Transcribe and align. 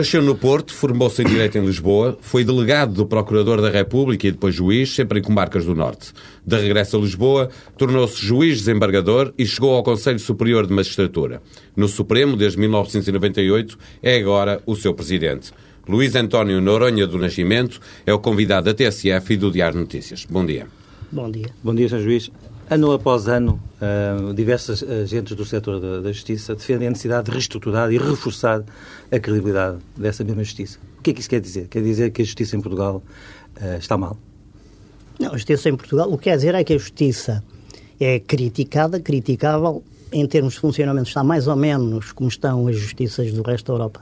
Nasceu 0.00 0.22
no 0.22 0.34
Porto, 0.34 0.72
formou-se 0.72 1.20
em 1.20 1.26
Direito 1.26 1.58
em 1.58 1.66
Lisboa, 1.66 2.16
foi 2.22 2.42
delegado 2.42 2.94
do 2.94 3.04
Procurador 3.04 3.60
da 3.60 3.68
República 3.68 4.26
e 4.26 4.32
depois 4.32 4.54
juiz, 4.54 4.94
sempre 4.94 5.18
em 5.18 5.22
comarcas 5.22 5.66
do 5.66 5.74
Norte. 5.74 6.14
De 6.42 6.56
regresso 6.56 6.96
a 6.96 7.00
Lisboa, 7.00 7.50
tornou-se 7.76 8.16
juiz 8.16 8.60
desembargador 8.60 9.34
e 9.36 9.44
chegou 9.44 9.74
ao 9.74 9.82
Conselho 9.82 10.18
Superior 10.18 10.66
de 10.66 10.72
Magistratura. 10.72 11.42
No 11.76 11.86
Supremo, 11.86 12.34
desde 12.34 12.58
1998, 12.60 13.78
é 14.02 14.16
agora 14.16 14.62
o 14.64 14.74
seu 14.74 14.94
presidente. 14.94 15.52
Luís 15.86 16.16
António 16.16 16.62
Noronha 16.62 17.06
do 17.06 17.18
Nascimento 17.18 17.78
é 18.06 18.14
o 18.14 18.18
convidado 18.18 18.72
da 18.72 18.74
TSF 18.74 19.34
e 19.34 19.36
do 19.36 19.50
Diário 19.50 19.78
Notícias. 19.78 20.24
Bom 20.24 20.46
dia. 20.46 20.66
Bom 21.12 21.30
dia. 21.30 21.50
Bom 21.62 21.74
dia, 21.74 21.90
Sr. 21.90 22.00
Juiz. 22.00 22.30
Ano 22.70 22.92
após 22.92 23.26
ano, 23.26 23.60
uh, 23.82 24.32
diversas 24.32 24.80
agentes 24.84 25.34
do 25.34 25.44
setor 25.44 25.80
da, 25.80 26.00
da, 26.02 26.12
Justiça 26.12 26.54
defendem 26.54 26.86
a 26.86 26.90
necessidade 26.90 27.24
de 27.24 27.32
reestruturar 27.32 27.92
e 27.92 27.98
reforçar 27.98 28.62
a 29.10 29.18
credibilidade 29.18 29.78
dessa 29.96 30.24
mesma 30.24 30.44
Justiça. 30.44 30.78
O 30.98 31.02
que 31.02 31.10
é 31.10 31.12
que 31.14 31.20
isso 31.20 31.30
quer 31.30 31.40
dizer? 31.40 31.68
Quer 31.68 31.82
dizer 31.82 32.10
que 32.10 32.22
a 32.22 32.24
Justiça 32.24 32.56
em 32.56 32.60
Portugal 32.60 33.02
uh, 33.60 33.78
está 33.78 33.96
mal? 33.96 34.16
Não, 35.18 35.30
a 35.32 35.36
Justiça 35.36 35.68
em 35.68 35.76
Portugal, 35.76 36.10
o 36.10 36.16
que 36.16 36.24
quer 36.24 36.36
dizer 36.36 36.54
é 36.54 36.62
que 36.62 36.72
a 36.72 36.78
Justiça 36.78 37.42
é 37.98 38.18
criticada, 38.18 39.00
criticável, 39.00 39.82
em 40.12 40.26
termos 40.26 40.54
de 40.54 40.60
funcionamento 40.60 41.08
está 41.08 41.22
mais 41.22 41.46
ou 41.46 41.56
menos 41.56 42.12
como 42.12 42.28
estão 42.28 42.66
as 42.66 42.76
justiças 42.76 43.32
do 43.32 43.42
resto 43.42 43.66
da 43.66 43.74
Europa. 43.74 44.00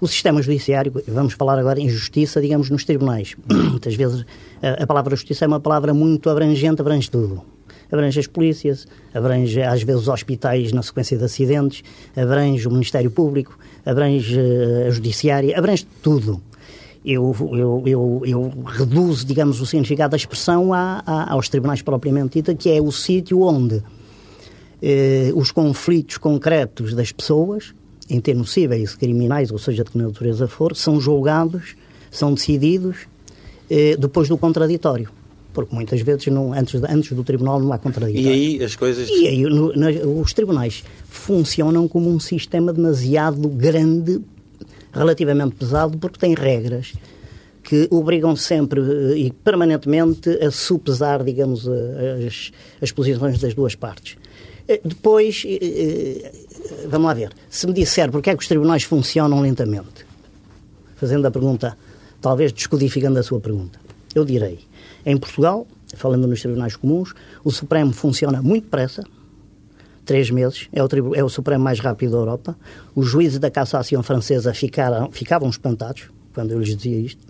O 0.00 0.06
sistema 0.06 0.40
judiciário, 0.40 0.92
vamos 1.08 1.34
falar 1.34 1.58
agora 1.58 1.80
em 1.80 1.88
justiça, 1.88 2.40
digamos, 2.40 2.70
nos 2.70 2.84
tribunais. 2.84 3.34
Muitas 3.50 3.94
vezes 3.94 4.24
a, 4.62 4.84
a 4.84 4.86
palavra 4.86 5.16
justiça 5.16 5.44
é 5.44 5.48
uma 5.48 5.60
palavra 5.60 5.92
muito 5.92 6.30
abrangente, 6.30 6.80
abrange 6.80 7.10
tudo 7.10 7.44
abrange 7.90 8.20
as 8.20 8.26
polícias, 8.26 8.86
abrange 9.12 9.60
às 9.62 9.82
vezes 9.82 10.02
os 10.02 10.08
hospitais 10.08 10.72
na 10.72 10.82
sequência 10.82 11.16
de 11.16 11.24
acidentes, 11.24 11.82
abrange 12.16 12.66
o 12.68 12.70
Ministério 12.70 13.10
Público, 13.10 13.58
abrange 13.84 14.38
eh, 14.38 14.86
a 14.86 14.90
Judiciária, 14.90 15.58
abrange 15.58 15.86
tudo. 16.02 16.40
Eu, 17.04 17.34
eu, 17.52 17.82
eu, 17.86 18.22
eu 18.26 18.52
reduzo, 18.66 19.24
digamos, 19.24 19.60
o 19.60 19.66
significado 19.66 20.10
da 20.10 20.16
expressão 20.16 20.74
a, 20.74 21.02
a, 21.06 21.32
aos 21.32 21.48
tribunais 21.48 21.80
propriamente 21.80 22.34
dita, 22.34 22.54
que 22.54 22.70
é 22.70 22.82
o 22.82 22.92
sítio 22.92 23.42
onde 23.42 23.82
eh, 24.82 25.32
os 25.34 25.50
conflitos 25.50 26.18
concretos 26.18 26.94
das 26.94 27.10
pessoas, 27.10 27.74
em 28.10 28.20
termos 28.20 28.52
cíveis, 28.52 28.94
criminais, 28.94 29.50
ou 29.50 29.58
seja, 29.58 29.84
de 29.84 29.90
que 29.90 29.98
natureza 29.98 30.46
for, 30.46 30.76
são 30.76 31.00
julgados, 31.00 31.76
são 32.10 32.34
decididos 32.34 33.06
eh, 33.70 33.96
depois 33.96 34.28
do 34.28 34.36
contraditório 34.36 35.17
porque 35.58 35.74
muitas 35.74 36.00
vezes 36.02 36.28
não, 36.28 36.52
antes, 36.52 36.80
antes 36.84 37.10
do 37.10 37.24
tribunal 37.24 37.58
não 37.58 37.72
há 37.72 37.78
contraditório. 37.78 38.28
E 38.28 38.32
aí 38.32 38.62
as 38.62 38.76
coisas. 38.76 39.08
E 39.08 39.26
aí 39.26 39.42
no, 39.42 39.72
os 40.20 40.32
tribunais 40.32 40.84
funcionam 41.08 41.88
como 41.88 42.08
um 42.08 42.20
sistema 42.20 42.72
demasiado 42.72 43.48
grande, 43.48 44.20
relativamente 44.92 45.56
pesado, 45.56 45.98
porque 45.98 46.16
tem 46.16 46.32
regras 46.32 46.92
que 47.64 47.88
obrigam 47.90 48.36
sempre 48.36 48.80
eh, 48.80 49.18
e 49.18 49.32
permanentemente 49.32 50.30
a 50.30 50.48
supesar, 50.52 51.24
digamos, 51.24 51.66
eh, 51.66 52.28
as, 52.28 52.52
as 52.80 52.92
posições 52.92 53.40
das 53.40 53.52
duas 53.52 53.74
partes. 53.74 54.16
Eh, 54.68 54.80
depois, 54.84 55.44
vamos 56.88 57.08
lá 57.08 57.14
ver, 57.14 57.32
se 57.50 57.66
me 57.66 57.72
disser 57.72 58.12
porque 58.12 58.30
é 58.30 58.36
que 58.36 58.42
os 58.42 58.48
tribunais 58.48 58.84
funcionam 58.84 59.40
lentamente, 59.40 60.06
fazendo 60.94 61.26
a 61.26 61.32
pergunta, 61.32 61.76
talvez 62.20 62.52
descodificando 62.52 63.18
a 63.18 63.24
sua 63.24 63.40
pergunta, 63.40 63.80
eu 64.14 64.24
direi 64.24 64.67
em 65.08 65.16
Portugal, 65.16 65.66
falando 65.96 66.26
nos 66.26 66.42
tribunais 66.42 66.76
comuns, 66.76 67.14
o 67.42 67.50
Supremo 67.50 67.92
funciona 67.92 68.42
muito 68.42 68.64
depressa, 68.64 69.02
três 70.04 70.30
meses, 70.30 70.68
é 70.70 70.82
o, 70.82 71.14
é 71.14 71.24
o 71.24 71.30
Supremo 71.30 71.64
mais 71.64 71.80
rápido 71.80 72.12
da 72.12 72.18
Europa. 72.18 72.58
Os 72.94 73.06
juízes 73.06 73.38
da 73.38 73.50
Cassação 73.50 74.02
Francesa 74.02 74.52
ficaram, 74.52 75.10
ficavam 75.10 75.48
espantados 75.48 76.10
quando 76.34 76.50
eu 76.50 76.58
lhes 76.58 76.76
dizia 76.76 76.98
isto. 76.98 77.26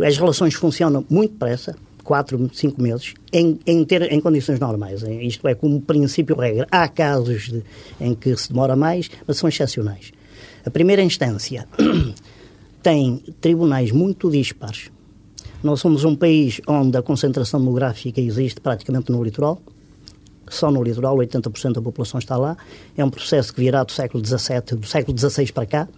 As 0.00 0.16
relações 0.16 0.54
funcionam 0.54 1.04
muito 1.10 1.32
depressa, 1.32 1.74
quatro, 2.04 2.48
cinco 2.54 2.80
meses, 2.80 3.14
em, 3.32 3.58
em, 3.66 3.84
ter, 3.84 4.12
em 4.12 4.20
condições 4.20 4.60
normais. 4.60 5.02
Isto 5.02 5.48
é, 5.48 5.56
como 5.56 5.80
princípio 5.80 6.36
regra. 6.36 6.68
Há 6.70 6.86
casos 6.86 7.48
de, 7.48 7.64
em 8.00 8.14
que 8.14 8.36
se 8.36 8.48
demora 8.48 8.76
mais, 8.76 9.10
mas 9.26 9.36
são 9.38 9.48
excepcionais. 9.48 10.12
A 10.64 10.70
primeira 10.70 11.02
instância 11.02 11.66
tem 12.80 13.22
tribunais 13.40 13.90
muito 13.90 14.30
dispares, 14.30 14.90
nós 15.62 15.80
somos 15.80 16.04
um 16.04 16.14
país 16.14 16.60
onde 16.66 16.96
a 16.96 17.02
concentração 17.02 17.58
demográfica 17.58 18.20
existe 18.20 18.60
praticamente 18.60 19.10
no 19.10 19.22
litoral. 19.22 19.60
Só 20.48 20.70
no 20.70 20.82
litoral, 20.82 21.16
80% 21.16 21.72
da 21.72 21.82
população 21.82 22.18
está 22.18 22.36
lá. 22.36 22.56
É 22.96 23.04
um 23.04 23.10
processo 23.10 23.52
que 23.52 23.60
virá 23.60 23.82
do 23.82 23.92
século 23.92 24.24
XVII, 24.24 24.78
do 24.78 24.86
século 24.86 25.18
XVI 25.18 25.52
para 25.52 25.66
cá. 25.66 25.88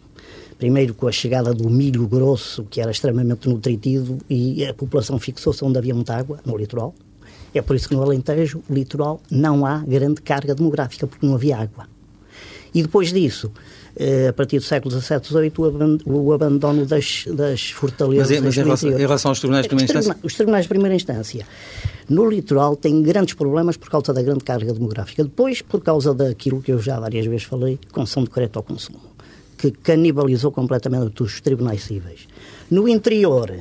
Primeiro 0.58 0.94
com 0.94 1.06
a 1.06 1.12
chegada 1.12 1.54
do 1.54 1.68
milho 1.70 2.06
grosso, 2.06 2.64
que 2.64 2.80
era 2.80 2.90
extremamente 2.90 3.48
nutritivo, 3.48 4.18
e 4.28 4.64
a 4.64 4.74
população 4.74 5.18
fixou-se 5.18 5.64
onde 5.64 5.78
havia 5.78 5.94
muita 5.94 6.14
água, 6.14 6.40
no 6.44 6.56
litoral. 6.56 6.94
É 7.54 7.62
por 7.62 7.76
isso 7.76 7.88
que 7.88 7.94
no 7.94 8.02
Alentejo, 8.02 8.62
litoral, 8.68 9.20
não 9.30 9.64
há 9.64 9.78
grande 9.78 10.20
carga 10.20 10.54
demográfica, 10.54 11.06
porque 11.06 11.26
não 11.26 11.34
havia 11.34 11.56
água. 11.56 11.86
E 12.74 12.82
depois 12.82 13.12
disso, 13.12 13.50
eh, 13.96 14.28
a 14.28 14.32
partir 14.32 14.58
do 14.58 14.64
século 14.64 14.94
XVII, 14.94 15.20
XVIII, 15.24 15.52
o 16.06 16.32
abandono 16.32 16.86
das, 16.86 17.24
das 17.26 17.70
fortalezas. 17.70 18.30
Mas, 18.30 18.40
mas 18.40 18.56
em, 18.56 18.62
relação, 18.62 18.90
em, 18.90 18.96
relação, 18.96 19.30
aos 19.30 19.40
tribunais 19.40 19.64
de 19.64 19.68
primeira 19.68 19.92
instância? 19.92 20.16
Os 20.22 20.34
tribunais 20.34 20.64
de 20.64 20.68
primeira 20.68 20.94
instância. 20.94 21.46
No 22.08 22.28
litoral 22.28 22.76
têm 22.76 23.02
grandes 23.02 23.34
problemas 23.34 23.76
por 23.76 23.90
causa 23.90 24.12
da 24.12 24.22
grande 24.22 24.44
carga 24.44 24.72
demográfica. 24.72 25.24
Depois, 25.24 25.62
por 25.62 25.80
causa 25.80 26.14
daquilo 26.14 26.62
que 26.62 26.72
eu 26.72 26.78
já 26.78 26.98
várias 27.00 27.26
vezes 27.26 27.44
falei, 27.44 27.78
concessão 27.92 28.22
de 28.22 28.30
crédito 28.30 28.56
ao 28.56 28.62
consumo, 28.62 29.00
que 29.58 29.70
canibalizou 29.70 30.52
completamente 30.52 31.22
os 31.22 31.40
tribunais 31.40 31.82
cíveis. 31.82 32.28
No 32.70 32.88
interior, 32.88 33.52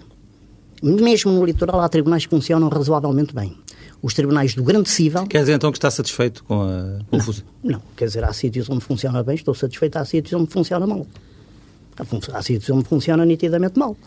mesmo 0.82 1.32
no 1.32 1.44
litoral, 1.44 1.82
há 1.82 1.90
tribunais 1.90 2.26
que 2.26 2.30
funcionam 2.30 2.70
razoavelmente 2.70 3.34
bem 3.34 3.56
os 4.02 4.14
tribunais 4.14 4.54
do 4.54 4.64
Grande 4.64 4.90
Cível. 4.90 5.26
Quer 5.28 5.40
dizer 5.40 5.54
então 5.54 5.72
que 5.72 5.78
está 5.78 5.92
satisfeito 5.92 6.44
com 6.44 6.62
a 6.62 7.00
confusão? 7.10 7.46
Não, 7.64 7.74
não, 7.74 7.82
quer 7.96 8.06
dizer, 8.06 8.24
há 8.24 8.32
sítios 8.34 8.70
onde 8.70 8.84
funciona 8.84 9.22
bem, 9.24 9.36
estou 9.36 9.54
satisfeito, 9.54 9.98
há 9.98 10.06
sítios 10.06 10.40
onde 10.40 10.52
funciona 10.52 10.88
mal. 10.88 11.06
Há 12.34 12.42
sítios 12.42 12.70
onde 12.70 12.88
funciona 12.88 13.26
nitidamente 13.26 13.78
mal. 13.78 13.98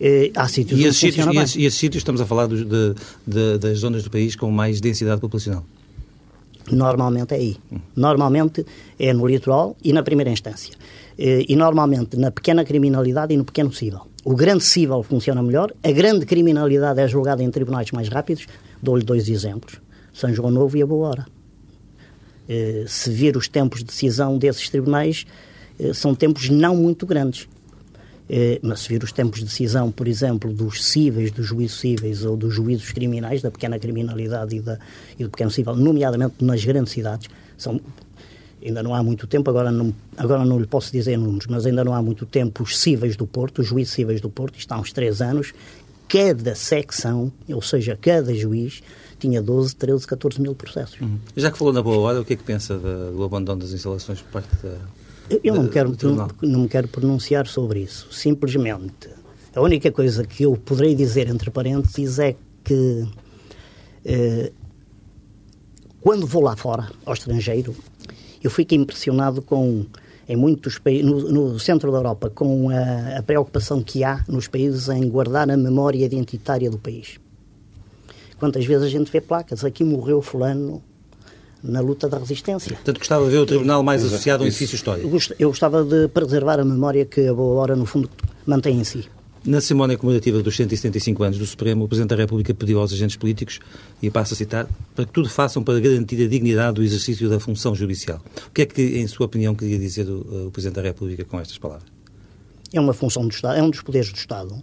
Eh, 0.00 0.30
há 0.36 0.46
sítios 0.46 0.78
e 0.78 0.86
onde 0.86 0.94
sítios, 0.94 1.16
funciona 1.16 1.40
e 1.40 1.42
esses, 1.42 1.56
bem. 1.56 1.62
E 1.62 1.66
esses 1.66 1.78
sítios 1.78 2.00
estamos 2.00 2.20
a 2.20 2.26
falar 2.26 2.46
de, 2.46 2.64
de, 2.64 3.58
das 3.58 3.78
zonas 3.78 4.04
do 4.04 4.10
país 4.10 4.36
com 4.36 4.50
mais 4.50 4.80
densidade 4.80 5.20
populacional? 5.20 5.64
Normalmente 6.70 7.34
é 7.34 7.38
aí. 7.38 7.56
Hum. 7.72 7.78
Normalmente 7.96 8.64
é 8.98 9.12
no 9.12 9.26
litoral 9.26 9.76
e 9.82 9.92
na 9.92 10.02
primeira 10.02 10.30
instância. 10.30 10.74
Eh, 11.18 11.46
e 11.48 11.56
normalmente 11.56 12.16
na 12.16 12.30
pequena 12.30 12.64
criminalidade 12.64 13.34
e 13.34 13.36
no 13.36 13.44
pequeno 13.44 13.72
cível. 13.72 14.02
O 14.24 14.36
grande 14.36 14.62
cível 14.62 15.02
funciona 15.02 15.42
melhor, 15.42 15.72
a 15.82 15.90
grande 15.90 16.26
criminalidade 16.26 17.00
é 17.00 17.08
julgada 17.08 17.42
em 17.42 17.50
tribunais 17.50 17.90
mais 17.90 18.08
rápidos, 18.08 18.46
Dou-lhe 18.82 19.04
dois 19.04 19.28
exemplos: 19.28 19.80
São 20.12 20.32
João 20.32 20.50
Novo 20.50 20.76
e 20.76 20.82
a 20.82 20.86
Boa 20.86 21.08
Hora. 21.08 21.26
Eh, 22.48 22.84
se 22.86 23.10
vir 23.10 23.36
os 23.36 23.46
tempos 23.46 23.80
de 23.80 23.86
decisão 23.86 24.38
desses 24.38 24.70
tribunais, 24.70 25.26
eh, 25.78 25.92
são 25.92 26.14
tempos 26.14 26.48
não 26.48 26.74
muito 26.74 27.06
grandes. 27.06 27.46
Eh, 28.30 28.58
mas 28.62 28.80
se 28.80 28.88
vir 28.88 29.02
os 29.02 29.12
tempos 29.12 29.40
de 29.40 29.46
decisão, 29.46 29.90
por 29.90 30.06
exemplo, 30.08 30.52
dos 30.52 30.84
cíveis, 30.84 31.30
dos 31.30 31.46
juízos 31.46 31.80
cíveis 31.80 32.24
ou 32.24 32.36
dos 32.36 32.54
juízos 32.54 32.92
criminais, 32.92 33.42
da 33.42 33.50
pequena 33.50 33.78
criminalidade 33.78 34.56
e, 34.56 34.60
da, 34.60 34.78
e 35.18 35.24
do 35.24 35.30
pequeno 35.30 35.50
cível, 35.50 35.74
nomeadamente 35.74 36.42
nas 36.44 36.62
grandes 36.64 36.92
cidades, 36.92 37.28
são, 37.56 37.80
ainda 38.64 38.82
não 38.82 38.94
há 38.94 39.02
muito 39.02 39.26
tempo, 39.26 39.48
agora 39.48 39.70
não, 39.70 39.94
agora 40.16 40.44
não 40.44 40.58
lhe 40.58 40.66
posso 40.66 40.92
dizer 40.92 41.16
números, 41.16 41.46
mas 41.48 41.64
ainda 41.64 41.82
não 41.82 41.94
há 41.94 42.02
muito 42.02 42.26
tempo 42.26 42.62
os 42.62 42.78
cíveis 42.78 43.16
do 43.16 43.26
Porto, 43.26 43.60
os 43.60 43.66
juízes 43.66 43.94
cíveis 43.94 44.20
do 44.20 44.28
Porto, 44.28 44.58
isto 44.58 44.72
há 44.72 44.78
uns 44.78 44.92
três 44.92 45.22
anos, 45.22 45.54
cada 46.08 46.54
secção, 46.54 47.30
ou 47.48 47.62
seja, 47.62 47.98
cada 48.00 48.34
juiz, 48.34 48.82
tinha 49.18 49.42
12, 49.42 49.76
13, 49.76 50.06
14 50.06 50.40
mil 50.40 50.54
processos. 50.54 51.00
Uhum. 51.00 51.18
Já 51.36 51.50
que 51.50 51.58
falou 51.58 51.72
na 51.72 51.82
boa 51.82 51.98
hora, 51.98 52.20
o 52.20 52.24
que 52.24 52.34
é 52.34 52.36
que 52.36 52.44
pensa 52.44 52.78
do 52.78 53.22
abandono 53.22 53.60
das 53.60 53.72
instalações 53.72 54.22
por 54.22 54.32
parte 54.32 54.48
da. 54.62 54.76
Eu 55.42 55.54
não, 55.54 55.66
da, 55.66 55.70
quero, 55.70 55.96
não, 56.02 56.28
não 56.40 56.60
me 56.60 56.68
quero 56.68 56.88
pronunciar 56.88 57.46
sobre 57.46 57.80
isso. 57.80 58.08
Simplesmente, 58.10 59.10
a 59.54 59.60
única 59.60 59.90
coisa 59.92 60.24
que 60.24 60.44
eu 60.44 60.56
poderei 60.56 60.94
dizer, 60.94 61.28
entre 61.28 61.50
parênteses, 61.50 62.18
é 62.18 62.36
que 62.64 63.06
eh, 64.04 64.52
quando 66.00 66.26
vou 66.26 66.42
lá 66.42 66.56
fora, 66.56 66.90
ao 67.04 67.12
estrangeiro, 67.12 67.74
eu 68.42 68.50
fico 68.50 68.74
impressionado 68.74 69.42
com 69.42 69.84
em 70.28 70.36
muitos 70.36 70.78
países, 70.78 71.04
no, 71.04 71.52
no, 71.52 71.58
centro 71.58 71.90
da 71.90 71.98
Europa, 71.98 72.28
com 72.28 72.68
a, 72.68 73.18
a, 73.18 73.22
preocupação 73.22 73.82
que 73.82 74.04
há 74.04 74.22
nos 74.28 74.46
países 74.46 74.88
em 74.88 75.08
guardar 75.08 75.50
a 75.50 75.56
memória 75.56 76.04
identitária 76.04 76.70
do 76.70 76.78
país. 76.78 77.18
Quantas 78.38 78.64
vezes 78.66 78.84
a 78.84 78.88
gente 78.88 79.10
vê 79.10 79.20
placas, 79.20 79.64
aqui 79.64 79.82
morreu 79.82 80.20
fulano 80.20 80.82
na 81.62 81.80
luta 81.80 82.08
da 82.08 82.18
resistência. 82.18 82.76
Portanto, 82.76 82.98
gostava 82.98 83.24
de 83.24 83.30
ver 83.30 83.38
o 83.38 83.46
tribunal 83.46 83.82
mais 83.82 84.04
associado 84.04 84.42
a 84.42 84.44
um 84.44 84.48
edifício 84.48 84.76
histórico. 84.76 85.08
Eu 85.38 85.48
gostava 85.48 85.82
de 85.82 86.06
preservar 86.08 86.60
a 86.60 86.64
memória 86.64 87.04
que 87.04 87.26
a 87.26 87.34
boa 87.34 87.60
hora, 87.60 87.74
no 87.74 87.86
fundo, 87.86 88.08
mantém 88.46 88.78
em 88.78 88.84
si. 88.84 89.08
Na 89.44 89.60
cerimónia 89.60 89.96
comemorativa 89.96 90.42
dos 90.42 90.56
175 90.56 91.22
anos 91.22 91.38
do 91.38 91.46
Supremo, 91.46 91.84
o 91.84 91.88
Presidente 91.88 92.10
da 92.10 92.16
República 92.16 92.52
pediu 92.52 92.80
aos 92.80 92.92
agentes 92.92 93.16
políticos, 93.16 93.60
e 94.02 94.10
passo 94.10 94.34
a 94.34 94.36
citar, 94.36 94.66
para 94.94 95.06
que 95.06 95.12
tudo 95.12 95.28
façam 95.28 95.62
para 95.62 95.78
garantir 95.80 96.22
a 96.24 96.28
dignidade 96.28 96.74
do 96.74 96.82
exercício 96.82 97.28
da 97.28 97.40
função 97.40 97.74
judicial. 97.74 98.20
O 98.48 98.50
que 98.50 98.62
é 98.62 98.66
que, 98.66 98.82
em 98.82 99.06
sua 99.06 99.26
opinião, 99.26 99.54
queria 99.54 99.78
dizer 99.78 100.08
o, 100.08 100.48
o 100.48 100.50
Presidente 100.50 100.76
da 100.76 100.82
República 100.82 101.24
com 101.24 101.40
estas 101.40 101.56
palavras? 101.56 101.98
é 102.72 102.80
uma 102.80 102.92
função 102.92 103.26
do 103.26 103.32
Estado, 103.32 103.58
é 103.58 103.62
um 103.62 103.70
dos 103.70 103.80
poderes 103.80 104.12
do 104.12 104.16
Estado. 104.16 104.62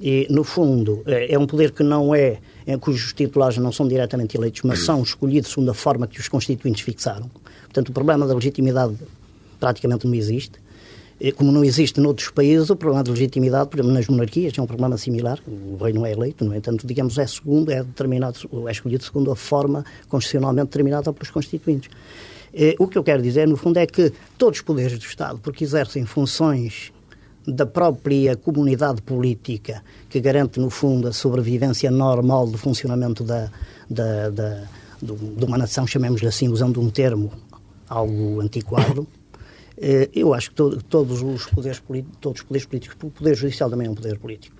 E, 0.00 0.26
no 0.28 0.44
fundo, 0.44 1.02
é, 1.06 1.32
é 1.32 1.38
um 1.38 1.46
poder 1.46 1.70
que 1.70 1.82
não 1.82 2.14
é, 2.14 2.38
é, 2.66 2.76
cujos 2.76 3.12
titulares 3.12 3.56
não 3.56 3.72
são 3.72 3.88
diretamente 3.88 4.36
eleitos, 4.36 4.62
mas 4.62 4.80
são 4.80 5.02
escolhidos 5.02 5.50
segundo 5.50 5.70
a 5.70 5.74
forma 5.74 6.06
que 6.06 6.20
os 6.20 6.28
constituintes 6.28 6.82
fixaram. 6.82 7.30
Portanto, 7.62 7.88
o 7.88 7.92
problema 7.92 8.26
da 8.26 8.34
legitimidade 8.34 8.94
praticamente 9.58 10.06
não 10.06 10.14
existe. 10.14 10.60
Como 11.36 11.50
não 11.50 11.64
existe 11.64 12.00
noutros 12.00 12.28
países, 12.30 12.68
o 12.68 12.76
problema 12.76 13.02
de 13.02 13.10
legitimidade, 13.10 13.70
por 13.70 13.78
exemplo, 13.78 13.94
nas 13.94 14.06
monarquias, 14.06 14.52
é 14.56 14.60
um 14.60 14.66
problema 14.66 14.98
similar. 14.98 15.38
O 15.46 15.82
rei 15.82 15.92
não 15.92 16.04
é 16.04 16.12
eleito, 16.12 16.44
no 16.44 16.54
entanto, 16.54 16.86
digamos, 16.86 17.16
é 17.16 17.26
segundo, 17.26 17.70
é 17.70 17.82
determinado, 17.82 18.38
é 18.68 18.70
escolhido 18.70 19.02
segundo 19.02 19.30
a 19.30 19.36
forma 19.36 19.84
constitucionalmente 20.08 20.66
determinada 20.66 21.12
pelos 21.12 21.30
constituintes. 21.30 21.88
O 22.78 22.86
que 22.86 22.98
eu 22.98 23.04
quero 23.04 23.22
dizer, 23.22 23.48
no 23.48 23.56
fundo, 23.56 23.78
é 23.78 23.86
que 23.86 24.12
todos 24.36 24.58
os 24.58 24.64
poderes 24.64 24.98
do 24.98 25.04
Estado, 25.04 25.38
porque 25.42 25.64
exercem 25.64 26.04
funções 26.04 26.92
da 27.46 27.64
própria 27.64 28.36
comunidade 28.36 29.00
política, 29.02 29.82
que 30.08 30.20
garante, 30.20 30.58
no 30.58 30.68
fundo, 30.68 31.08
a 31.08 31.12
sobrevivência 31.12 31.90
normal 31.90 32.46
do 32.46 32.58
funcionamento 32.58 33.22
da, 33.22 33.50
da, 33.88 34.30
da, 34.30 34.64
de 35.00 35.44
uma 35.44 35.56
nação, 35.56 35.86
chamemos-lhe 35.86 36.26
assim, 36.26 36.48
usando 36.48 36.80
um 36.80 36.90
termo 36.90 37.30
algo 37.88 38.40
antiquado, 38.40 39.06
eh, 39.25 39.25
eu 40.14 40.32
acho 40.32 40.50
que 40.50 40.56
to, 40.56 40.82
todos 40.88 41.22
os 41.22 41.46
poderes 41.46 41.82
todos 42.20 42.40
os 42.40 42.46
poderes 42.46 42.66
políticos, 42.66 42.96
o 43.02 43.10
poder 43.10 43.34
judicial 43.34 43.68
também 43.68 43.86
é 43.86 43.90
um 43.90 43.94
poder 43.94 44.18
político, 44.18 44.56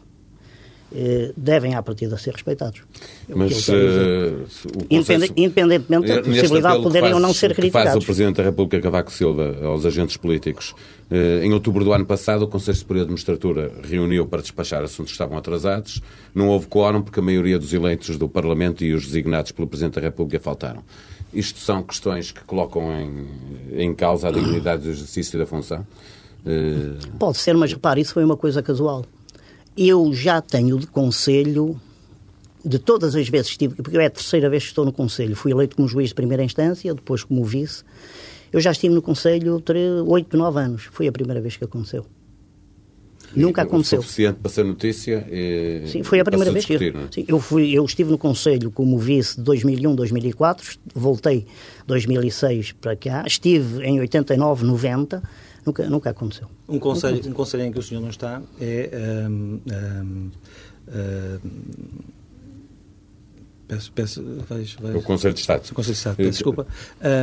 eh, 0.95 1.33
devem 1.37 1.75
à 1.75 1.83
partida 1.83 2.17
ser 2.17 2.33
respeitados. 2.33 2.83
É 3.29 3.35
Mas, 3.35 3.69
uh, 3.69 4.47
Independente, 4.89 5.33
independentemente 5.37 6.07
da 6.07 6.23
possibilidade 6.23 6.77
de 6.77 6.83
poderem 6.85 7.13
ou 7.13 7.19
não 7.19 7.35
ser 7.35 7.55
criticados. 7.55 7.93
faz 7.93 8.03
o 8.03 8.07
Presidente 8.07 8.37
da 8.37 8.45
República 8.45 8.81
Cavaco 8.81 9.11
Silva 9.11 9.57
aos 9.65 9.85
agentes 9.85 10.17
políticos. 10.17 10.75
Em 11.11 11.53
outubro 11.53 11.85
do 11.85 11.93
ano 11.93 12.07
passado, 12.07 12.43
o 12.43 12.49
Conselho 12.49 12.77
Superior 12.77 13.05
de 13.05 13.11
Magistratura 13.11 13.73
reuniu 13.83 14.27
para 14.27 14.43
despachar 14.43 14.83
assuntos 14.83 15.12
que 15.12 15.15
estavam 15.15 15.37
atrasados. 15.37 16.01
Não 16.35 16.49
houve 16.49 16.67
quórum 16.67 17.03
porque 17.03 17.21
a 17.21 17.23
maioria 17.23 17.59
dos 17.59 17.73
eleitos 17.73 18.17
do 18.17 18.29
Parlamento 18.29 18.85
e 18.85 18.93
os 18.93 19.07
designados 19.07 19.53
pelo 19.53 19.69
Presidente 19.69 19.95
da 19.95 20.01
República 20.01 20.41
faltaram. 20.41 20.83
Isto 21.37 21.59
são 21.59 21.83
questões 21.83 22.33
que 22.33 22.43
colocam 22.44 22.91
em, 22.91 23.29
em 23.73 23.94
causa 23.94 24.29
a 24.29 24.33
dignidade 24.33 24.85
do 24.85 24.88
exercício 24.88 25.38
da 25.38 25.44
função? 25.44 25.87
Uh... 26.47 26.97
Pode 27.19 27.37
ser, 27.37 27.55
mas 27.55 27.71
repare, 27.71 28.00
isso 28.00 28.15
foi 28.15 28.25
uma 28.25 28.38
coisa 28.38 28.62
casual. 28.62 29.05
Eu 29.77 30.15
já 30.15 30.41
tenho 30.41 30.79
de 30.79 30.87
conselho, 30.87 31.79
de 32.65 32.79
todas 32.79 33.15
as 33.15 33.29
vezes 33.29 33.49
que 33.49 33.53
estive, 33.65 33.83
porque 33.83 33.99
é 33.99 34.06
a 34.06 34.11
terceira 34.11 34.49
vez 34.49 34.62
que 34.62 34.71
estou 34.71 34.87
no 34.87 34.93
conselho, 34.93 35.37
fui 35.37 35.53
eleito 35.53 35.77
como 35.77 35.87
juiz 35.87 36.09
de 36.09 36.15
primeira 36.15 36.43
instância, 36.43 36.94
depois 36.94 37.23
como 37.23 37.44
vice. 37.44 37.85
Eu 38.50 38.59
já 38.59 38.71
estive 38.71 38.94
no 38.94 39.03
conselho 39.03 39.62
oito, 40.06 40.37
nove 40.38 40.59
anos. 40.59 40.85
Foi 40.91 41.06
a 41.06 41.12
primeira 41.12 41.43
vez 41.43 41.59
que 41.59 41.65
aconteceu. 41.65 42.06
Nunca 43.34 43.62
aconteceu. 43.62 43.99
O 43.99 44.02
suficiente 44.02 44.38
para 44.40 44.50
ser 44.50 44.64
notícia 44.64 45.26
e 45.31 45.82
Sim, 45.87 46.02
foi 46.02 46.20
a 46.20 46.25
primeira 46.25 46.52
vez 46.52 46.64
que 46.64 46.75
eu, 46.75 46.81
é? 46.81 47.08
sim, 47.11 47.25
eu, 47.26 47.40
fui, 47.40 47.70
eu 47.73 47.84
estive 47.84 48.11
no 48.11 48.19
Conselho 48.19 48.70
como 48.70 48.99
vice 48.99 49.37
de 49.37 49.43
2001, 49.43 49.94
2004, 49.94 50.78
voltei 50.94 51.46
2006 51.87 52.73
para 52.73 52.96
cá, 52.96 53.25
estive 53.26 53.84
em 53.84 54.00
89, 54.00 54.64
90, 54.64 55.23
nunca, 55.64 55.88
nunca 55.88 56.11
aconteceu. 56.11 56.49
Um 56.69 56.78
conselho, 56.78 57.23
um 57.26 57.32
conselho 57.32 57.64
em 57.64 57.73
que 57.73 57.78
o 57.78 57.82
senhor 57.82 58.00
não 58.00 58.11
está 58.11 58.43
é. 58.61 58.90
Um, 59.28 59.61
um, 59.67 60.31
um, 60.88 61.40
peço, 63.67 63.93
peço, 63.93 64.23
vais, 64.49 64.75
vais, 64.75 64.97
o 64.97 65.03
Conselho 65.03 65.35
de 65.35 65.41
Estado. 65.41 65.69
O 65.71 65.75
Conselho 65.75 65.93
de 65.93 65.99
Estado, 65.99 66.17
peço 66.17 66.31
desculpa. 66.31 66.67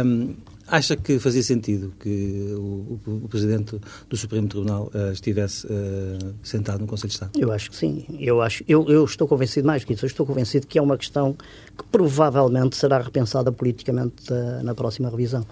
Um, 0.06 0.36
Acha 0.66 0.96
que 0.96 1.20
fazia 1.20 1.44
sentido 1.44 1.94
que 2.00 2.54
o, 2.56 2.98
o, 3.06 3.16
o 3.26 3.28
Presidente 3.28 3.80
do 4.10 4.16
Supremo 4.16 4.48
Tribunal 4.48 4.90
uh, 4.96 5.12
estivesse 5.12 5.68
uh, 5.68 6.34
sentado 6.42 6.80
no 6.80 6.88
Conselho 6.88 7.10
de 7.10 7.16
Estado? 7.16 7.32
Eu 7.38 7.52
acho 7.52 7.70
que 7.70 7.76
sim. 7.76 8.06
Eu, 8.18 8.42
acho, 8.42 8.64
eu, 8.66 8.90
eu 8.90 9.04
estou 9.04 9.28
convencido 9.28 9.68
mais 9.68 9.84
que 9.84 9.94
isso. 9.94 10.06
Eu 10.06 10.08
estou 10.08 10.26
convencido 10.26 10.66
que 10.66 10.80
é 10.80 10.82
uma 10.82 10.98
questão 10.98 11.34
que 11.78 11.84
provavelmente 11.92 12.78
será 12.78 12.98
repensada 12.98 13.52
politicamente 13.52 14.32
uh, 14.32 14.64
na 14.64 14.74
próxima 14.74 15.10
revisão. 15.10 15.46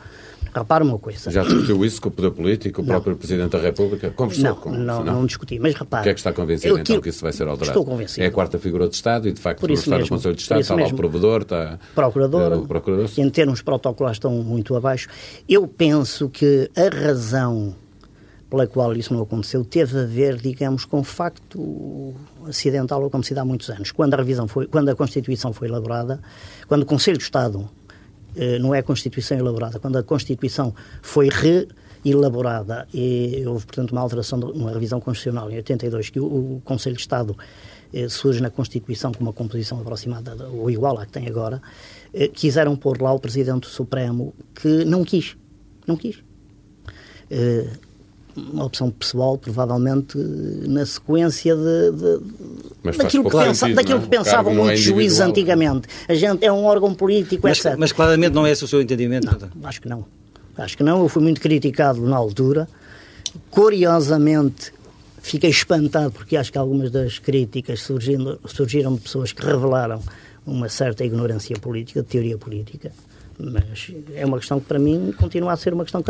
Repara 0.53 0.83
uma 0.83 0.99
coisa. 0.99 1.31
Já 1.31 1.43
discutiu 1.43 1.83
isso 1.85 2.01
com 2.01 2.09
o 2.09 2.11
poder 2.11 2.31
político, 2.31 2.81
o 2.81 2.83
não. 2.83 2.93
próprio 2.95 3.15
Presidente 3.15 3.51
da 3.51 3.59
República? 3.59 4.11
Conversou 4.11 4.43
não, 4.43 4.55
com 4.55 4.71
não, 4.71 5.03
não, 5.03 5.13
não 5.13 5.25
discuti, 5.25 5.57
mas 5.59 5.73
repara. 5.73 6.01
O 6.01 6.03
que 6.03 6.09
é 6.09 6.13
que 6.13 6.19
está 6.19 6.33
convencido 6.33 6.77
então 6.77 6.99
que 6.99 7.09
isso 7.09 7.21
vai 7.21 7.31
ser 7.31 7.47
alterado? 7.47 7.71
Estou 7.71 7.85
convencido. 7.85 8.23
É 8.23 8.27
a 8.27 8.31
quarta 8.31 8.59
figura 8.59 8.87
do 8.87 8.93
Estado 8.93 9.27
e 9.27 9.31
de 9.31 9.39
facto 9.39 9.65
está 9.71 9.91
mesmo, 9.91 10.03
no 10.03 10.09
Conselho 10.09 10.35
de 10.35 10.41
Estado, 10.41 10.61
está 10.61 10.75
lá 10.75 10.87
o 10.87 10.95
provedor, 10.95 11.41
está 11.43 11.79
procurador, 11.95 12.53
o 12.53 12.67
procurador. 12.67 13.09
Em 13.17 13.29
termos 13.29 13.61
protocolares 13.61 14.17
estão 14.17 14.31
muito 14.31 14.75
abaixo. 14.75 15.07
Eu 15.47 15.67
penso 15.67 16.29
que 16.29 16.69
a 16.75 16.93
razão 16.93 17.75
pela 18.51 18.67
qual 18.67 18.93
isso 18.93 19.13
não 19.13 19.21
aconteceu 19.21 19.63
teve 19.63 19.97
a 19.97 20.05
ver, 20.05 20.35
digamos, 20.35 20.83
com 20.83 20.99
o 20.99 21.03
facto 21.05 22.13
acidental 22.45 23.03
acontecido 23.05 23.37
há 23.37 23.45
muitos 23.45 23.69
anos. 23.69 23.91
Quando 23.91 24.13
a 24.13 24.17
revisão 24.17 24.45
foi, 24.45 24.67
quando 24.67 24.89
a 24.89 24.95
Constituição 24.95 25.53
foi 25.53 25.69
elaborada, 25.69 26.19
quando 26.67 26.81
o 26.81 26.85
Conselho 26.85 27.17
de 27.17 27.23
Estado 27.23 27.69
eh, 27.80 27.80
não 28.59 28.73
é 28.73 28.79
a 28.79 28.83
Constituição 28.83 29.37
elaborada. 29.37 29.79
Quando 29.79 29.97
a 29.97 30.03
Constituição 30.03 30.73
foi 31.01 31.29
reelaborada 32.03 32.87
e 32.93 33.43
houve, 33.45 33.65
portanto, 33.65 33.91
uma 33.91 34.01
alteração, 34.01 34.39
uma 34.39 34.71
revisão 34.71 34.99
constitucional 34.99 35.51
em 35.51 35.55
82, 35.57 36.09
que 36.09 36.19
o, 36.19 36.25
o 36.25 36.61
Conselho 36.63 36.95
de 36.95 37.01
Estado 37.01 37.35
eh, 37.93 38.07
surge 38.07 38.41
na 38.41 38.49
Constituição 38.49 39.11
com 39.11 39.21
uma 39.21 39.33
composição 39.33 39.79
aproximada 39.79 40.47
ou 40.47 40.69
igual 40.71 40.97
à 40.97 41.05
que 41.05 41.11
tem 41.11 41.27
agora, 41.27 41.61
eh, 42.13 42.27
quiseram 42.27 42.75
pôr 42.75 43.01
lá 43.01 43.11
o 43.11 43.19
Presidente 43.19 43.67
Supremo 43.67 44.33
que 44.55 44.85
não 44.85 45.03
quis. 45.03 45.35
Não 45.85 45.97
quis. 45.97 46.23
Eh, 47.29 47.67
uma 48.35 48.63
opção 48.63 48.89
pessoal, 48.89 49.37
provavelmente 49.37 50.17
na 50.17 50.85
sequência 50.85 51.53
de, 51.53 51.91
de 51.91 52.40
daquilo, 52.83 53.23
que, 53.23 53.37
pensa, 53.37 53.53
sentido, 53.53 53.75
daquilo 53.75 54.01
que 54.01 54.07
pensavam 54.07 54.53
muitos 54.53 54.79
é 54.79 54.83
juízes 54.83 55.19
antigamente. 55.19 55.87
A 56.07 56.13
gente 56.13 56.43
é 56.43 56.51
um 56.51 56.65
órgão 56.65 56.93
político, 56.93 57.41
mas, 57.43 57.63
etc. 57.63 57.77
Mas 57.77 57.91
claramente 57.91 58.33
não 58.33 58.45
é 58.45 58.51
esse 58.51 58.63
o 58.63 58.67
seu 58.67 58.81
entendimento? 58.81 59.27
Não, 59.55 59.69
acho 59.69 59.81
que 59.81 59.87
não. 59.87 60.05
Acho 60.57 60.77
que 60.77 60.83
não. 60.83 61.01
Eu 61.01 61.09
fui 61.09 61.21
muito 61.21 61.39
criticado 61.39 62.01
na 62.01 62.15
altura. 62.15 62.67
Curiosamente, 63.49 64.73
fiquei 65.21 65.49
espantado 65.49 66.11
porque 66.11 66.35
acho 66.35 66.51
que 66.51 66.57
algumas 66.57 66.91
das 66.91 67.19
críticas 67.19 67.81
surgindo, 67.81 68.39
surgiram 68.45 68.95
de 68.95 69.01
pessoas 69.01 69.31
que 69.31 69.45
revelaram 69.45 70.01
uma 70.45 70.67
certa 70.67 71.05
ignorância 71.05 71.55
política, 71.57 72.01
de 72.01 72.07
teoria 72.07 72.37
política. 72.37 72.91
Mas 73.39 73.91
é 74.13 74.25
uma 74.25 74.37
questão 74.37 74.59
que, 74.59 74.65
para 74.65 74.77
mim, 74.77 75.13
continua 75.17 75.53
a 75.53 75.57
ser 75.57 75.73
uma 75.73 75.83
questão 75.83 76.03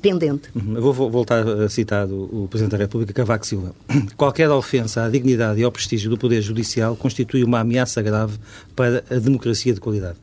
pendente. 0.00 0.50
Uhum. 0.54 0.76
Eu 0.76 0.92
vou 0.92 1.10
voltar 1.10 1.46
a 1.46 1.68
citar 1.68 2.06
o 2.10 2.46
Presidente 2.48 2.72
da 2.72 2.78
República, 2.78 3.12
Cavaco 3.12 3.46
Silva. 3.46 3.74
Qualquer 4.16 4.50
ofensa 4.50 5.04
à 5.04 5.08
dignidade 5.08 5.60
e 5.60 5.64
ao 5.64 5.72
prestígio 5.72 6.08
do 6.08 6.16
Poder 6.16 6.40
Judicial 6.40 6.96
constitui 6.96 7.44
uma 7.44 7.60
ameaça 7.60 8.00
grave 8.00 8.38
para 8.74 9.04
a 9.10 9.14
democracia 9.16 9.74
de 9.74 9.80
qualidade. 9.80 10.18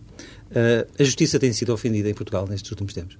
Uh, 0.49 0.87
a 0.97 1.03
justiça 1.03 1.37
tem 1.37 1.51
sido 1.51 1.73
ofendida 1.73 2.09
em 2.09 2.13
Portugal 2.13 2.47
nestes 2.47 2.71
últimos 2.71 2.93
tempos? 2.93 3.17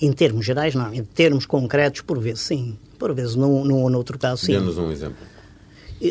Em 0.00 0.12
termos 0.12 0.46
gerais, 0.46 0.74
não. 0.74 0.94
Em 0.94 1.02
termos 1.02 1.44
concretos, 1.44 2.02
por 2.02 2.18
vezes, 2.20 2.40
sim. 2.40 2.78
Por 2.98 3.12
vezes, 3.12 3.34
num, 3.34 3.72
ou 3.74 3.90
noutro 3.90 4.16
caso, 4.18 4.46
sim. 4.46 4.52
Dê-nos 4.52 4.78
um 4.78 4.90
exemplo. 4.90 5.16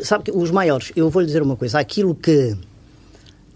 Sabe 0.03 0.25
que 0.25 0.31
os 0.31 0.51
maiores, 0.51 0.91
eu 0.95 1.09
vou 1.09 1.21
lhe 1.21 1.27
dizer 1.27 1.41
uma 1.41 1.55
coisa, 1.55 1.79
aquilo 1.79 2.13
que 2.13 2.57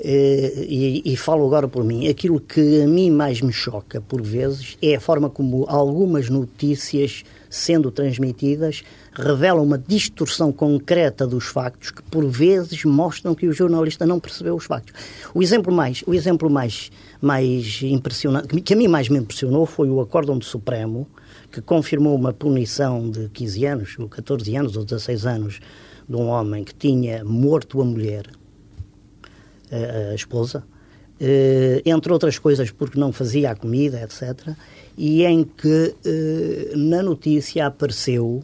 e, 0.04 1.02
e, 1.06 1.16
falo 1.16 1.46
agora 1.46 1.68
por 1.68 1.84
mim, 1.84 2.08
aquilo 2.08 2.40
que 2.40 2.82
a 2.82 2.88
mim 2.88 3.12
mais 3.12 3.40
me 3.40 3.54
choca, 3.54 4.02
por 4.02 4.22
vezes, 4.22 4.76
é 4.82 4.96
a 4.96 5.00
forma 5.00 5.30
como 5.30 5.66
algumas 5.68 6.28
notícias, 6.28 7.24
sendo 7.50 7.92
transmitidas, 7.92 8.84
revelam 9.14 9.64
uma 9.64 9.78
distorção 9.78 10.52
concreta 10.52 11.28
dos 11.28 11.46
factos 11.46 11.92
que, 11.92 12.02
por 12.02 12.26
vezes, 12.26 12.84
mostram 12.84 13.36
que 13.36 13.48
o 13.48 13.54
jornalista 13.54 14.04
não 14.04 14.20
percebeu 14.20 14.56
os 14.56 14.66
factos. 14.66 14.94
O 15.36 15.44
exemplo 15.44 15.72
mais, 15.72 16.04
o 16.08 16.16
exemplo 16.16 16.50
mais, 16.50 16.90
mais 17.22 17.82
impressionante, 17.84 18.60
que 18.62 18.74
a 18.74 18.78
mim 18.78 18.88
mais 18.88 19.08
me 19.08 19.20
impressionou, 19.20 19.68
foi 19.68 19.88
o 19.88 20.02
Acórdão 20.02 20.38
do 20.38 20.46
Supremo, 20.46 21.08
que 21.52 21.62
confirmou 21.62 22.16
uma 22.16 22.34
punição 22.34 23.08
de 23.08 23.30
15 23.30 23.66
anos, 23.66 23.96
ou 24.00 24.10
14 24.10 24.56
anos, 24.56 24.76
ou 24.76 24.84
16 24.84 25.26
anos, 25.28 25.60
de 26.10 26.16
um 26.16 26.28
homem 26.28 26.64
que 26.64 26.74
tinha 26.74 27.24
morto 27.24 27.82
a 27.82 27.86
mulher 27.86 28.26
a 29.72 30.16
esposa, 30.16 30.64
eh, 31.20 31.82
entre 31.86 32.12
outras 32.12 32.40
coisas 32.40 32.72
porque 32.72 33.00
não 33.00 33.12
fazia 33.14 33.52
a 33.52 33.56
comida, 33.56 34.02
etc., 34.02 34.56
e 34.98 35.24
em 35.24 35.44
que 35.44 35.96
eh, 36.04 36.74
na 36.76 37.04
notícia 37.04 37.68
apareceu 37.68 38.44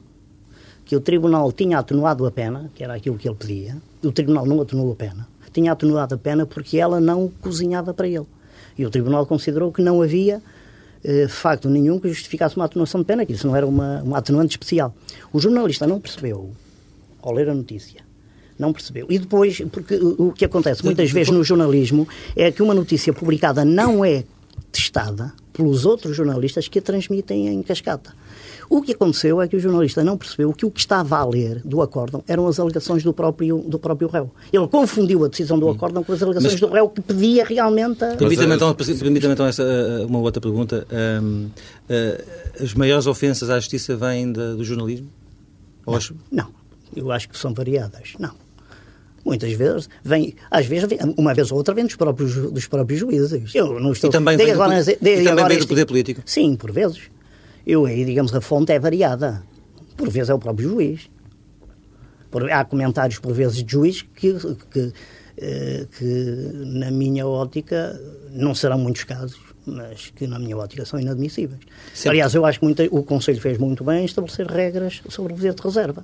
que 0.86 0.96
o 0.96 1.02
tribunal 1.02 1.52
tinha 1.52 1.80
atenuado 1.80 2.26
a 2.26 2.32
pena, 2.32 2.72
que 2.76 2.84
era 2.84 2.94
aquilo 2.94 3.18
que 3.18 3.28
ele 3.28 3.36
pedia, 3.36 3.78
o 4.04 4.12
tribunal 4.12 4.46
não 4.46 4.62
atenuou 4.62 4.94
a 4.94 4.96
pena, 4.96 5.28
tinha 5.52 5.72
atenuado 5.72 6.14
a 6.14 6.18
pena 6.18 6.46
porque 6.46 6.78
ela 6.78 7.00
não 7.00 7.32
cozinhava 7.42 7.94
para 7.94 8.08
ele. 8.08 8.28
E 8.78 8.86
o 8.86 8.90
tribunal 8.92 9.26
considerou 9.26 9.72
que 9.72 9.82
não 9.82 10.02
havia 10.04 10.42
eh, 11.04 11.28
facto 11.28 11.68
nenhum 11.68 12.00
que 12.00 12.08
justificasse 12.10 12.56
uma 12.56 12.66
atenuação 12.66 13.02
de 13.02 13.08
pena, 13.08 13.26
que 13.26 13.34
isso 13.34 13.48
não 13.48 13.56
era 13.56 13.66
uma, 13.66 14.04
uma 14.04 14.20
atenuante 14.20 14.52
especial. 14.52 14.96
O 15.34 15.40
jornalista 15.40 15.88
não 15.88 16.00
percebeu, 16.00 16.52
ao 17.22 17.34
ler 17.34 17.50
a 17.50 17.56
notícia, 17.56 18.07
não 18.60 18.74
percebeu. 18.74 19.08
E 19.10 19.18
depois, 19.20 19.62
porque 19.72 19.96
o 19.96 20.32
que 20.32 20.46
acontece 20.46 20.84
muitas 20.84 21.12
vezes 21.12 21.32
no 21.32 21.44
jornalismo 21.44 22.08
é 22.36 22.52
que 22.52 22.62
uma 22.64 22.74
notícia 22.74 23.14
publicada 23.14 23.64
não 23.66 24.04
é 24.04 24.24
testada 24.72 25.34
pelos 25.54 25.86
outros 25.86 26.16
jornalistas 26.16 26.68
que 26.68 26.80
a 26.80 26.82
transmitem 26.82 27.48
em 27.48 27.64
cascata. 27.64 28.14
O 28.70 28.82
que 28.82 28.92
aconteceu 28.92 29.42
é 29.42 29.48
que 29.48 29.56
o 29.56 29.60
jornalista 29.60 30.04
não 30.04 30.18
percebeu 30.18 30.52
que 30.52 30.66
o 30.66 30.70
que 30.70 30.80
estava 30.82 31.18
a 31.18 31.26
ler 31.26 31.62
do 31.64 31.82
acórdão 31.82 32.22
eram 32.28 32.48
as 32.48 32.60
alegações 32.60 33.02
do 33.02 33.14
próprio, 33.14 33.60
do 33.60 33.80
próprio 33.80 34.10
réu. 34.10 34.30
Ele 34.52 34.68
confundiu 34.68 35.24
a 35.24 35.30
decisão 35.30 35.58
do 35.58 35.70
acórdão 35.70 36.04
com 36.04 36.12
as 36.12 36.22
alegações 36.22 36.52
Mas- 36.52 36.60
do 36.60 36.68
réu 36.68 36.90
que 36.90 37.00
pedia 37.02 37.46
realmente 37.46 38.04
a... 38.04 38.16
Permita-me 38.18 38.56
então, 38.56 38.70
eh, 38.72 38.74
permita-me 39.00 39.34
então 39.34 39.46
essa, 39.46 39.64
eh, 39.64 40.06
uma 40.06 40.20
outra 40.20 40.42
pergunta. 40.42 40.86
Ahm, 40.92 41.48
eh, 41.88 42.26
as 42.62 42.74
maiores 42.74 43.08
ofensas 43.08 43.50
à 43.50 43.58
justiça 43.58 43.96
vêm 43.96 44.34
da- 44.34 44.54
do 44.54 44.64
jornalismo? 44.66 45.08
Ou 45.86 45.96
as- 45.96 46.12
Não, 46.30 46.50
eu 46.94 47.10
acho 47.10 47.30
que 47.30 47.38
são 47.38 47.54
variadas. 47.54 48.14
Não. 48.20 48.32
Muitas 49.28 49.52
vezes 49.52 49.90
vem, 50.04 50.34
às 50.50 50.66
vezes, 50.66 50.88
vem, 50.88 50.98
uma 51.18 51.34
vez 51.34 51.52
ou 51.52 51.58
outra 51.58 51.74
vem 51.74 51.86
dos 51.86 51.96
próprios, 51.98 52.34
dos 52.36 52.66
próprios 52.66 53.00
juízes. 53.02 53.54
Eu 53.54 53.78
não 53.80 53.92
estou, 53.92 54.10
E 54.10 54.14
também 54.14 54.38
vem 54.38 54.48
do 54.48 54.54
agora- 54.54 54.82
dei 54.84 54.94
e 54.94 54.98
também 55.00 55.28
agora 55.28 55.48
vem 55.50 55.58
do 55.58 55.60
este- 55.60 55.68
poder 55.68 55.86
político? 55.86 56.22
Sim, 56.26 56.56
por 56.56 56.72
vezes. 56.72 57.02
Eu 57.66 57.86
aí, 57.86 58.06
digamos, 58.06 58.34
a 58.34 58.40
fonte 58.40 58.72
é 58.72 58.80
variada. 58.80 59.44
Por 59.98 60.10
vezes 60.10 60.30
é 60.30 60.34
o 60.34 60.40
próprio 60.40 60.70
juiz. 60.70 61.10
Por- 62.32 62.50
há 62.50 62.64
comentários, 62.64 63.20
por 63.20 63.34
vezes, 63.34 63.62
de 63.64 63.70
juiz 63.72 64.02
que, 64.16 64.34
que, 64.72 64.94
eh, 65.38 65.86
que, 65.98 66.04
na 66.66 66.90
minha 66.90 67.28
ótica, 67.28 68.00
não 68.32 68.56
serão 68.56 68.78
muitos 68.78 69.04
casos, 69.04 69.38
mas 69.66 70.12
que, 70.16 70.26
na 70.28 70.40
minha 70.40 70.56
ótica, 70.58 70.86
são 70.86 71.00
inadmissíveis. 71.00 71.60
Sempre. 71.94 72.10
Aliás, 72.12 72.34
eu 72.34 72.46
acho 72.46 72.60
que 72.60 72.66
muita- 72.66 72.84
o 72.92 73.04
Conselho 73.04 73.42
fez 73.42 73.58
muito 73.58 73.84
bem 73.84 74.04
em 74.04 74.06
estabelecer 74.06 74.46
regras 74.48 75.02
sobre 75.10 75.34
o 75.34 75.36
dever 75.36 75.54
de 75.54 75.62
reserva. 75.62 76.04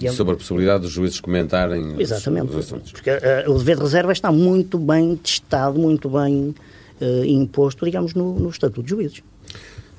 E 0.00 0.06
é- 0.06 0.12
Sobre 0.12 0.32
a 0.34 0.36
possibilidade 0.36 0.82
dos 0.82 0.92
juízes 0.92 1.20
comentarem 1.20 1.92
os- 1.94 2.00
Exatamente. 2.00 2.50
os 2.50 2.56
assuntos. 2.56 2.92
Porque 2.92 3.10
eh, 3.10 3.44
o 3.46 3.54
dever 3.58 3.76
de 3.76 3.82
reserva 3.82 4.12
está 4.12 4.32
muito 4.32 4.78
bem 4.78 5.14
testado, 5.16 5.78
muito 5.78 6.08
bem 6.08 6.54
eh, 7.00 7.22
imposto, 7.26 7.84
digamos, 7.84 8.14
no, 8.14 8.34
no 8.38 8.48
Estatuto 8.50 8.82
de 8.82 8.90
Juízes. 8.90 9.22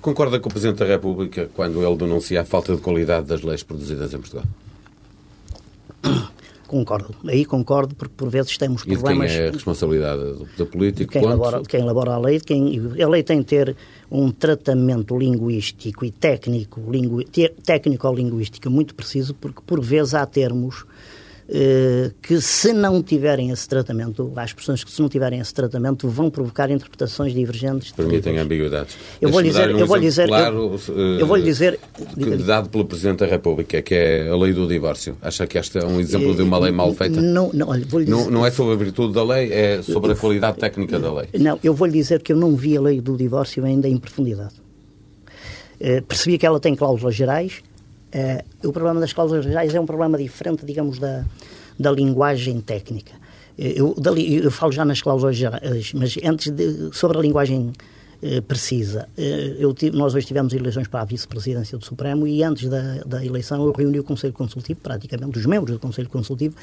Concorda 0.02 0.40
com 0.40 0.50
o 0.50 0.52
Presidente 0.52 0.80
da 0.80 0.86
República 0.86 1.48
quando 1.54 1.86
ele 1.86 1.96
denuncia 1.96 2.42
a 2.42 2.46
falta 2.46 2.76
de 2.76 2.82
qualidade 2.82 3.28
das 3.28 3.42
leis 3.44 3.62
produzidas 3.62 4.12
em 4.14 4.18
Portugal? 4.18 4.46
Concordo. 6.72 7.14
Aí 7.28 7.44
concordo, 7.44 7.94
porque 7.96 8.14
por 8.16 8.30
vezes 8.30 8.58
temos 8.58 8.84
E 8.84 8.86
de 8.86 8.92
quem 8.92 8.98
problemas. 9.04 9.32
é 9.32 9.50
a 9.50 9.52
responsabilidade? 9.52 10.22
Do, 10.56 10.66
político? 10.66 11.12
quem 11.12 11.22
quanto? 11.22 11.34
elabora, 11.34 11.62
de 11.62 11.68
quem 11.68 11.82
elabora 11.82 12.12
a 12.14 12.18
lei, 12.18 12.38
de 12.38 12.46
quem, 12.46 12.82
a 13.04 13.10
lei 13.10 13.24
tem 13.24 13.40
que 13.40 13.50
ter 13.50 13.76
um 14.10 14.32
tratamento 14.32 15.18
linguístico 15.18 16.06
e 16.06 16.12
técnico, 16.12 16.80
lingu, 16.90 17.22
técnico-linguístico 17.66 18.70
muito 18.70 18.96
preciso, 18.96 19.34
porque 19.34 19.60
por 19.68 19.82
vezes 19.82 20.14
há 20.14 20.26
termos 20.26 20.86
que 22.22 22.40
se 22.40 22.72
não 22.72 23.04
tiverem 23.04 23.50
esse 23.52 23.68
tratamento, 23.68 24.32
há 24.38 24.46
expressões 24.46 24.86
que 24.86 24.92
se 24.92 25.02
não 25.02 25.10
tiverem 25.10 25.40
esse 25.42 25.54
tratamento 25.54 26.08
vão 26.08 26.30
provocar 26.30 26.72
interpretações 26.72 27.34
divergentes. 27.34 27.92
Permitem 27.92 28.38
ambiguidades. 28.38 28.96
Eu 29.20 29.30
vou 29.30 29.44
dizer- 29.44 29.76
um 29.76 29.80
eu 29.80 29.86
vou 29.86 30.00
dizer- 30.00 30.28
claro, 30.28 30.80
eu- 30.88 31.20
eu 31.20 31.28
vou 31.28 31.36
lhe 31.36 31.44
dizer- 31.44 31.78
que- 32.18 32.38
dado 32.38 32.70
pelo 32.70 32.86
Presidente 32.86 33.20
da 33.20 33.26
República, 33.26 33.82
que 33.82 33.94
é 33.94 34.30
a 34.30 34.36
lei 34.38 34.54
do 34.54 34.66
divórcio. 34.66 35.18
Acha 35.22 35.46
que 35.46 35.58
este 35.58 35.78
é 35.78 35.86
um 35.86 36.00
exemplo 36.00 36.34
de 36.34 36.42
uma 36.42 36.58
lei 36.58 36.72
mal 36.72 36.94
feita? 36.94 37.20
Não, 37.20 37.52
não, 37.54 37.68
olha, 37.68 37.86
vou-lhe 37.86 38.10
Não, 38.10 38.20
dizer- 38.20 38.32
não 38.32 38.46
é 38.46 38.52
sobre 38.52 38.74
a 38.74 38.78
virtude 38.78 39.14
da 39.14 39.24
lei, 39.24 39.52
é 39.52 39.82
sobre 39.82 40.14
a 40.14 40.16
qualidade 40.16 40.58
técnica 40.58 41.00
da 41.00 41.14
lei. 41.14 41.28
Não, 41.38 41.60
eu 41.62 41.74
vou-lhe 41.74 41.92
dizer 41.94 42.22
que 42.22 42.32
eu 42.32 42.38
não 42.38 42.56
vi 42.56 42.78
a 42.78 42.82
lei 42.82 43.02
do 43.02 43.18
divórcio 43.18 43.66
ainda 43.66 43.90
em 43.90 43.98
profundidade. 43.98 44.54
Eh, 45.80 46.00
percebi 46.02 46.38
que 46.38 46.46
ela 46.46 46.60
tem 46.60 46.76
cláusulas 46.76 47.14
gerais. 47.16 47.62
Eh, 48.12 48.44
o 48.64 48.72
problema 48.74 49.00
das 49.00 49.14
cláusulas 49.14 49.46
gerais 49.46 49.74
é 49.74 49.80
um 49.80 49.86
problema 49.86 50.18
diferente, 50.18 50.66
digamos, 50.66 51.00
da, 51.00 51.24
da 51.80 51.92
linguagem 51.92 52.60
técnica. 52.62 53.14
Eh, 53.58 53.74
eu, 53.78 53.96
dali- 53.98 54.36
eu 54.44 54.52
falo 54.52 54.72
já 54.72 54.84
nas 54.84 55.02
cláusulas 55.02 55.36
gerais, 55.36 55.94
mas 55.94 56.18
antes 56.24 56.52
de, 56.52 56.90
sobre 56.94 57.18
a 57.18 57.22
linguagem 57.22 57.72
eh, 58.22 58.42
precisa. 58.42 59.08
eu 59.18 59.74
nós 59.94 60.14
hoje 60.14 60.28
tivemos 60.28 60.54
eleições 60.54 60.88
para 60.88 61.02
a 61.02 61.06
vice-presidência 61.06 61.78
do 61.78 61.86
Supremo 61.86 62.28
e 62.28 62.44
antes 62.44 62.70
da, 62.70 63.02
da 63.06 63.26
eleição 63.26 63.64
eu 63.66 63.72
reuni 63.72 64.00
o 64.00 64.04
Conselho 64.04 64.34
Consultivo, 64.34 64.80
praticamente 64.82 65.40
os 65.40 65.46
membros 65.46 65.74
do 65.76 65.80
Conselho 65.80 66.10
Consultivo, 66.10 66.56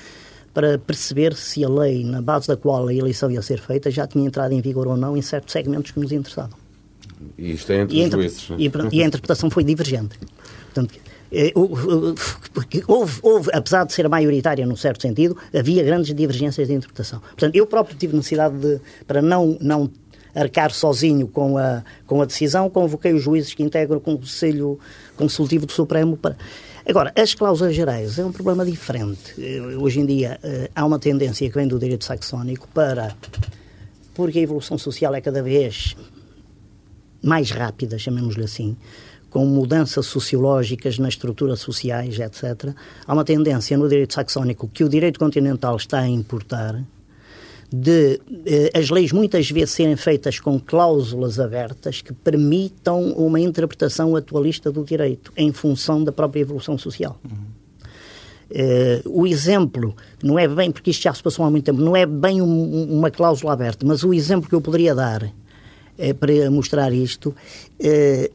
para 0.54 0.78
perceber 0.78 1.34
se 1.34 1.64
a 1.64 1.68
lei, 1.68 2.04
na 2.04 2.20
base 2.22 2.46
da 2.48 2.56
qual 2.56 2.86
a 2.88 2.94
eleição 2.94 3.30
ia 3.30 3.42
ser 3.42 3.58
feita, 3.60 3.90
já 3.90 4.06
tinha 4.06 4.26
entrado 4.26 4.52
em 4.52 4.60
vigor 4.60 4.86
ou 4.86 4.96
não 4.96 5.16
em 5.16 5.22
certos 5.22 5.52
segmentos 5.52 5.90
que 5.92 5.98
nos 6.00 6.10
interessavam. 6.12 6.56
E 7.36 7.52
isto 7.52 7.72
é 7.72 7.80
entre 7.80 7.96
E, 7.98 8.04
os 8.04 8.10
juízes. 8.12 8.48
não 8.50 8.56
é? 8.56 8.60
e 8.60 8.96
e 8.98 9.02
a 9.02 9.06
interpretação 9.06 9.50
foi 9.50 9.64
divergente. 9.64 10.18
Portanto, 10.72 10.94
eh, 11.30 11.52
porque 12.52 12.82
houve, 12.86 13.18
houve, 13.22 13.50
apesar 13.52 13.84
de 13.84 13.92
ser 13.92 14.08
maioritária 14.08 14.66
num 14.66 14.76
certo 14.76 15.02
sentido, 15.02 15.36
havia 15.54 15.82
grandes 15.82 16.14
divergências 16.14 16.68
de 16.68 16.74
interpretação. 16.74 17.20
Portanto, 17.20 17.54
eu 17.54 17.66
próprio 17.66 17.96
tive 17.96 18.16
necessidade 18.16 18.56
de, 18.58 18.80
para 19.06 19.20
não, 19.20 19.58
não 19.60 19.90
arcar 20.34 20.70
sozinho 20.70 21.26
com 21.28 21.58
a, 21.58 21.82
com 22.06 22.22
a 22.22 22.24
decisão, 22.24 22.70
convoquei 22.70 23.12
os 23.12 23.22
juízes 23.22 23.54
que 23.54 23.62
integram 23.62 23.98
o 23.98 24.00
Conselho 24.00 24.78
Consultivo 25.16 25.66
do 25.66 25.72
Supremo 25.72 26.16
para. 26.16 26.36
Agora, 26.88 27.12
as 27.14 27.34
cláusulas 27.34 27.74
gerais 27.74 28.18
é 28.18 28.24
um 28.24 28.32
problema 28.32 28.64
diferente. 28.64 29.34
Eh, 29.38 29.76
Hoje 29.76 30.00
em 30.00 30.06
dia 30.06 30.38
eh, 30.42 30.70
há 30.74 30.86
uma 30.86 30.98
tendência 30.98 31.46
que 31.46 31.54
vem 31.54 31.68
do 31.68 31.78
direito 31.78 32.04
saxónico 32.04 32.66
para. 32.72 33.14
Porque 34.14 34.38
a 34.38 34.42
evolução 34.42 34.78
social 34.78 35.14
é 35.14 35.20
cada 35.20 35.42
vez 35.42 35.94
mais 37.22 37.50
rápida, 37.50 37.98
chamemos-lhe 37.98 38.44
assim, 38.44 38.76
com 39.38 39.46
mudanças 39.46 40.04
sociológicas 40.06 40.98
nas 40.98 41.10
estruturas 41.10 41.60
sociais, 41.60 42.18
etc., 42.18 42.74
há 43.06 43.12
uma 43.14 43.24
tendência 43.24 43.78
no 43.78 43.88
direito 43.88 44.14
saxónico 44.14 44.66
que 44.66 44.82
o 44.82 44.88
direito 44.88 45.16
continental 45.16 45.76
está 45.76 46.00
a 46.00 46.08
importar 46.08 46.82
de 47.72 48.20
eh, 48.44 48.72
as 48.74 48.90
leis 48.90 49.12
muitas 49.12 49.48
vezes 49.48 49.70
serem 49.76 49.94
feitas 49.94 50.40
com 50.40 50.58
cláusulas 50.58 51.38
abertas 51.38 52.02
que 52.02 52.12
permitam 52.12 53.12
uma 53.12 53.38
interpretação 53.38 54.16
atualista 54.16 54.72
do 54.72 54.82
direito 54.82 55.32
em 55.36 55.52
função 55.52 56.02
da 56.02 56.10
própria 56.10 56.40
evolução 56.40 56.76
social. 56.76 57.16
Eh, 58.50 59.02
o 59.04 59.24
exemplo, 59.24 59.94
não 60.20 60.36
é 60.36 60.48
bem, 60.48 60.72
porque 60.72 60.90
isto 60.90 61.02
já 61.02 61.14
se 61.14 61.22
passou 61.22 61.44
há 61.44 61.50
muito 61.50 61.64
tempo, 61.66 61.80
não 61.80 61.94
é 61.94 62.04
bem 62.06 62.42
um- 62.42 62.98
uma 62.98 63.08
cláusula 63.10 63.52
aberta, 63.52 63.86
mas 63.86 64.02
o 64.02 64.12
exemplo 64.12 64.48
que 64.48 64.54
eu 64.56 64.60
poderia 64.60 64.96
dar 64.96 65.30
eh, 66.00 66.12
para 66.14 66.48
mostrar 66.50 66.92
isto, 66.92 67.34
eh, 67.78 68.30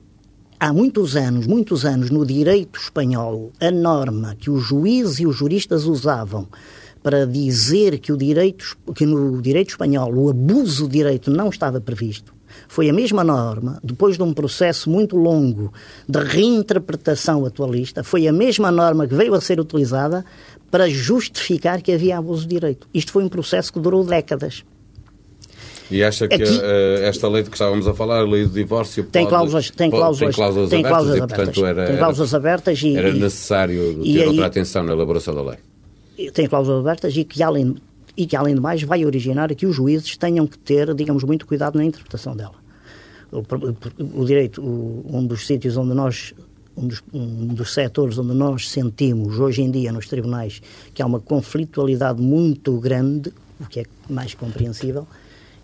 há 0.64 0.72
muitos 0.72 1.18
anos, 1.18 1.46
muitos 1.46 1.84
anos, 1.84 2.10
no 2.10 2.26
direito 2.26 2.80
espanhol, 2.80 3.52
a 3.60 3.70
norma 3.70 4.34
que 4.34 4.50
os 4.50 4.64
juízes 4.64 5.20
e 5.20 5.28
os 5.28 5.36
juristas 5.36 5.84
usavam 5.84 6.48
para 7.02 7.28
dizer 7.28 8.00
que, 8.00 8.14
o 8.14 8.18
direito, 8.18 8.78
que 8.96 9.06
no 9.06 9.42
direito 9.42 9.72
espanhol 9.72 10.16
o 10.16 10.30
abuso 10.30 10.88
de 10.88 11.00
direito 11.00 11.30
não 11.30 11.50
estava 11.50 11.82
previsto, 11.82 12.34
foi 12.70 12.90
a 12.90 12.94
mesma 12.94 13.26
norma, 13.26 13.78
depois 13.84 14.16
de 14.16 14.24
um 14.24 14.34
processo 14.34 14.90
muito 14.90 15.18
longo 15.18 15.74
de 16.08 16.20
reinterpretação 16.20 17.46
atualista, 17.46 18.02
foi 18.02 18.26
a 18.26 18.32
mesma 18.32 18.72
norma 18.72 19.06
que 19.06 19.16
veio 19.16 19.34
a 19.34 19.42
ser 19.42 19.60
utilizada 19.60 20.24
para 20.72 20.90
justificar 20.90 21.82
que 21.82 21.92
havia 21.92 22.18
abuso 22.18 22.44
de 22.44 22.56
direito. 22.56 22.88
Isto 22.94 23.12
foi 23.12 23.26
um 23.26 23.30
processo 23.30 23.74
que 23.74 23.82
durou 23.82 24.06
décadas. 24.06 24.64
E 25.96 26.04
acha 26.04 26.28
que 26.28 26.36
Aqui- 26.36 26.60
eh, 26.64 27.08
esta 27.08 27.28
lei 27.28 27.44
de 27.44 27.50
que 27.50 27.56
estávamos 27.56 27.88
a 27.88 27.94
falar, 27.94 28.20
a 28.22 28.24
lei 28.24 28.44
do 28.46 28.50
divórcio, 28.54 29.04
Tem 29.04 29.24
pode- 29.24 29.30
cláusulas, 29.30 29.70
tem 29.70 29.90
pode- 29.92 30.02
cláusulas, 30.02 30.34
tem 30.34 30.42
cláusulas 30.42 30.70
tem 30.72 30.80
abertas 30.80 30.90
cláusulas 30.90 31.18
e, 31.18 31.22
abertas. 31.22 31.46
portanto, 31.46 31.66
era, 31.68 31.88
tem 31.88 31.98
cláusulas 31.98 32.34
abertas 32.34 32.82
e, 32.82 32.96
era 32.98 33.10
e- 33.10 33.20
necessário 33.20 34.00
e 34.04 34.14
ter 34.14 34.22
aí- 34.22 34.28
outra 34.28 34.46
atenção 34.48 34.84
na 34.84 34.92
elaboração 34.94 35.36
da 35.36 35.42
lei. 35.44 35.58
tem 36.34 36.48
cláusulas 36.48 36.80
abertas 36.80 37.16
e 37.16 37.24
que, 37.24 37.44
além, 37.44 37.76
e 38.18 38.26
que, 38.26 38.36
além 38.36 38.56
de 38.56 38.62
mais, 38.62 38.82
vai 38.84 39.06
originar 39.06 39.54
que 39.54 39.66
os 39.68 39.76
juízes 39.76 40.18
tenham 40.18 40.48
que 40.48 40.58
ter, 40.58 40.94
digamos, 40.96 41.24
muito 41.24 41.46
cuidado 41.46 41.76
na 41.78 41.86
interpretação 41.86 42.36
dela. 42.36 42.56
O, 43.32 43.40
o- 43.40 44.22
o 44.22 44.26
direito, 44.26 44.62
o- 44.62 45.06
um 45.12 45.26
dos 45.26 45.46
sítios 45.48 45.76
onde 45.78 45.94
nós, 45.94 46.34
um 46.78 46.88
dos, 46.88 47.04
um 47.14 47.48
dos 47.48 47.74
setores 47.74 48.18
onde 48.18 48.34
nós 48.34 48.70
sentimos, 48.70 49.40
hoje 49.40 49.62
em 49.62 49.70
dia, 49.70 49.92
nos 49.92 50.08
tribunais, 50.08 50.60
que 50.94 51.02
há 51.02 51.06
uma 51.06 51.20
conflitualidade 51.20 52.22
muito 52.22 52.80
grande, 52.80 53.32
o 53.60 53.66
que 53.68 53.82
é 53.82 53.86
mais 54.10 54.34
compreensível, 54.34 55.08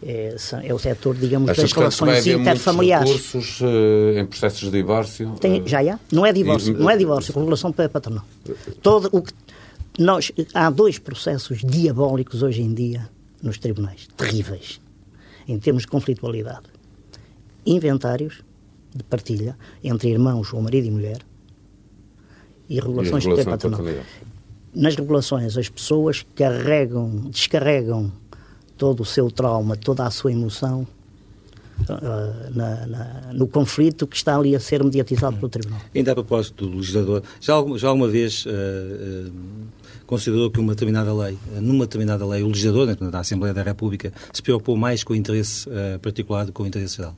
é, 0.02 0.36
é 0.64 0.74
o 0.74 0.80
setor, 0.80 1.16
digamos, 1.16 1.50
Acha, 1.50 1.62
das 1.64 1.72
relações 1.74 2.26
interfamiliares. 2.26 3.10
recursos 3.10 3.60
eh, 3.62 4.20
em 4.22 4.26
processos 4.26 4.60
de 4.62 4.72
divórcio? 4.72 5.32
Tem, 5.42 5.58
Eh, 5.60 5.64
já 5.68 5.80
há? 5.94 6.00
Não 6.12 6.26
é 6.26 6.32
divórcio, 6.32 6.74
e- 6.74 6.78
não 6.80 6.90
é 6.90 6.96
divórcio, 6.98 7.34
com 7.34 7.44
relação 7.44 7.72
pa- 7.72 7.90
patronal. 7.90 8.24
Todo 8.82 9.10
o 9.12 9.22
que 9.22 9.34
nós 9.98 10.32
há 10.54 10.70
dois 10.70 10.98
processos 11.00 11.60
diabólicos 11.60 12.42
hoje 12.44 12.62
em 12.62 12.74
dia 12.74 13.10
nos 13.44 13.58
tribunais, 13.58 14.08
terríveis, 14.16 14.80
em 15.48 15.60
termos 15.60 15.84
de 15.84 15.88
conflitualidade. 15.90 16.64
Inventários 17.66 18.42
de 18.96 19.04
partilha 19.04 19.58
entre 19.84 20.10
irmãos 20.10 20.54
ou 20.54 20.62
marido 20.62 20.88
e 20.88 20.92
mulher 20.92 21.20
e 22.70 22.78
e 22.78 22.80
regulações 22.80 23.24
de 23.24 23.30
regulação 23.30 23.52
patronal. 23.52 23.80
patronal. 23.80 24.04
Nas 24.74 24.96
regulações, 24.96 25.58
as 25.58 25.68
pessoas 25.68 26.26
carregam, 26.36 27.10
descarregam 27.30 28.12
todo 28.80 29.02
o 29.02 29.06
seu 29.06 29.30
trauma, 29.30 29.76
toda 29.76 30.06
a 30.08 30.10
sua 30.10 30.32
emoção 30.32 30.88
ah, 31.88 32.50
na- 32.56 32.88
na- 32.88 33.34
no 33.34 33.48
conflito 33.48 34.08
que 34.08 34.16
está 34.16 34.36
ali 34.38 34.56
a 34.56 34.60
ser 34.60 34.84
mediatizado 34.84 35.36
pelo 35.38 35.50
Tribunal. 35.50 35.80
Ainda 35.96 36.12
a 36.14 36.16
propósito 36.16 36.66
do 36.68 36.78
legislador, 36.78 37.22
já 37.40 37.54
alguma, 37.54 37.78
já 37.78 37.88
alguma 37.90 38.08
vez 38.08 38.44
eh, 38.48 39.30
considerou 40.06 40.50
que 40.52 40.60
uma 40.60 40.74
determinada 40.74 41.14
lei, 41.14 41.38
numa 41.62 41.86
determinada 41.86 42.26
lei, 42.26 42.42
o 42.44 42.48
legislador, 42.48 42.88
né, 42.88 42.96
da 43.12 43.20
Assembleia 43.20 43.54
da 43.54 43.64
República, 43.64 44.12
se 44.34 44.42
preocupou 44.42 44.76
mais 44.76 45.04
com 45.04 45.14
o 45.14 45.16
interesse 45.16 45.70
uh, 45.70 46.00
particular 46.00 46.46
do 46.46 46.48
que 46.52 46.54
com 46.58 46.64
o 46.64 46.68
interesse 46.68 46.98
geral? 46.98 47.16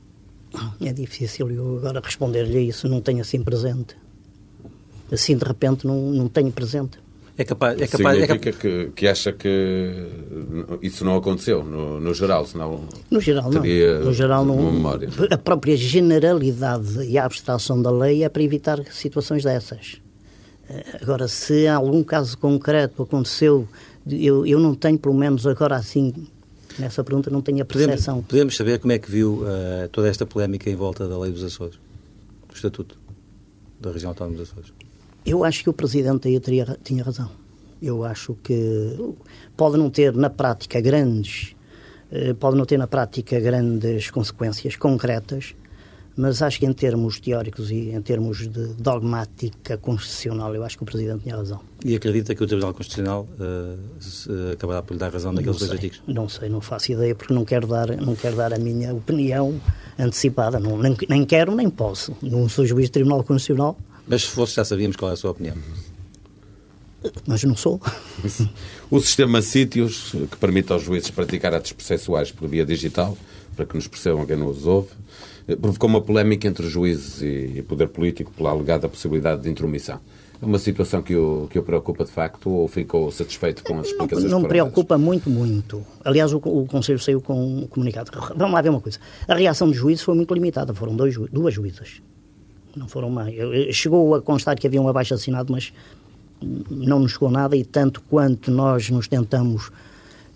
É 0.80 0.92
difícil 0.92 1.50
eu 1.50 1.78
agora 1.78 2.00
responder-lhe 2.04 2.58
a 2.58 2.60
isso, 2.60 2.86
não 2.88 3.00
tenho 3.00 3.20
assim 3.22 3.42
presente. 3.42 3.96
Assim, 5.10 5.36
de 5.36 5.44
repente, 5.44 5.86
não, 5.86 6.10
não 6.12 6.28
tenho 6.28 6.52
presente. 6.52 6.98
É 7.36 7.44
capaz, 7.44 7.80
é 7.80 7.86
capaz, 7.86 8.18
Significa 8.18 8.34
é 8.34 8.52
capaz... 8.52 8.56
Que, 8.58 8.92
que 8.94 9.08
acha 9.08 9.32
que 9.32 10.06
isso 10.80 11.04
não 11.04 11.16
aconteceu, 11.16 11.64
no, 11.64 12.00
no 12.00 12.14
geral, 12.14 12.46
senão 12.46 12.84
no 13.10 13.20
geral, 13.20 13.50
teria 13.50 13.98
não. 13.98 14.04
No 14.06 14.12
geral, 14.12 14.44
não. 14.44 14.56
Memória. 14.56 15.08
A 15.30 15.38
própria 15.38 15.76
generalidade 15.76 17.04
e 17.04 17.18
a 17.18 17.24
abstração 17.24 17.80
da 17.80 17.90
lei 17.90 18.24
é 18.24 18.28
para 18.28 18.42
evitar 18.42 18.82
situações 18.92 19.44
dessas. 19.44 20.00
Eh, 20.68 20.98
agora, 21.02 21.28
se 21.28 21.66
algum 21.66 22.02
caso 22.02 22.36
concreto 22.38 23.02
aconteceu, 23.02 23.66
eu, 24.10 24.46
eu 24.46 24.58
não 24.58 24.74
tenho, 24.74 24.98
pelo 24.98 25.14
menos 25.14 25.46
agora 25.46 25.76
assim, 25.76 26.12
nessa 26.78 27.04
pergunta, 27.04 27.30
não 27.30 27.40
tenho 27.40 27.62
a 27.62 27.64
percepção. 27.64 28.14
Podemos, 28.14 28.28
podemos 28.28 28.56
saber 28.56 28.78
como 28.78 28.92
é 28.92 28.98
que 28.98 29.10
viu 29.10 29.42
uh, 29.42 29.88
toda 29.90 30.08
esta 30.08 30.26
polémica 30.26 30.70
em 30.70 30.76
volta 30.76 31.08
da 31.08 31.18
lei 31.18 31.30
dos 31.32 31.44
Açores, 31.44 31.78
do 32.48 32.54
Estatuto 32.54 32.98
da 33.80 33.90
Região 33.90 34.10
Autónoma 34.10 34.36
dos 34.36 34.50
Açores? 34.50 34.72
Eu 35.24 35.44
acho 35.44 35.62
que 35.62 35.70
o 35.70 35.72
Presidente 35.72 36.28
aí 36.28 36.38
teria, 36.40 36.76
tinha 36.82 37.04
razão. 37.04 37.41
Eu 37.82 38.04
acho 38.04 38.36
que 38.42 39.14
pode 39.56 39.76
não 39.76 39.90
ter 39.90 40.14
na 40.14 40.30
prática 40.30 40.80
grandes, 40.80 41.56
eh, 42.10 42.32
pode 42.32 42.56
não 42.56 42.64
ter 42.64 42.78
na 42.78 42.86
prática 42.86 43.40
grandes 43.40 44.10
consequências 44.10 44.76
concretas, 44.76 45.54
mas 46.16 46.42
acho 46.42 46.58
que 46.58 46.66
em 46.66 46.72
termos 46.72 47.18
teóricos 47.18 47.70
e 47.70 47.90
em 47.90 48.02
termos 48.02 48.46
de 48.48 48.74
dogmática 48.74 49.76
constitucional, 49.78 50.54
eu 50.54 50.62
acho 50.62 50.76
que 50.76 50.82
o 50.82 50.86
Presidente 50.86 51.22
tinha 51.22 51.36
razão. 51.36 51.60
E 51.84 51.94
acredita 51.94 52.34
que 52.34 52.44
o 52.44 52.46
Tribunal 52.46 52.74
Constitucional 52.74 53.26
uh, 53.40 54.52
acabará 54.52 54.82
por 54.82 54.92
lhe 54.92 55.00
dar 55.00 55.10
razão 55.10 55.32
naqueles 55.32 55.58
dois 55.58 55.70
artigos? 55.70 56.02
Não 56.06 56.28
sei, 56.28 56.48
não 56.48 56.60
faço 56.60 56.92
ideia, 56.92 57.14
porque 57.14 57.32
não 57.32 57.44
quero 57.44 57.66
dar, 57.66 57.96
não 57.96 58.14
quero 58.14 58.36
dar 58.36 58.52
a 58.52 58.58
minha 58.58 58.94
opinião 58.94 59.60
antecipada. 59.98 60.60
Não, 60.60 60.78
nem, 60.78 60.96
nem 61.08 61.24
quero, 61.24 61.54
nem 61.54 61.70
posso. 61.70 62.14
Não 62.22 62.48
sou 62.48 62.66
juiz 62.66 62.90
do 62.90 62.92
Tribunal 62.92 63.24
Constitucional. 63.24 63.76
Mas 64.06 64.22
se 64.22 64.28
fosse, 64.28 64.56
já 64.56 64.64
sabíamos 64.64 64.96
qual 64.96 65.10
é 65.10 65.14
a 65.14 65.16
sua 65.16 65.30
opinião. 65.30 65.56
Mas 67.26 67.42
não 67.44 67.56
sou. 67.56 67.80
o 68.90 69.00
sistema 69.00 69.42
sítios, 69.42 70.12
que 70.30 70.36
permite 70.36 70.72
aos 70.72 70.82
juízes 70.82 71.10
praticar 71.10 71.54
atos 71.54 71.72
processuais 71.72 72.30
por 72.30 72.48
via 72.48 72.64
digital, 72.64 73.16
para 73.56 73.66
que 73.66 73.74
nos 73.74 73.86
percebam 73.86 74.26
quem 74.26 74.36
nos 74.36 74.66
ouve, 74.66 74.90
eh, 75.46 75.56
provocou 75.56 75.88
uma 75.88 76.00
polémica 76.00 76.48
entre 76.48 76.68
juízes 76.68 77.22
e 77.22 77.62
poder 77.62 77.88
político 77.88 78.32
pela 78.32 78.50
alegada 78.50 78.88
possibilidade 78.88 79.42
de 79.42 79.50
intromissão. 79.50 80.00
É 80.40 80.44
uma 80.44 80.58
situação 80.58 81.00
que 81.00 81.14
o, 81.14 81.46
que 81.48 81.56
o 81.56 81.62
preocupa 81.62 82.04
de 82.04 82.10
facto 82.10 82.50
ou 82.50 82.66
ficou 82.66 83.12
satisfeito 83.12 83.62
com 83.62 83.78
as 83.78 83.86
explicações 83.86 84.28
Não, 84.28 84.40
não 84.40 84.48
preocupa 84.48 84.98
muito, 84.98 85.30
muito. 85.30 85.86
Aliás, 86.04 86.32
o, 86.32 86.38
o, 86.38 86.66
Conselho 86.66 86.98
saiu 86.98 87.20
com 87.20 87.62
um 87.62 87.66
comunicado. 87.68 88.10
Vamos 88.34 88.52
lá 88.52 88.60
ver 88.60 88.70
uma 88.70 88.80
coisa. 88.80 88.98
A 89.28 89.36
reação 89.36 89.68
dos 89.68 89.76
juízes 89.76 90.02
foi 90.02 90.16
muito 90.16 90.34
limitada. 90.34 90.74
Foram 90.74 90.96
dois, 90.96 91.16
duas 91.30 91.54
juízas. 91.54 92.02
Não 92.74 92.88
foram 92.88 93.08
mais. 93.08 93.32
Chegou 93.72 94.16
a 94.16 94.22
constar 94.22 94.58
que 94.58 94.66
havia 94.66 94.82
um 94.82 94.88
abaixo 94.88 95.14
assinado, 95.14 95.52
mas 95.52 95.72
não 96.70 97.00
nos 97.00 97.12
chegou 97.12 97.30
nada 97.30 97.56
e 97.56 97.64
tanto 97.64 98.00
quanto 98.02 98.50
nós 98.50 98.90
nos 98.90 99.08
tentamos 99.08 99.70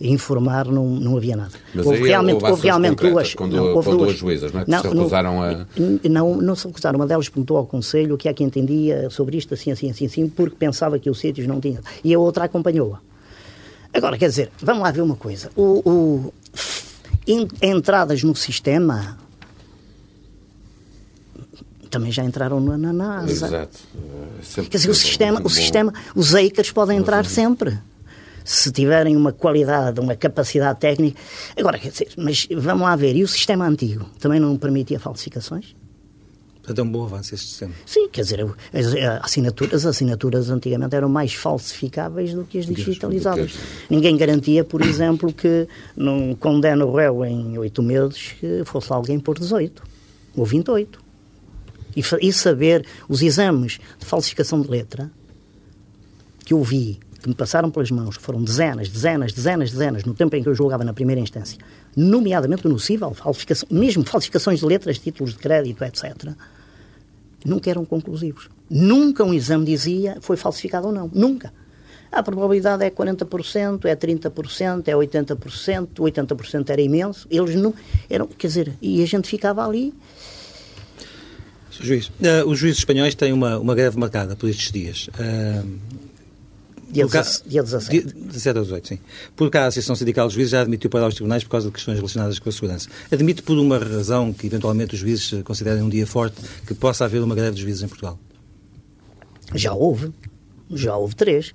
informar, 0.01 0.67
não, 0.67 0.87
não 0.87 1.17
havia 1.17 1.37
nada. 1.37 1.53
Mas 1.75 1.87
houve 1.87 2.07
realmente, 2.07 2.45
houve 2.45 2.63
realmente 2.63 2.97
duas, 2.97 3.35
com, 3.35 3.47
não, 3.47 3.75
houve 3.75 3.91
duas, 3.91 3.99
duas 3.99 4.17
juízas, 4.17 4.53
não 4.53 4.61
é? 4.61 4.65
Que 4.65 4.71
não, 4.71 4.83
se 4.83 4.89
recusaram 4.89 5.43
a... 5.43 5.67
Não, 6.09 6.37
não 6.37 6.55
se 6.55 6.67
recusaram. 6.67 6.99
Uma 6.99 7.07
delas 7.07 7.29
perguntou 7.29 7.57
ao 7.57 7.67
Conselho 7.67 8.17
que 8.17 8.29
é 8.29 8.35
que 8.35 8.45
entendia 8.45 9.09
sobre 9.11 9.39
isto, 9.39 9.55
assim, 9.55 9.71
assim, 9.71 9.91
assim, 9.91 10.07
assim, 10.07 10.29
porque 10.29 10.57
pensava 10.57 10.99
que 10.99 11.09
o 11.09 11.15
sítios 11.15 11.47
não 11.47 11.61
tinha. 11.61 11.81
E 12.05 12.13
a 12.13 12.19
outra 12.19 12.45
acompanhou-a. 12.45 13.01
Agora, 13.93 14.19
quer 14.19 14.29
dizer, 14.29 14.51
vamos 14.61 14.83
lá 14.83 14.91
ver 14.91 15.01
uma 15.01 15.17
coisa. 15.17 15.51
O, 15.57 15.81
o, 15.89 16.33
entradas 17.63 18.23
no 18.23 18.37
sistema 18.37 19.17
também 21.97 22.13
já 22.13 22.23
entraram 22.23 22.61
na 22.61 22.93
NASA. 22.93 23.31
Exato. 23.31 23.79
É 24.59 24.63
quer 24.63 24.77
dizer, 24.77 24.91
o 24.91 24.95
sistema, 24.95 25.41
o 25.43 25.49
sistema, 25.49 25.93
os 26.15 26.35
acres 26.35 26.71
podem 26.71 26.99
entrar 26.99 27.25
sempre 27.25 27.79
se 28.45 28.71
tiverem 28.71 29.17
uma 29.17 29.33
qualidade, 29.33 29.99
uma 29.99 30.15
capacidade 30.15 30.79
técnica. 30.79 31.19
Agora, 31.59 31.79
quer 31.79 31.91
dizer, 31.91 32.09
mas 32.19 32.47
vamos 32.55 32.83
lá 32.83 32.95
ver, 32.95 33.17
e 33.17 33.25
o 33.25 33.29
sistema 33.29 33.67
antigo 33.67 34.05
também 34.21 34.39
não 34.39 34.57
permitia 34.57 35.01
falsificações? 35.01 35.75
Portanto, 36.59 36.79
é 36.81 36.83
um 36.83 36.93
bom 36.93 37.05
avanço 37.05 37.35
este 37.35 37.47
sistema. 37.47 37.73
Sim, 37.87 38.09
quer 38.09 38.23
dizer, 38.23 38.47
as 38.73 39.25
assinaturas, 39.25 39.75
as 39.75 39.87
assinaturas 39.87 40.51
antigamente 40.51 40.95
eram 40.95 41.09
mais 41.09 41.33
falsificáveis 41.33 42.35
do 42.35 42.45
que 42.45 42.59
as 42.59 42.67
digitalizadas. 42.67 43.55
Ninguém 43.89 44.17
garantia, 44.17 44.65
por 44.65 44.83
exemplo, 44.83 45.33
que 45.33 45.67
num 45.97 46.35
condena 46.35 46.85
o 46.85 46.95
réu 46.95 47.25
em 47.25 47.57
oito 47.57 47.83
meses 47.83 48.35
que 48.39 48.65
fosse 48.65 48.93
alguém 48.93 49.19
por 49.19 49.39
18 49.39 49.83
ou 50.37 50.45
28. 50.45 51.06
E, 51.97 52.03
e 52.21 52.33
saber 52.33 52.87
os 53.09 53.23
exames 53.23 53.81
de 53.99 54.05
falsificação 54.05 54.61
de 54.61 54.69
letra 54.69 55.11
que 56.45 56.53
eu 56.53 56.63
vi 56.63 57.01
que 57.27 57.29
me 57.29 57.35
passaram 57.35 57.71
pelas 57.71 57.91
mãos, 57.91 58.17
foram 58.17 58.43
dezenas, 58.43 58.89
dezenas, 58.89 59.33
dezenas, 59.33 59.71
dezenas, 59.73 60.05
no 60.05 60.15
tempo 60.15 60.37
em 60.37 60.43
que 60.43 60.49
eu 60.49 60.55
julgava 60.55 60.85
na 60.85 60.95
primeira 60.95 61.21
instância, 61.21 61.59
nomeadamente 61.97 62.69
no 62.69 62.79
CIVAL, 62.79 63.15
falsificação, 63.15 63.69
mesmo 63.71 64.05
falsificações 64.05 64.61
de 64.61 64.67
letras, 64.67 64.99
títulos 64.99 65.33
de 65.33 65.39
crédito, 65.39 65.83
etc., 65.83 66.33
nunca 67.45 67.69
eram 67.69 67.85
conclusivos. 67.85 68.49
Nunca 68.71 69.25
um 69.25 69.35
exame 69.35 69.65
dizia 69.65 70.19
foi 70.21 70.37
falsificado 70.37 70.89
ou 70.89 70.93
não. 70.93 71.11
Nunca. 71.13 71.53
A 72.11 72.23
probabilidade 72.23 72.85
é 72.85 72.91
40%, 72.91 73.85
é 73.85 73.97
30%, 73.97 74.89
é 74.89 74.93
80%, 74.93 75.89
80% 75.95 76.71
era 76.71 76.81
imenso. 76.81 77.27
Eles 77.31 77.55
não 77.57 77.75
eram, 78.09 78.27
quer 78.27 78.47
dizer, 78.47 78.73
e 78.81 79.03
a 79.03 79.07
gente 79.07 79.29
ficava 79.29 79.67
ali. 79.67 79.93
Juiz, 81.81 82.07
uh, 82.07 82.47
os 82.47 82.59
juízes 82.59 82.79
espanhóis 82.79 83.15
têm 83.15 83.33
uma, 83.33 83.59
uma 83.59 83.75
greve 83.75 83.99
marcada 83.99 84.37
por 84.37 84.49
estes 84.49 84.71
dias. 84.71 85.09
Uh, 85.09 85.79
Dia, 86.89 87.07
ca... 87.09 87.23
dia 87.47 87.63
17. 87.63 87.91
Dia 87.91 88.15
17 88.15 88.59
a 88.59 88.63
18, 88.63 88.89
sim. 88.89 88.99
Por 89.35 89.51
cá, 89.51 89.65
a 89.65 89.67
Associação 89.67 89.97
Sindical 89.97 90.29
de 90.29 90.35
Juízes 90.35 90.53
já 90.53 90.61
admitiu 90.63 90.89
para 90.89 91.07
os 91.07 91.15
tribunais 91.15 91.43
por 91.43 91.51
causa 91.51 91.67
de 91.67 91.73
questões 91.73 91.97
relacionadas 91.97 92.39
com 92.39 92.49
a 92.49 92.53
segurança. 92.53 92.89
Admite 93.11 93.43
por 93.43 93.59
uma 93.59 93.79
razão 93.79 94.33
que 94.33 94.47
eventualmente 94.47 94.95
os 94.95 95.01
juízes 95.01 95.43
considerem 95.43 95.83
um 95.83 95.89
dia 95.89 96.07
forte 96.07 96.37
que 96.67 96.75
possa 96.75 97.05
haver 97.05 97.23
uma 97.23 97.35
greve 97.35 97.53
dos 97.53 97.61
juízes 97.61 97.83
em 97.83 97.89
Portugal? 97.89 98.19
Já 99.55 99.75
houve. 99.75 100.13
Já 100.71 100.97
houve 100.97 101.15
três. 101.15 101.55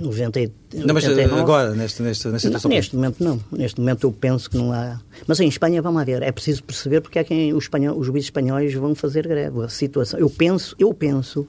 90, 0.00 0.40
não, 0.74 0.94
mas 0.94 1.04
89. 1.04 1.40
agora, 1.40 1.74
nesta, 1.74 2.02
nesta, 2.02 2.30
nesta 2.30 2.48
situação? 2.48 2.68
Não, 2.68 2.76
neste 2.76 2.96
momento 2.96 3.22
não. 3.22 3.40
Neste 3.50 3.80
momento 3.80 4.06
eu 4.06 4.12
penso 4.12 4.48
que 4.48 4.56
não 4.56 4.72
há. 4.72 5.00
Mas 5.26 5.40
em 5.40 5.48
Espanha, 5.48 5.82
vamos 5.82 6.04
ver, 6.04 6.22
é 6.22 6.32
preciso 6.32 6.62
perceber 6.62 7.00
porque 7.00 7.18
é 7.18 7.24
que 7.24 7.52
os, 7.52 7.64
espanhol, 7.64 7.98
os 7.98 8.06
juízes 8.06 8.26
espanhóis 8.26 8.72
vão 8.74 8.94
fazer 8.94 9.26
greve. 9.26 9.62
A 9.62 9.68
situação, 9.68 10.18
eu 10.18 10.30
penso, 10.30 10.74
eu 10.78 10.92
penso 10.94 11.46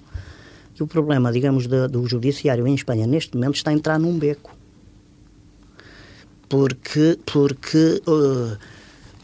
que 0.73 0.83
o 0.83 0.87
problema, 0.87 1.31
digamos, 1.31 1.67
do, 1.67 1.87
do 1.87 2.07
judiciário 2.07 2.67
em 2.67 2.75
Espanha 2.75 3.05
neste 3.05 3.35
momento 3.35 3.55
está 3.55 3.71
a 3.71 3.73
entrar 3.73 3.99
num 3.99 4.17
beco. 4.17 4.55
Porque, 6.49 7.17
porque 7.25 8.01
uh, 8.07 8.57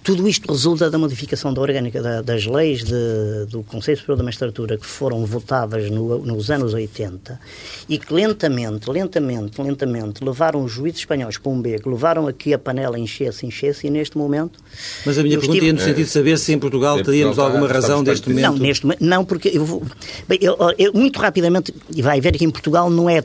tudo 0.03 0.27
isto 0.27 0.51
resulta 0.51 0.89
da 0.89 0.97
modificação 0.97 1.53
da 1.53 1.61
orgânica 1.61 2.01
da, 2.01 2.21
das 2.21 2.45
leis 2.45 2.83
de, 2.83 3.45
do 3.49 3.63
Conselho 3.63 3.97
Superior 3.97 4.17
da 4.17 4.23
Magistratura 4.23 4.77
que 4.77 4.85
foram 4.85 5.25
votadas 5.25 5.89
no, 5.89 6.19
nos 6.19 6.49
anos 6.49 6.73
80 6.73 7.39
e 7.87 7.97
que 7.97 8.13
lentamente, 8.13 8.89
lentamente, 8.89 9.61
lentamente 9.61 10.23
levaram 10.23 10.63
os 10.63 10.71
juízes 10.71 10.99
espanhóis 10.99 11.37
para 11.37 11.51
um 11.51 11.61
beco, 11.61 11.89
levaram 11.89 12.27
aqui 12.27 12.53
a 12.53 12.59
panela 12.59 12.97
encher-se, 12.97 13.45
encher-se 13.45 13.87
e 13.87 13.89
neste 13.89 14.17
momento... 14.17 14.59
Mas 15.05 15.17
a 15.17 15.23
minha 15.23 15.37
pergunta 15.37 15.63
ia 15.63 15.73
no 15.73 15.79
sentido 15.79 16.05
de 16.05 16.11
saber 16.11 16.37
se 16.37 16.53
em 16.53 16.59
Portugal 16.59 17.01
teríamos 17.03 17.37
alguma 17.37 17.67
razão 17.67 18.03
deste 18.03 18.29
momento. 18.29 18.45
Não, 18.45 18.57
neste 18.57 18.85
momento, 18.85 19.03
não, 19.03 19.25
porque 19.25 19.49
eu 19.49 19.65
vou, 19.65 19.83
bem, 20.27 20.39
eu, 20.41 20.57
eu, 20.77 20.93
muito 20.93 21.19
rapidamente, 21.19 21.73
e 21.95 22.01
vai 22.01 22.21
ver 22.21 22.37
que 22.37 22.45
em 22.45 22.49
Portugal 22.49 22.89
não 22.89 23.09
é, 23.09 23.23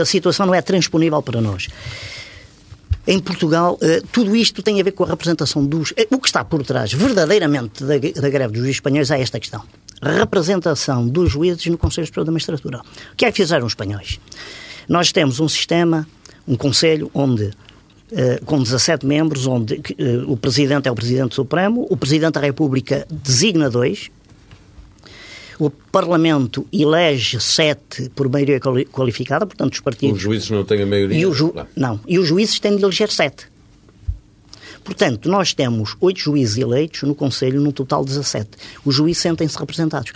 a 0.00 0.04
situação 0.04 0.46
não 0.46 0.54
é 0.54 0.62
transponível 0.62 1.20
para 1.22 1.40
nós 1.40 1.68
em 3.06 3.20
Portugal, 3.20 3.78
eh, 3.80 4.02
tudo 4.10 4.34
isto 4.34 4.62
tem 4.62 4.80
a 4.80 4.84
ver 4.84 4.92
com 4.92 5.04
a 5.04 5.06
representação 5.06 5.64
dos. 5.64 5.92
Eh, 5.96 6.08
o 6.10 6.18
que 6.18 6.26
está 6.26 6.44
por 6.44 6.64
trás, 6.64 6.92
verdadeiramente, 6.92 7.84
da, 7.84 7.98
da 7.98 8.28
greve 8.28 8.52
dos 8.52 8.58
juízes 8.58 8.76
espanhóis 8.76 9.10
é 9.10 9.20
esta 9.20 9.38
questão. 9.38 9.62
representação 10.02 11.06
dos 11.06 11.30
juízes 11.30 11.66
no 11.66 11.78
Conselho 11.78 12.06
Superior 12.06 12.26
da 12.26 12.32
Magistratura. 12.32 12.80
O 13.12 13.16
que 13.16 13.24
é 13.24 13.30
que 13.30 13.36
fizeram 13.36 13.64
os 13.64 13.72
espanhóis? 13.72 14.18
Nós 14.88 15.12
temos 15.12 15.40
um 15.40 15.48
sistema, 15.48 16.06
um 16.46 16.56
conselho, 16.56 17.10
onde 17.14 17.52
Uh, 18.06 18.38
com 18.44 18.62
17 18.62 19.04
membros, 19.04 19.48
onde 19.48 19.82
o 20.28 20.36
Presidente 20.36 20.86
é 20.86 20.92
o 20.92 20.94
Presidente 20.94 21.34
Supremo, 21.34 21.88
o 21.90 21.96
Presidente 21.96 22.34
da 22.34 22.40
República 22.40 23.04
designa 23.10 23.68
dois, 23.68 24.12
o 25.58 25.70
Parlamento 25.70 26.66
elege 26.72 27.40
sete 27.40 28.10
por 28.10 28.28
maioria 28.28 28.60
qualificada, 28.90 29.46
portanto, 29.46 29.74
os 29.74 29.80
partidos. 29.80 30.16
Os 30.16 30.22
juízes 30.22 30.50
não 30.50 30.64
têm 30.64 30.82
a 30.82 30.86
maioria? 30.86 31.16
E 31.16 31.32
ju... 31.32 31.54
Não, 31.74 32.00
e 32.06 32.18
os 32.18 32.28
juízes 32.28 32.60
têm 32.60 32.76
de 32.76 32.82
eleger 32.82 33.10
sete. 33.10 33.48
Portanto, 34.84 35.28
nós 35.28 35.52
temos 35.52 35.96
oito 36.00 36.20
juízes 36.20 36.58
eleitos 36.58 37.02
no 37.02 37.14
Conselho, 37.14 37.60
num 37.60 37.72
total 37.72 38.04
de 38.04 38.10
17. 38.10 38.50
Os 38.84 38.94
juízes 38.94 39.20
sentem-se 39.20 39.58
representados. 39.58 40.12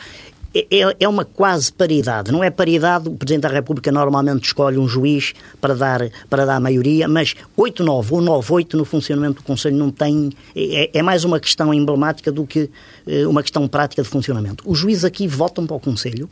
É, 0.54 0.66
é, 0.70 0.96
é 1.00 1.08
uma 1.08 1.24
quase 1.24 1.72
paridade. 1.72 2.32
Não 2.32 2.42
é 2.42 2.50
paridade, 2.50 3.08
o 3.08 3.12
Presidente 3.12 3.42
da 3.42 3.48
República 3.48 3.90
normalmente 3.92 4.44
escolhe 4.44 4.78
um 4.78 4.88
juiz 4.88 5.32
para 5.60 5.74
dar, 5.74 6.10
para 6.28 6.44
dar 6.44 6.56
a 6.56 6.60
maioria, 6.60 7.06
mas 7.06 7.34
8-9 7.56 8.12
ou 8.12 8.42
9-8 8.42 8.74
no 8.74 8.84
funcionamento 8.84 9.36
do 9.36 9.42
Conselho 9.42 9.76
não 9.76 9.90
tem. 9.90 10.30
É, 10.54 10.98
é, 10.98 11.02
mais 11.02 11.24
uma 11.24 11.38
questão 11.38 11.72
emblemática 11.72 12.32
do 12.32 12.46
que 12.46 12.70
eh, 13.06 13.26
uma 13.26 13.42
questão 13.42 13.66
prática 13.68 14.02
de 14.02 14.08
funcionamento. 14.08 14.64
Os 14.66 14.78
juízes 14.78 15.04
aqui 15.04 15.26
votam 15.26 15.66
para 15.66 15.76
o 15.76 15.80
Conselho, 15.80 16.28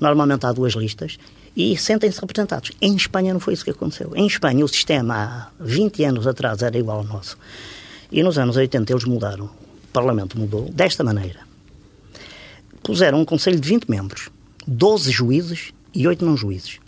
normalmente 0.00 0.46
há 0.46 0.52
duas 0.52 0.74
listas, 0.74 1.18
e 1.56 1.76
sentem-se 1.76 2.20
representados. 2.20 2.72
Em 2.80 2.94
Espanha 2.94 3.32
não 3.32 3.40
foi 3.40 3.54
isso 3.54 3.64
que 3.64 3.70
aconteceu. 3.70 4.12
Em 4.14 4.26
Espanha 4.26 4.64
o 4.64 4.68
sistema 4.68 5.50
há 5.60 5.64
20 5.64 6.04
anos 6.04 6.26
atrás 6.26 6.62
era 6.62 6.78
igual 6.78 6.98
ao 6.98 7.04
nosso. 7.04 7.36
E 8.10 8.22
nos 8.22 8.38
anos 8.38 8.56
80 8.56 8.92
eles 8.92 9.04
mudaram. 9.04 9.46
O 9.46 9.92
Parlamento 9.92 10.38
mudou 10.38 10.70
desta 10.70 11.04
maneira 11.04 11.51
puseram 12.82 13.20
um 13.20 13.24
conselho 13.24 13.60
de 13.60 13.68
20 13.68 13.88
membros, 13.88 14.28
12 14.66 15.10
juízes 15.10 15.72
e 15.94 16.06
8 16.06 16.24
não 16.24 16.36
juízes. 16.36 16.78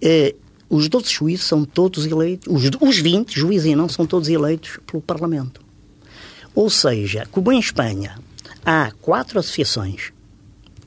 Eh, 0.00 0.34
os 0.68 0.88
12 0.88 1.12
juízes 1.12 1.46
são 1.46 1.64
todos 1.64 2.06
eleitos, 2.06 2.52
os, 2.52 2.70
os 2.80 2.98
20 2.98 3.38
juízes 3.38 3.72
e 3.72 3.76
não 3.76 3.88
são 3.88 4.06
todos 4.06 4.28
eleitos 4.28 4.78
pelo 4.86 5.02
Parlamento. 5.02 5.60
Ou 6.54 6.68
seja, 6.68 7.26
como 7.30 7.52
em 7.52 7.58
Espanha 7.58 8.18
há 8.64 8.90
quatro 9.00 9.38
associações, 9.38 10.12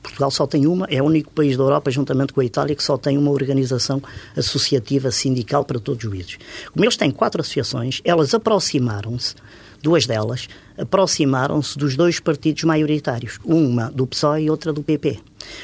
Portugal 0.02 0.30
só 0.30 0.46
tem 0.46 0.66
uma, 0.66 0.86
é 0.86 1.02
o 1.02 1.06
único 1.06 1.30
país 1.30 1.56
da 1.56 1.62
Europa, 1.62 1.90
juntamente 1.90 2.32
com 2.32 2.40
a 2.40 2.44
Itália, 2.44 2.74
que 2.74 2.82
só 2.82 2.96
tem 2.96 3.16
uma 3.16 3.30
organização 3.30 4.02
associativa 4.36 5.10
sindical 5.10 5.64
para 5.64 5.78
todos 5.78 6.04
os 6.04 6.10
juízes. 6.10 6.38
Como 6.72 6.84
eles 6.84 6.96
têm 6.96 7.10
quatro 7.10 7.40
associações, 7.40 8.00
elas 8.04 8.34
aproximaram-se 8.34 9.34
duas 9.82 10.06
delas, 10.06 10.48
aproximaram-se 10.78 11.78
dos 11.78 11.96
dois 11.96 12.20
partidos 12.20 12.64
maioritários, 12.64 13.38
uma 13.44 13.90
do 13.90 14.06
PSOE 14.06 14.44
e 14.44 14.50
outra 14.50 14.72
do 14.72 14.82
PP. 14.82 15.18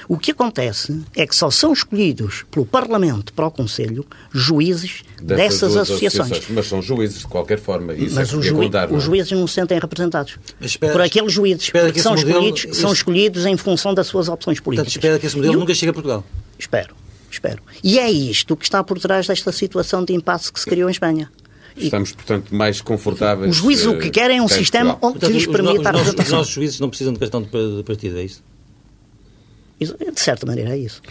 O 0.09 0.19
que 0.19 0.31
acontece 0.31 1.01
é 1.15 1.27
que 1.27 1.35
só 1.35 1.51
são 1.51 1.73
escolhidos 1.73 2.45
pelo 2.51 2.67
Parlamento 2.67 3.33
para 3.33 3.47
o 3.47 3.51
Conselho 3.51 4.05
juízes 4.33 5.03
dessas, 5.21 5.37
dessas 5.37 5.77
associações. 5.77 6.33
associações. 6.33 6.57
Mas 6.57 6.67
são 6.67 6.83
juízes 6.83 7.21
de 7.21 7.27
qualquer 7.27 7.59
forma. 7.59 7.95
Isso 7.95 8.15
Mas 8.15 8.33
é 8.33 8.37
os, 8.37 8.45
juí 8.45 8.67
contar, 8.67 8.91
os 8.91 9.03
é? 9.03 9.07
juízes 9.07 9.33
não 9.33 9.47
se 9.47 9.55
sentem 9.55 9.79
representados 9.79 10.39
espera, 10.61 10.93
por 10.93 11.03
aqueles 11.03 11.33
juízes. 11.33 11.71
Que 11.71 12.01
são, 12.01 12.15
modelo, 12.15 12.31
escolhidos, 12.31 12.65
isso... 12.65 12.81
são 12.81 12.93
escolhidos 12.93 13.47
em 13.47 13.57
função 13.57 13.95
das 13.95 14.07
suas 14.07 14.29
opções 14.29 14.61
políticas. 14.61 14.93
Portanto, 14.93 15.05
espera 15.05 15.19
que 15.19 15.27
esse 15.27 15.37
modelo 15.37 15.55
eu... 15.55 15.61
nunca 15.61 15.75
chegue 15.75 15.91
a 15.91 15.93
Portugal. 15.93 16.25
Espero. 16.59 16.95
Espero. 17.31 17.63
E 17.83 17.99
é 17.99 18.11
isto 18.11 18.57
que 18.57 18.65
está 18.65 18.83
por 18.83 18.99
trás 18.99 19.27
desta 19.27 19.53
situação 19.53 20.05
de 20.05 20.13
impasse 20.15 20.53
que 20.53 20.59
se 20.59 20.67
criou 20.67 20.89
em 20.89 20.93
Espanha. 20.93 21.31
Estamos, 21.77 22.13
portanto, 22.13 22.55
mais 22.55 22.81
confortáveis. 22.81 23.51
Os 23.51 23.57
juízes 23.57 23.87
o 23.87 23.99
que 23.99 24.11
querem 24.11 24.39
é 24.39 24.43
um 24.43 24.49
sistema 24.49 24.95
onde 25.03 25.19
portanto, 25.19 25.33
lhes 25.33 25.47
permita 25.47 25.89
a 25.89 25.93
representação. 25.93 26.25
Os 26.25 26.31
nossos 26.31 26.53
juízes 26.53 26.81
não 26.81 26.89
precisam 26.89 27.13
de 27.13 27.19
cartão 27.19 27.43
de 27.43 27.83
partido, 27.85 28.19
é 28.19 28.25
isso? 28.25 28.43
De 29.79 30.21
certa 30.21 30.47
maneira 30.47 30.71
é 30.71 30.79
isso. 30.79 31.03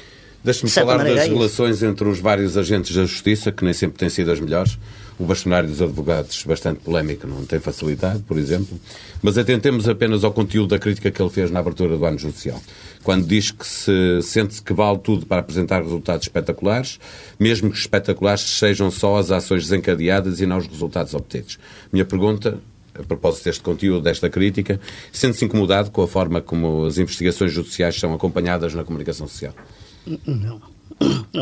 Deixe-me 0.44 0.70
falar 0.70 0.98
das 0.98 1.22
é 1.22 1.28
relações 1.28 1.82
entre 1.82 2.08
os 2.08 2.20
vários 2.20 2.56
agentes 2.56 2.96
da 2.96 3.04
justiça, 3.04 3.52
que 3.52 3.64
nem 3.64 3.74
sempre 3.74 3.98
têm 3.98 4.10
sido 4.10 4.32
as 4.32 4.40
melhores. 4.40 4.78
O 5.18 5.24
bastonário 5.24 5.68
dos 5.68 5.82
advogados, 5.82 6.44
bastante 6.44 6.82
polémico, 6.82 7.26
não 7.26 7.46
tem 7.46 7.60
facilidade, 7.60 8.20
por 8.28 8.38
exemplo. 8.38 8.80
Mas 9.24 9.40
atentemos 9.40 9.90
apenas 9.90 10.24
ao 10.24 10.32
conteúdo 10.32 10.70
da 10.70 10.78
crítica 10.78 11.10
que 11.10 11.20
ele 11.20 11.32
fez 11.32 11.50
na 11.50 11.62
abertura 11.62 11.98
do 11.98 12.06
ano 12.06 12.20
judicial. 12.20 12.62
Quando 13.06 13.28
diz 13.28 13.52
que 13.52 13.68
se 13.68 14.20
sente-se 14.24 14.64
que 14.64 14.74
vale 14.74 14.98
tudo 14.98 15.28
para 15.28 15.40
apresentar 15.40 15.84
resultados 15.84 16.26
espetaculares, 16.26 17.00
mesmo 17.40 17.70
que 17.70 17.78
espetaculares 17.78 18.42
sejam 18.42 18.90
só 18.90 19.18
as 19.18 19.30
ações 19.30 19.62
desencadeadas 19.66 20.42
e 20.42 20.48
não 20.48 20.58
os 20.58 20.66
resultados 20.66 21.14
obtidos. 21.14 21.60
Minha 21.94 22.04
pergunta 22.04 22.58
a 22.96 23.04
propósito 23.04 23.44
deste 23.44 23.62
conteúdo, 23.62 24.02
desta 24.02 24.28
crítica, 24.28 24.80
sente-se 25.12 25.46
incomodado 25.46 25.92
com 25.92 26.02
a 26.02 26.08
forma 26.08 26.42
como 26.42 26.86
as 26.86 26.98
investigações 26.98 27.52
judiciais 27.52 28.00
são 28.00 28.12
acompanhadas 28.12 28.74
na 28.74 28.84
comunicação 28.84 29.28
social? 29.28 29.54
Não. 30.26 30.60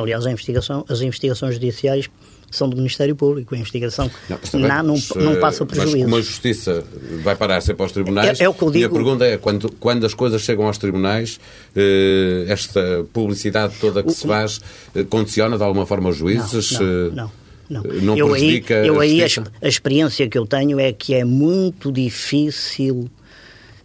Aliás, 0.01 0.25
investigação, 0.25 0.83
as 0.89 0.99
investigações 0.99 1.53
judiciais 1.53 2.09
são 2.55 2.69
do 2.69 2.77
Ministério 2.77 3.15
Público. 3.15 3.55
A 3.55 3.57
investigação 3.57 4.09
não, 4.29 4.59
não, 4.59 4.83
não, 4.83 5.23
não 5.23 5.39
passa 5.39 5.65
prejuízo. 5.65 5.97
Mas 5.97 6.03
como 6.03 6.15
a 6.17 6.21
Justiça 6.21 6.83
vai 7.23 7.35
parar 7.35 7.61
sempre 7.61 7.83
aos 7.83 7.91
tribunais, 7.91 8.39
é, 8.39 8.43
é 8.43 8.49
o 8.49 8.53
que 8.53 8.61
eu 8.61 8.71
digo. 8.71 8.85
a 8.85 8.89
pergunta 8.89 9.25
é, 9.25 9.37
quando, 9.37 9.71
quando 9.79 10.05
as 10.05 10.13
coisas 10.13 10.41
chegam 10.41 10.67
aos 10.67 10.77
tribunais, 10.77 11.39
eh, 11.75 12.45
esta 12.47 13.05
publicidade 13.11 13.75
toda 13.79 14.03
que 14.03 14.09
o, 14.09 14.11
se 14.11 14.27
faz 14.27 14.61
eh, 14.95 15.03
condiciona 15.03 15.57
de 15.57 15.63
alguma 15.63 15.85
forma 15.85 16.09
os 16.09 16.17
juízes? 16.17 16.79
não. 16.79 16.87
não, 16.87 17.11
não. 17.11 17.31
Não. 17.69 17.81
Não 17.81 18.17
eu 18.17 18.33
aí, 18.33 18.63
eu 18.85 18.99
aí 18.99 19.23
a, 19.23 19.27
a, 19.61 19.67
experiência 19.67 20.27
que 20.27 20.37
eu 20.37 20.45
tenho 20.45 20.79
é 20.79 20.91
que 20.91 21.13
é 21.15 21.23
muito 21.23 21.91
difícil. 21.91 23.09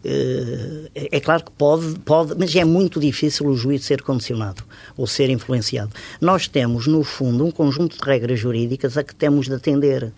Uh, 0.05 0.89
é 0.95 1.19
claro 1.19 1.45
que 1.45 1.51
pode, 1.51 1.99
pode, 2.01 2.35
mas 2.39 2.55
é 2.55 2.65
muito 2.65 3.01
difícil 3.01 3.47
o 3.47 3.57
juiz 3.57 3.85
ser 3.85 4.01
condicionado 4.03 4.63
ou 4.97 5.07
ser 5.07 5.29
influenciado. 5.29 5.91
Nós 6.21 6.47
temos, 6.47 6.87
no 6.87 7.03
fundo, 7.03 7.45
um 7.45 7.51
conjunto 7.51 7.99
de 7.99 8.05
regras 8.05 8.39
jurídicas 8.39 8.97
a 8.97 9.03
que 9.03 9.15
temos 9.15 9.47
de 9.47 9.55
atender 9.55 10.13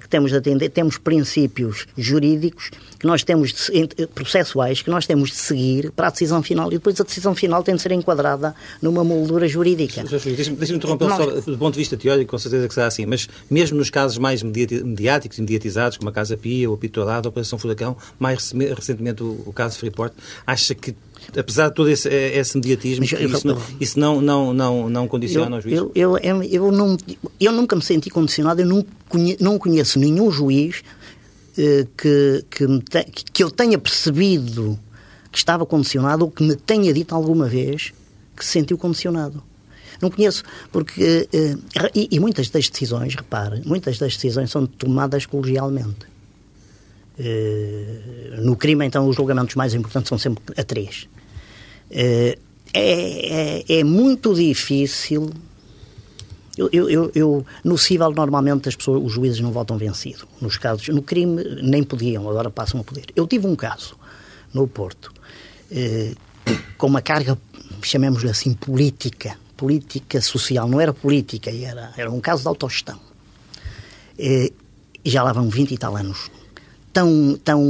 que 0.00 0.08
temos 0.08 0.30
de 0.30 0.36
atender, 0.36 0.68
temos 0.70 0.98
princípios 0.98 1.86
jurídicos 1.96 2.70
que 2.98 3.06
nós 3.06 3.22
temos 3.22 3.52
de, 3.52 4.06
processuais 4.08 4.82
que 4.82 4.90
nós 4.90 5.06
temos 5.06 5.30
de 5.30 5.36
seguir 5.36 5.92
para 5.92 6.08
a 6.08 6.10
decisão 6.10 6.42
final. 6.42 6.68
E 6.68 6.76
depois 6.76 7.00
a 7.00 7.04
decisão 7.04 7.34
final 7.34 7.62
tem 7.62 7.76
de 7.76 7.82
ser 7.82 7.92
enquadrada 7.92 8.54
numa 8.82 9.04
moldura 9.04 9.46
jurídica. 9.46 10.02
Deixa-me 10.02 10.56
deixa 10.56 10.74
interromper 10.74 11.08
nós... 11.08 11.44
só 11.44 11.50
do 11.50 11.58
ponto 11.58 11.74
de 11.74 11.78
vista 11.78 11.96
teórico, 11.96 12.30
com 12.30 12.38
certeza 12.38 12.66
que 12.66 12.74
será 12.74 12.86
assim, 12.86 13.06
mas 13.06 13.28
mesmo 13.50 13.78
nos 13.78 13.90
casos 13.90 14.18
mais 14.18 14.42
mediáticos 14.42 15.38
e 15.38 15.40
mediatizados, 15.40 15.96
como 15.98 16.10
a 16.10 16.12
Casa 16.12 16.36
Pia, 16.36 16.68
ou 16.68 16.74
a 16.74 16.78
Pitorado, 16.78 17.28
a 17.28 17.30
Operação 17.30 17.58
Furacão, 17.58 17.96
mais 18.18 18.52
recentemente 18.74 19.22
o, 19.22 19.42
o 19.46 19.52
caso 19.52 19.78
Freeport, 19.78 20.12
acha 20.46 20.74
que 20.74 20.94
apesar 21.38 21.68
de 21.68 21.74
todo 21.74 21.88
esse, 21.88 22.08
esse 22.08 22.56
mediatismo, 22.56 23.04
isso, 23.04 23.46
não, 23.46 23.62
isso 23.80 23.98
não, 23.98 24.20
não, 24.20 24.52
não, 24.52 24.88
não 24.88 25.08
condiciona 25.08 25.56
eu, 25.56 25.60
juízes? 25.62 25.78
Eu, 25.94 26.18
eu, 26.18 26.42
eu, 26.42 26.72
não, 26.72 26.96
eu 27.40 27.52
nunca 27.52 27.74
me 27.76 27.82
senti 27.82 28.10
condicionado, 28.10 28.60
eu 28.60 28.66
não 28.66 28.84
conheço, 29.08 29.42
não 29.42 29.58
conheço 29.58 29.98
nenhum 29.98 30.30
juiz 30.30 30.82
eh, 31.58 31.86
que, 31.96 32.44
que, 32.50 32.66
te, 32.80 33.04
que 33.32 33.42
eu 33.42 33.50
tenha 33.50 33.78
percebido 33.78 34.78
que 35.32 35.38
estava 35.38 35.64
condicionado 35.64 36.24
ou 36.24 36.30
que 36.30 36.42
me 36.42 36.54
tenha 36.54 36.92
dito 36.92 37.14
alguma 37.14 37.46
vez 37.46 37.92
que 38.36 38.44
se 38.44 38.52
sentiu 38.52 38.76
condicionado. 38.76 39.42
Não 40.00 40.10
conheço, 40.10 40.42
porque. 40.70 41.28
Eh, 41.32 41.56
e, 41.94 42.08
e, 42.12 42.20
muitas 42.20 42.50
das 42.50 42.68
decisões, 42.68 43.14
repare, 43.14 43.62
muitas 43.64 43.98
das 43.98 44.14
decisões 44.14 44.50
são 44.50 44.66
tomadas 44.66 45.24
colegialmente. 45.24 46.06
Eh, 47.18 48.36
no 48.42 48.56
crime, 48.56 48.84
então, 48.84 49.08
os 49.08 49.16
julgamentos 49.16 49.54
mais 49.54 49.72
importantes 49.72 50.08
são 50.08 50.18
sempre 50.18 50.42
a 50.56 50.62
três. 50.62 51.08
Eh, 51.90 52.38
é, 52.72 53.62
é, 53.68 53.78
é 53.80 53.84
muito 53.84 54.34
difícil. 54.34 55.30
Eu, 56.56 56.68
eu, 56.72 57.12
eu, 57.14 57.46
no 57.62 57.76
civil, 57.76 58.10
normalmente, 58.12 58.68
as 58.68 58.76
pessoas, 58.76 59.02
os 59.04 59.12
juízes 59.12 59.40
não 59.40 59.52
votam 59.52 59.76
vencido. 59.76 60.26
Nos 60.40 60.56
casos, 60.56 60.88
no 60.88 61.02
crime, 61.02 61.42
nem 61.62 61.82
podiam, 61.82 62.28
agora 62.28 62.50
passam 62.50 62.80
a 62.80 62.84
poder. 62.84 63.06
Eu 63.14 63.26
tive 63.26 63.46
um 63.46 63.54
caso 63.54 63.96
no 64.54 64.66
Porto 64.66 65.12
eh, 65.70 66.14
com 66.78 66.86
uma 66.86 67.02
carga, 67.02 67.38
chamemos-lhe 67.82 68.30
assim, 68.30 68.54
política, 68.54 69.36
política 69.56 70.20
social. 70.20 70.66
Não 70.68 70.80
era 70.80 70.94
política, 70.94 71.50
era, 71.50 71.92
era 71.96 72.10
um 72.10 72.20
caso 72.20 72.42
de 72.42 72.48
autogestão. 72.48 72.98
Eh, 74.18 74.50
já 75.04 75.22
lá 75.22 75.32
vão 75.32 75.48
20 75.48 75.72
e 75.72 75.78
tal 75.78 75.94
anos 75.96 76.30
tão, 76.96 77.38
tão, 77.44 77.60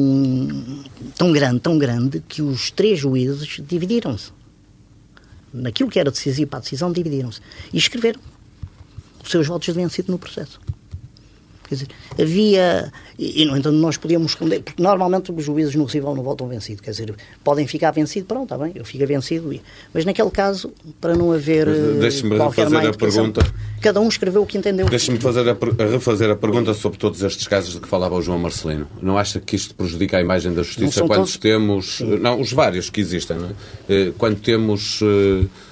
tão 1.18 1.32
grande, 1.32 1.58
tão 1.58 1.76
grande, 1.76 2.22
que 2.28 2.40
os 2.40 2.70
três 2.70 3.00
juízes 3.00 3.60
dividiram-se. 3.66 4.30
Naquilo 5.52 5.90
que 5.90 5.98
era 5.98 6.12
decisivo 6.12 6.48
para 6.48 6.60
a 6.60 6.62
decisão, 6.62 6.92
dividiram-se. 6.92 7.40
E 7.72 7.76
escreveram. 7.76 8.20
Os 9.24 9.28
seus 9.28 9.48
votos 9.48 9.66
deviam 9.66 9.90
sido 9.90 10.12
no 10.12 10.18
processo. 10.18 10.60
Quer 11.68 11.74
dizer, 11.74 11.88
havia. 12.20 12.92
E, 13.18 13.44
no 13.44 13.56
entanto, 13.56 13.76
nós 13.76 13.96
podíamos 13.96 14.32
responder, 14.32 14.60
porque 14.60 14.82
normalmente 14.82 15.32
os 15.32 15.44
juízes 15.44 15.74
no 15.74 15.88
civil 15.88 16.14
não 16.14 16.22
votam 16.22 16.46
vencido. 16.46 16.82
Quer 16.82 16.90
dizer, 16.90 17.14
podem 17.42 17.66
ficar 17.66 17.90
vencidos, 17.90 18.28
pronto, 18.28 18.44
está 18.44 18.58
bem, 18.58 18.72
eu 18.74 18.84
fico 18.84 19.06
vencido. 19.06 19.58
Mas 19.92 20.04
naquele 20.04 20.30
caso, 20.30 20.72
para 21.00 21.16
não 21.16 21.32
haver. 21.32 21.66
Deixe-me 21.98 22.36
fazer 22.36 22.86
a 22.86 22.92
pergunta. 22.92 23.40
Cada 23.80 24.00
um 24.00 24.08
escreveu 24.08 24.42
o 24.42 24.46
que 24.46 24.58
entendeu. 24.58 24.86
Deixe-me 24.86 25.18
fazer 25.18 25.48
a, 25.48 25.56
refazer 25.84 26.30
a 26.30 26.36
pergunta 26.36 26.72
sobre 26.74 26.98
todos 26.98 27.22
estes 27.22 27.48
casos 27.48 27.74
de 27.74 27.80
que 27.80 27.88
falava 27.88 28.14
o 28.14 28.22
João 28.22 28.38
Marcelino. 28.38 28.86
Não 29.02 29.18
acha 29.18 29.40
que 29.40 29.56
isto 29.56 29.74
prejudica 29.74 30.18
a 30.18 30.20
imagem 30.20 30.54
da 30.54 30.62
justiça 30.62 31.00
quando 31.00 31.20
todos... 31.20 31.36
temos. 31.36 31.98
Sim. 31.98 32.18
Não, 32.18 32.40
os 32.40 32.52
vários 32.52 32.90
que 32.90 33.00
existem, 33.00 33.36
não 33.36 33.48
é? 33.48 33.52
Eh, 33.88 34.12
quando 34.16 34.38
temos. 34.40 35.00
Uh, 35.00 35.44
eh, 35.44 35.65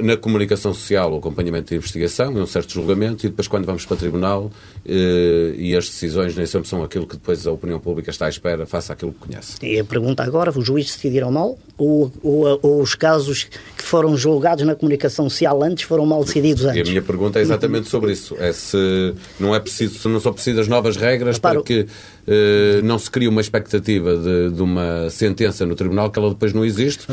na 0.00 0.16
comunicação 0.16 0.72
social, 0.72 1.12
o 1.12 1.18
acompanhamento 1.18 1.70
da 1.70 1.76
investigação, 1.76 2.38
é 2.38 2.42
um 2.42 2.46
certo 2.46 2.72
julgamento, 2.72 3.26
e 3.26 3.28
depois, 3.28 3.46
quando 3.46 3.66
vamos 3.66 3.84
para 3.84 3.94
o 3.94 3.96
tribunal, 3.98 4.50
eh, 4.86 5.54
e 5.56 5.76
as 5.76 5.86
decisões 5.86 6.34
nem 6.34 6.46
sempre 6.46 6.68
são 6.68 6.82
aquilo 6.82 7.06
que 7.06 7.16
depois 7.16 7.46
a 7.46 7.52
opinião 7.52 7.78
pública 7.78 8.10
está 8.10 8.26
à 8.26 8.28
espera, 8.30 8.64
faça 8.64 8.94
aquilo 8.94 9.12
que 9.12 9.18
conhece. 9.18 9.56
E 9.62 9.78
a 9.78 9.84
pergunta 9.84 10.22
agora: 10.22 10.50
os 10.50 10.64
juízes 10.64 10.94
decidiram 10.94 11.30
mal? 11.30 11.58
Ou, 11.76 12.10
ou, 12.22 12.60
ou, 12.62 12.80
os 12.80 12.94
casos 12.94 13.44
que 13.44 13.82
foram 13.82 14.16
julgados 14.16 14.64
na 14.64 14.74
comunicação 14.74 15.28
social 15.28 15.62
antes 15.62 15.84
foram 15.84 16.06
mal 16.06 16.24
decididos 16.24 16.64
antes? 16.64 16.78
E 16.78 16.80
a 16.80 16.84
minha 16.84 17.02
pergunta 17.02 17.38
é 17.38 17.42
exatamente 17.42 17.88
sobre 17.88 18.12
isso. 18.12 18.36
É 18.38 18.52
se 18.52 19.14
não, 19.38 19.54
é 19.54 19.60
preciso, 19.60 19.98
se 19.98 20.08
não 20.08 20.20
são 20.20 20.32
precisas 20.32 20.68
novas 20.68 20.96
regras 20.96 21.36
Reparo, 21.36 21.56
para 21.56 21.64
que 21.64 21.86
eh, 22.26 22.80
não 22.84 22.98
se 22.98 23.10
crie 23.10 23.28
uma 23.28 23.40
expectativa 23.40 24.16
de, 24.16 24.50
de 24.50 24.62
uma 24.62 25.10
sentença 25.10 25.66
no 25.66 25.74
tribunal 25.74 26.10
que 26.10 26.18
ela 26.18 26.30
depois 26.30 26.52
não 26.52 26.64
existe 26.64 27.06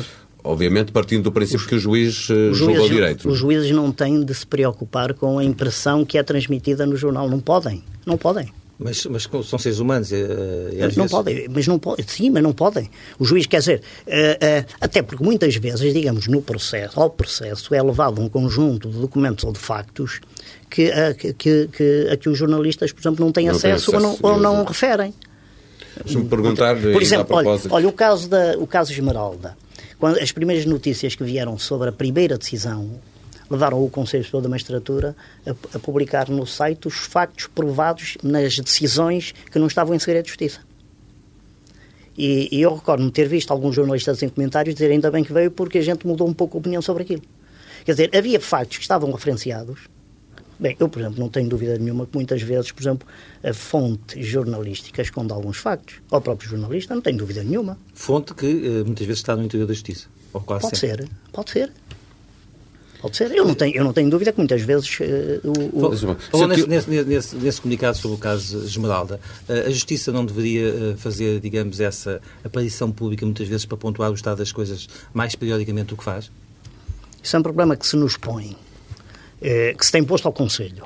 Obviamente 0.43 0.91
partindo 0.91 1.23
do 1.23 1.32
princípio 1.32 1.60
os, 1.60 1.65
que 1.67 1.75
o 1.75 1.80
juiz 1.80 2.30
uh, 2.30 2.54
julga 2.54 2.82
o 2.82 2.89
direito. 2.89 3.30
Os 3.30 3.38
juízes 3.38 3.71
não 3.71 3.91
têm 3.91 4.23
de 4.23 4.34
se 4.34 4.47
preocupar 4.47 5.13
com 5.13 5.38
a 5.38 5.43
impressão 5.43 6.06
que 6.06 6.17
é 6.17 6.23
transmitida 6.23 6.86
no 6.86 6.95
jornal. 6.95 7.30
Não 7.30 7.39
podem. 7.39 7.84
Não 8.06 8.17
podem. 8.17 8.52
Mas, 8.80 9.06
mas 9.08 9.28
são 9.45 9.60
seres 9.60 9.80
humanos. 9.80 10.13
E, 10.13 10.15
e 10.15 10.97
não 10.97 11.06
podem, 11.06 11.49
mas 11.49 11.67
não 11.67 11.78
podem. 11.78 12.06
Sim, 12.08 12.30
mas 12.30 12.41
não 12.41 12.54
podem. 12.54 12.89
O 13.19 13.25
juiz 13.25 13.45
quer 13.45 13.60
dizer, 13.60 13.82
uh, 14.08 14.12
uh, 14.12 14.65
até 14.80 15.02
porque 15.02 15.21
muitas 15.21 15.54
vezes, 15.58 15.93
digamos, 15.93 16.28
no 16.28 16.41
processo, 16.41 16.97
ao 16.97 17.10
processo 17.10 17.75
é 17.75 17.84
levado 17.84 18.21
um 18.21 18.30
conjunto 18.30 18.89
de 18.89 18.97
documentos 18.97 19.43
ou 19.43 19.52
de 19.52 19.60
factos 19.60 20.21
que, 20.69 20.88
uh, 20.88 21.13
que, 21.13 21.67
que, 21.67 22.08
a 22.10 22.15
que 22.15 22.30
os 22.30 22.38
jornalistas, 22.38 22.93
por 22.93 23.02
exemplo, 23.02 23.25
não 23.25 23.34
têm 23.34 23.47
não 23.47 23.56
acesso, 23.56 23.93
acesso, 23.93 24.19
ou 24.23 24.32
não, 24.32 24.34
ou 24.34 24.39
não 24.39 24.63
referem. 24.63 25.13
Deixa-me 26.02 26.30
perguntar, 26.30 26.78
por 26.80 27.02
exemplo, 27.02 27.36
olha, 27.36 27.60
olha, 27.69 27.88
o 27.88 27.91
caso 27.91 28.30
da, 28.30 28.58
o 28.58 28.65
caso 28.65 28.93
Esmeralda. 28.93 29.58
Quando 29.99 30.17
as 30.17 30.31
primeiras 30.31 30.65
notícias 30.65 31.13
que 31.13 31.25
vieram 31.25 31.57
sobre 31.57 31.89
a 31.89 31.91
primeira 31.91 32.38
decisão 32.38 33.01
levaram 33.49 33.83
o 33.83 33.89
Conselho 33.89 34.23
Superior 34.23 34.43
da 34.43 34.49
Magistratura 34.49 35.15
a, 35.45 35.49
a, 35.75 35.79
publicar 35.79 36.29
no 36.29 36.45
site 36.45 36.88
os 36.88 36.95
factos 36.95 37.47
provados 37.47 38.17
nas 38.23 38.57
decisões 38.57 39.33
que 39.51 39.59
não 39.59 39.67
estavam 39.67 39.93
em 39.93 39.99
segredo 39.99 40.23
de 40.23 40.29
justiça. 40.29 40.62
E, 42.17 42.47
e 42.49 42.62
eu 42.62 42.75
recordo-me 42.75 43.12
ter 43.12 43.27
visto 43.27 43.51
alguns 43.51 43.75
jornalistas 43.75 44.23
em 44.23 44.29
comentários 44.29 44.73
dizer 44.73 44.89
ainda 44.89 45.12
bem 45.12 45.21
que 45.21 45.33
veio 45.33 45.51
porque 45.51 45.79
a 45.79 45.81
gente 45.81 46.07
mudou 46.07 46.27
um 46.27 46.33
pouco 46.33 46.57
a 46.57 46.59
opinião 46.59 46.81
sobre 46.81 47.03
aquilo. 47.03 47.21
Quer 47.83 47.91
dizer, 47.91 48.15
havia 48.15 48.39
factos 48.39 48.77
que 48.77 48.83
estavam 48.83 49.12
referenciados. 49.12 49.81
Bem, 50.60 50.76
eu, 50.80 50.89
por 50.89 51.00
exemplo, 51.00 51.19
não 51.19 51.30
tenho 51.30 51.48
dúvida 51.48 51.78
nenhuma 51.78 52.06
que 52.06 52.15
muitas 52.15 52.41
vezes, 52.41 52.72
por 52.72 52.82
exemplo, 52.82 53.08
a 53.41 53.54
fonte 53.54 54.22
jornalística 54.22 55.02
esconde 55.02 55.32
alguns 55.32 55.58
factos. 55.58 55.95
Ao 56.12 56.19
próprio 56.19 56.50
jornalista, 56.50 56.93
não 56.93 57.02
tenho 57.02 57.17
dúvida 57.17 57.43
nenhuma. 57.43 57.78
Fonte 57.93 58.34
que 58.34 58.45
eh, 58.45 58.84
muitas 58.84 59.08
vezes 59.08 59.19
está 59.19 59.36
no 59.38 59.43
interior 59.43 59.65
da 59.65 59.74
Justiça. 59.74 60.08
Ou 60.34 60.41
quase 60.41 60.63
pode 60.63 60.78
sempre. 60.78 61.04
ser, 61.04 61.12
pode 61.32 61.52
ser. 61.52 61.72
Pode 63.02 63.15
ser. 63.15 63.32
Eu 63.32 63.45
não 63.45 63.56
tenho, 63.56 63.76
eu 63.78 63.84
não 63.84 63.93
tenho 63.93 64.10
dúvida 64.10 64.34
que 64.34 64.38
muitas 64.38 64.62
vezes 64.62 65.00
uh, 65.00 65.04
o... 65.74 65.86
o... 65.86 66.15
Falou 66.17 66.48
nesse, 66.48 66.67
nesse, 66.67 66.89
nesse, 67.06 67.36
nesse, 67.38 67.62
comunicado 67.62 67.98
sobre 67.98 68.17
o 68.17 68.19
caso 68.19 68.58
Esmeralda, 68.65 69.22
uh, 69.48 69.67
a 69.67 69.69
Justiça 69.69 70.12
não 70.12 70.26
deveria 70.26 70.69
uh, 70.74 70.98
fazer, 70.98 71.39
digamos, 71.39 71.80
essa 71.80 72.22
aparição 72.43 72.91
pública 72.91 73.26
muitas 73.26 73.48
vezes 73.48 73.65
para 73.65 73.78
pontuar 73.78 74.12
o 74.12 74.13
estado 74.13 74.39
das 74.39 74.52
coisas 74.52 74.89
mais 75.13 75.34
periodicamente 75.34 75.88
do 75.88 75.98
que 75.98 76.04
faz? 76.04 76.30
Isso 77.24 77.36
é 77.36 77.39
um 77.39 77.43
problema 77.43 77.78
que 77.78 77.88
se 77.88 77.95
nos 77.95 78.17
põe, 78.17 78.56
que 79.39 79.86
se 79.86 79.91
tem 79.91 80.04
posto 80.04 80.28
ao 80.28 80.34
Conselho. 80.34 80.86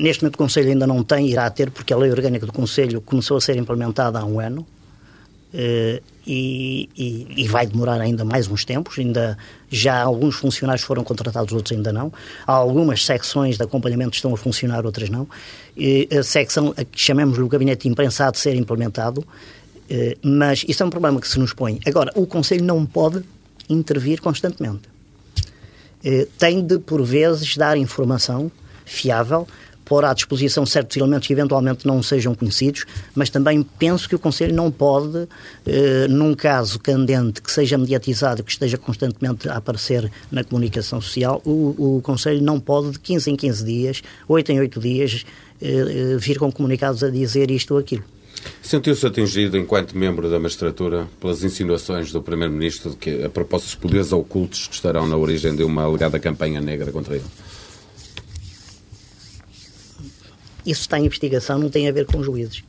Neste 0.00 0.22
momento 0.22 0.36
o 0.36 0.38
Conselho 0.38 0.70
ainda 0.70 0.86
não 0.86 1.02
tem, 1.02 1.28
irá 1.28 1.50
ter, 1.50 1.70
porque 1.70 1.92
a 1.92 1.96
lei 1.96 2.10
orgânica 2.10 2.46
do 2.46 2.52
Conselho 2.52 3.00
começou 3.00 3.36
a 3.36 3.40
ser 3.40 3.56
implementada 3.56 4.18
há 4.18 4.24
um 4.24 4.38
ano. 4.40 4.66
Uh, 5.52 6.00
e, 6.26 6.88
e, 6.96 7.42
e, 7.42 7.48
vai 7.48 7.66
demorar 7.66 8.00
ainda 8.00 8.24
mais 8.24 8.48
uns 8.48 8.64
tempos. 8.64 8.98
Ainda 8.98 9.36
já 9.68 10.00
alguns 10.00 10.36
funcionários 10.36 10.84
foram 10.84 11.04
contratados, 11.04 11.52
outros 11.52 11.76
ainda 11.76 11.92
não. 11.92 12.12
Há 12.46 12.52
algumas 12.52 13.04
secções 13.04 13.56
de 13.56 13.62
acompanhamento 13.62 14.14
estão 14.14 14.32
a 14.32 14.36
funcionar, 14.36 14.86
outras 14.86 15.10
não. 15.10 15.28
E 15.76 16.08
a 16.10 16.22
secção 16.22 16.72
a 16.76 16.84
que 16.84 16.98
chamamos 16.98 17.38
o 17.38 17.46
gabinete 17.48 17.82
de 17.82 17.88
imprensa 17.88 18.28
há 18.28 18.30
de 18.30 18.38
ser 18.38 18.54
implementado, 18.54 19.20
uh, 19.20 19.24
mas 20.22 20.64
isso 20.66 20.82
é 20.82 20.86
um 20.86 20.90
problema 20.90 21.20
que 21.20 21.28
se 21.28 21.38
nos 21.38 21.52
põe. 21.52 21.80
Agora, 21.84 22.10
o 22.14 22.26
Conselho 22.26 22.64
não 22.64 22.86
pode 22.86 23.22
intervir 23.68 24.22
constantemente. 24.22 24.91
Uh, 26.04 26.26
tem 26.38 26.64
de, 26.64 26.78
por 26.78 27.02
vezes, 27.02 27.56
dar 27.56 27.76
informação 27.76 28.50
fiável 28.84 29.46
pôr 29.92 30.06
à 30.06 30.14
disposição 30.14 30.64
certos 30.64 30.96
elementos 30.96 31.26
que 31.26 31.34
eventualmente 31.34 31.86
não 31.86 32.02
sejam 32.02 32.34
conhecidos, 32.34 32.86
mas 33.14 33.28
também 33.28 33.62
penso 33.62 34.08
que 34.08 34.14
o 34.14 34.18
Conselho 34.18 34.54
não 34.54 34.70
pode, 34.70 35.28
eh, 35.66 36.06
num 36.08 36.34
caso 36.34 36.78
candente 36.78 37.42
que 37.42 37.52
seja 37.52 37.76
mediatizado, 37.76 38.42
que 38.42 38.50
esteja 38.50 38.78
constantemente 38.78 39.50
a 39.50 39.56
aparecer 39.56 40.10
na 40.30 40.42
comunicação 40.44 40.98
social, 40.98 41.42
o, 41.44 41.96
o 41.96 42.00
Conselho 42.02 42.42
não 42.42 42.58
pode 42.58 42.92
de 42.92 43.00
15 43.00 43.30
em 43.32 43.36
15 43.36 43.64
dias, 43.64 44.02
8 44.26 44.52
em 44.52 44.60
8 44.60 44.80
dias, 44.80 45.26
eh, 45.60 45.66
eh, 45.68 46.16
vir 46.18 46.38
com 46.38 46.50
comunicados 46.50 47.04
a 47.04 47.10
dizer 47.10 47.50
isto 47.50 47.74
ou 47.74 47.80
aquilo. 47.80 48.04
Sentiu-se 48.62 49.06
atingido, 49.06 49.58
enquanto 49.58 49.96
membro 49.96 50.30
da 50.30 50.38
magistratura, 50.38 51.08
pelas 51.20 51.42
insinuações 51.42 52.12
do 52.12 52.22
Primeiro-Ministro 52.22 52.90
de 52.90 52.96
que 52.96 53.24
a 53.24 53.28
propósito 53.28 53.68
dos 53.68 53.74
poderes 53.74 54.12
ocultos 54.12 54.66
que 54.66 54.74
estarão 54.74 55.06
na 55.06 55.16
origem 55.16 55.54
de 55.54 55.62
uma 55.62 55.82
alegada 55.82 56.18
campanha 56.18 56.60
negra 56.60 56.90
contra 56.90 57.16
ele? 57.16 57.24
Isso 60.64 60.82
está 60.82 60.98
em 60.98 61.06
investigação, 61.06 61.58
não 61.58 61.68
tem 61.68 61.88
a 61.88 61.92
ver 61.92 62.06
com 62.06 62.22
juízes. 62.22 62.62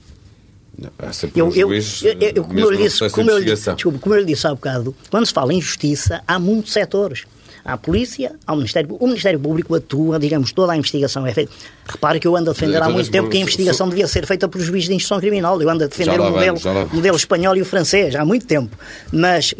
há 0.98 1.14
sempre 1.14 1.40
eu, 1.40 1.48
um 1.48 1.52
juiz, 1.52 2.04
eu, 2.04 2.14
eu, 2.14 2.32
eu, 2.36 2.44
como 2.44 2.60
eu 2.60 2.72
lhe 2.72 2.78
disse, 2.78 3.10
como 3.10 3.30
eu, 3.30 3.44
desculpa, 3.44 4.00
como 4.00 4.16
eu 4.16 4.20
lhe 4.20 4.26
disse 4.26 4.48
há 4.48 4.54
bocado, 4.54 4.96
quando 5.12 5.26
se 5.26 5.34
fala 5.34 5.54
em 5.54 5.62
justiça, 5.62 6.24
há 6.28 6.40
muitos 6.40 6.74
setores. 6.74 7.26
A 7.66 7.78
polícia, 7.78 8.36
há 8.46 8.54
o 8.54 8.58
Ministério 8.58 8.98
O 9.00 9.08
Ministério 9.08 9.40
Público 9.40 9.74
atua, 9.74 10.20
digamos, 10.20 10.52
toda 10.52 10.74
a 10.74 10.78
investigação 10.78 11.26
é 11.26 11.34
feita. 11.34 11.52
Repare 11.88 12.20
que 12.20 12.28
eu 12.28 12.36
ando 12.36 12.50
a 12.50 12.54
defender 12.54 12.82
há 12.82 12.90
muito 12.90 13.10
tempo 13.10 13.30
que 13.30 13.38
a 13.38 13.42
investigação 13.42 13.88
devia 13.88 14.08
ser 14.08 14.26
feita 14.26 14.48
por 14.48 14.60
juízes 14.60 14.90
de 14.90 14.96
instrução 14.96 15.20
criminal. 15.20 15.62
Eu 15.62 15.70
ando 15.70 15.84
a 15.86 15.88
defender 15.88 16.20
o 16.20 16.32
modelo, 16.32 16.58
modelo 16.92 17.16
espanhol 17.16 17.56
e 17.56 17.62
o 17.62 17.66
francês 17.66 18.16
há 18.16 18.26
muito 18.26 18.46
tempo. 18.46 18.78
Mas 19.12 19.54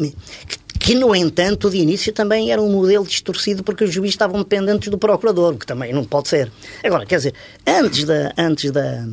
que, 0.84 0.94
no 0.94 1.16
entanto, 1.16 1.70
de 1.70 1.78
início 1.78 2.12
também 2.12 2.52
era 2.52 2.60
um 2.60 2.70
modelo 2.70 3.06
distorcido 3.06 3.64
porque 3.64 3.84
os 3.84 3.90
juízes 3.90 4.14
estavam 4.14 4.40
dependentes 4.40 4.90
do 4.90 4.98
procurador, 4.98 5.54
o 5.54 5.58
que 5.58 5.64
também 5.64 5.94
não 5.94 6.04
pode 6.04 6.28
ser. 6.28 6.52
Agora, 6.84 7.06
quer 7.06 7.16
dizer, 7.16 7.34
antes, 7.66 8.04
da, 8.04 8.34
antes 8.36 8.70
da, 8.70 9.06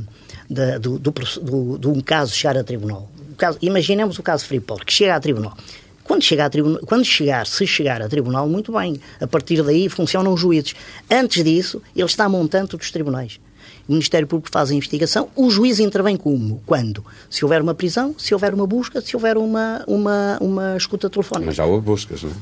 da 0.50 0.78
do, 0.78 1.00
do, 1.00 1.12
do, 1.12 1.78
de 1.78 1.88
um 1.88 2.02
caso 2.02 2.36
chegar 2.36 2.58
a 2.58 2.64
tribunal, 2.64 3.10
o 3.32 3.36
caso, 3.38 3.58
imaginemos 3.62 4.20
o 4.20 4.24
caso 4.24 4.46
Freeport, 4.46 4.84
que 4.84 4.92
chega 4.92 5.16
a 5.16 5.20
tribunal. 5.22 5.56
Quando 6.04 6.24
chegar, 6.24 6.46
a 6.46 6.50
tribunal, 6.50 6.82
quando 6.86 7.06
chegar, 7.06 7.46
se 7.48 7.66
chegar 7.66 8.02
a 8.02 8.10
tribunal, 8.10 8.48
muito 8.48 8.72
bem. 8.72 9.00
A 9.20 9.28
partir 9.28 9.62
daí 9.64 9.88
funcionam 9.90 10.34
os 10.34 10.40
juízes. 10.40 10.76
Antes 11.10 11.44
disso, 11.44 11.82
ele 11.96 12.06
está 12.06 12.28
montando 12.28 12.78
dos 12.78 12.92
tribunais. 12.92 13.40
O 13.88 13.92
Ministério 13.92 14.28
Público 14.28 14.50
faz 14.52 14.72
a 14.72 14.74
investigação, 14.74 15.30
o 15.36 15.50
juiz 15.50 15.80
intervém 15.80 16.16
como? 16.16 16.62
Quando? 16.66 17.04
Se 17.30 17.44
houver 17.44 17.62
uma 17.62 17.74
prisão, 17.74 18.16
se 18.18 18.34
houver 18.34 18.54
uma 18.54 18.66
busca, 18.66 19.02
se 19.02 19.16
houver 19.16 19.38
uma, 19.38 19.84
uma, 19.88 20.38
uma 20.40 20.78
escuta 20.78 21.10
telefónica. 21.10 21.48
Mas 21.48 21.56
já 21.56 21.66
houve 21.66 21.86
buscas, 21.86 22.24
não 22.24 22.30
é? 22.30 22.34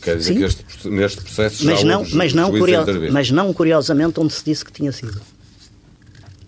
Quer 0.00 0.16
dizer 0.16 0.32
Sim. 0.32 0.38
que 0.38 0.44
este, 0.44 0.88
neste 0.88 1.20
processo 1.20 1.66
mas 1.66 1.80
já 1.80 1.86
não, 1.86 1.98
houve 2.00 2.14
mas 2.14 2.32
não, 2.32 2.50
curio, 2.50 2.78
mas 3.12 3.30
não 3.30 3.52
curiosamente 3.52 4.18
onde 4.20 4.32
se 4.32 4.44
disse 4.44 4.64
que 4.64 4.72
tinha 4.72 4.92
sido. 4.92 5.20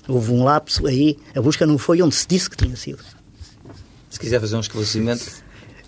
Houve 0.06 0.32
um 0.32 0.44
lapso 0.44 0.86
aí, 0.86 1.18
a 1.34 1.40
busca 1.40 1.66
não 1.66 1.76
foi 1.76 2.00
onde 2.00 2.14
se 2.14 2.26
disse 2.26 2.48
que 2.48 2.56
tinha 2.56 2.74
sido. 2.76 3.02
Se 4.08 4.18
quiser 4.18 4.40
fazer 4.40 4.56
um 4.56 4.60
esclarecimento. 4.60 5.24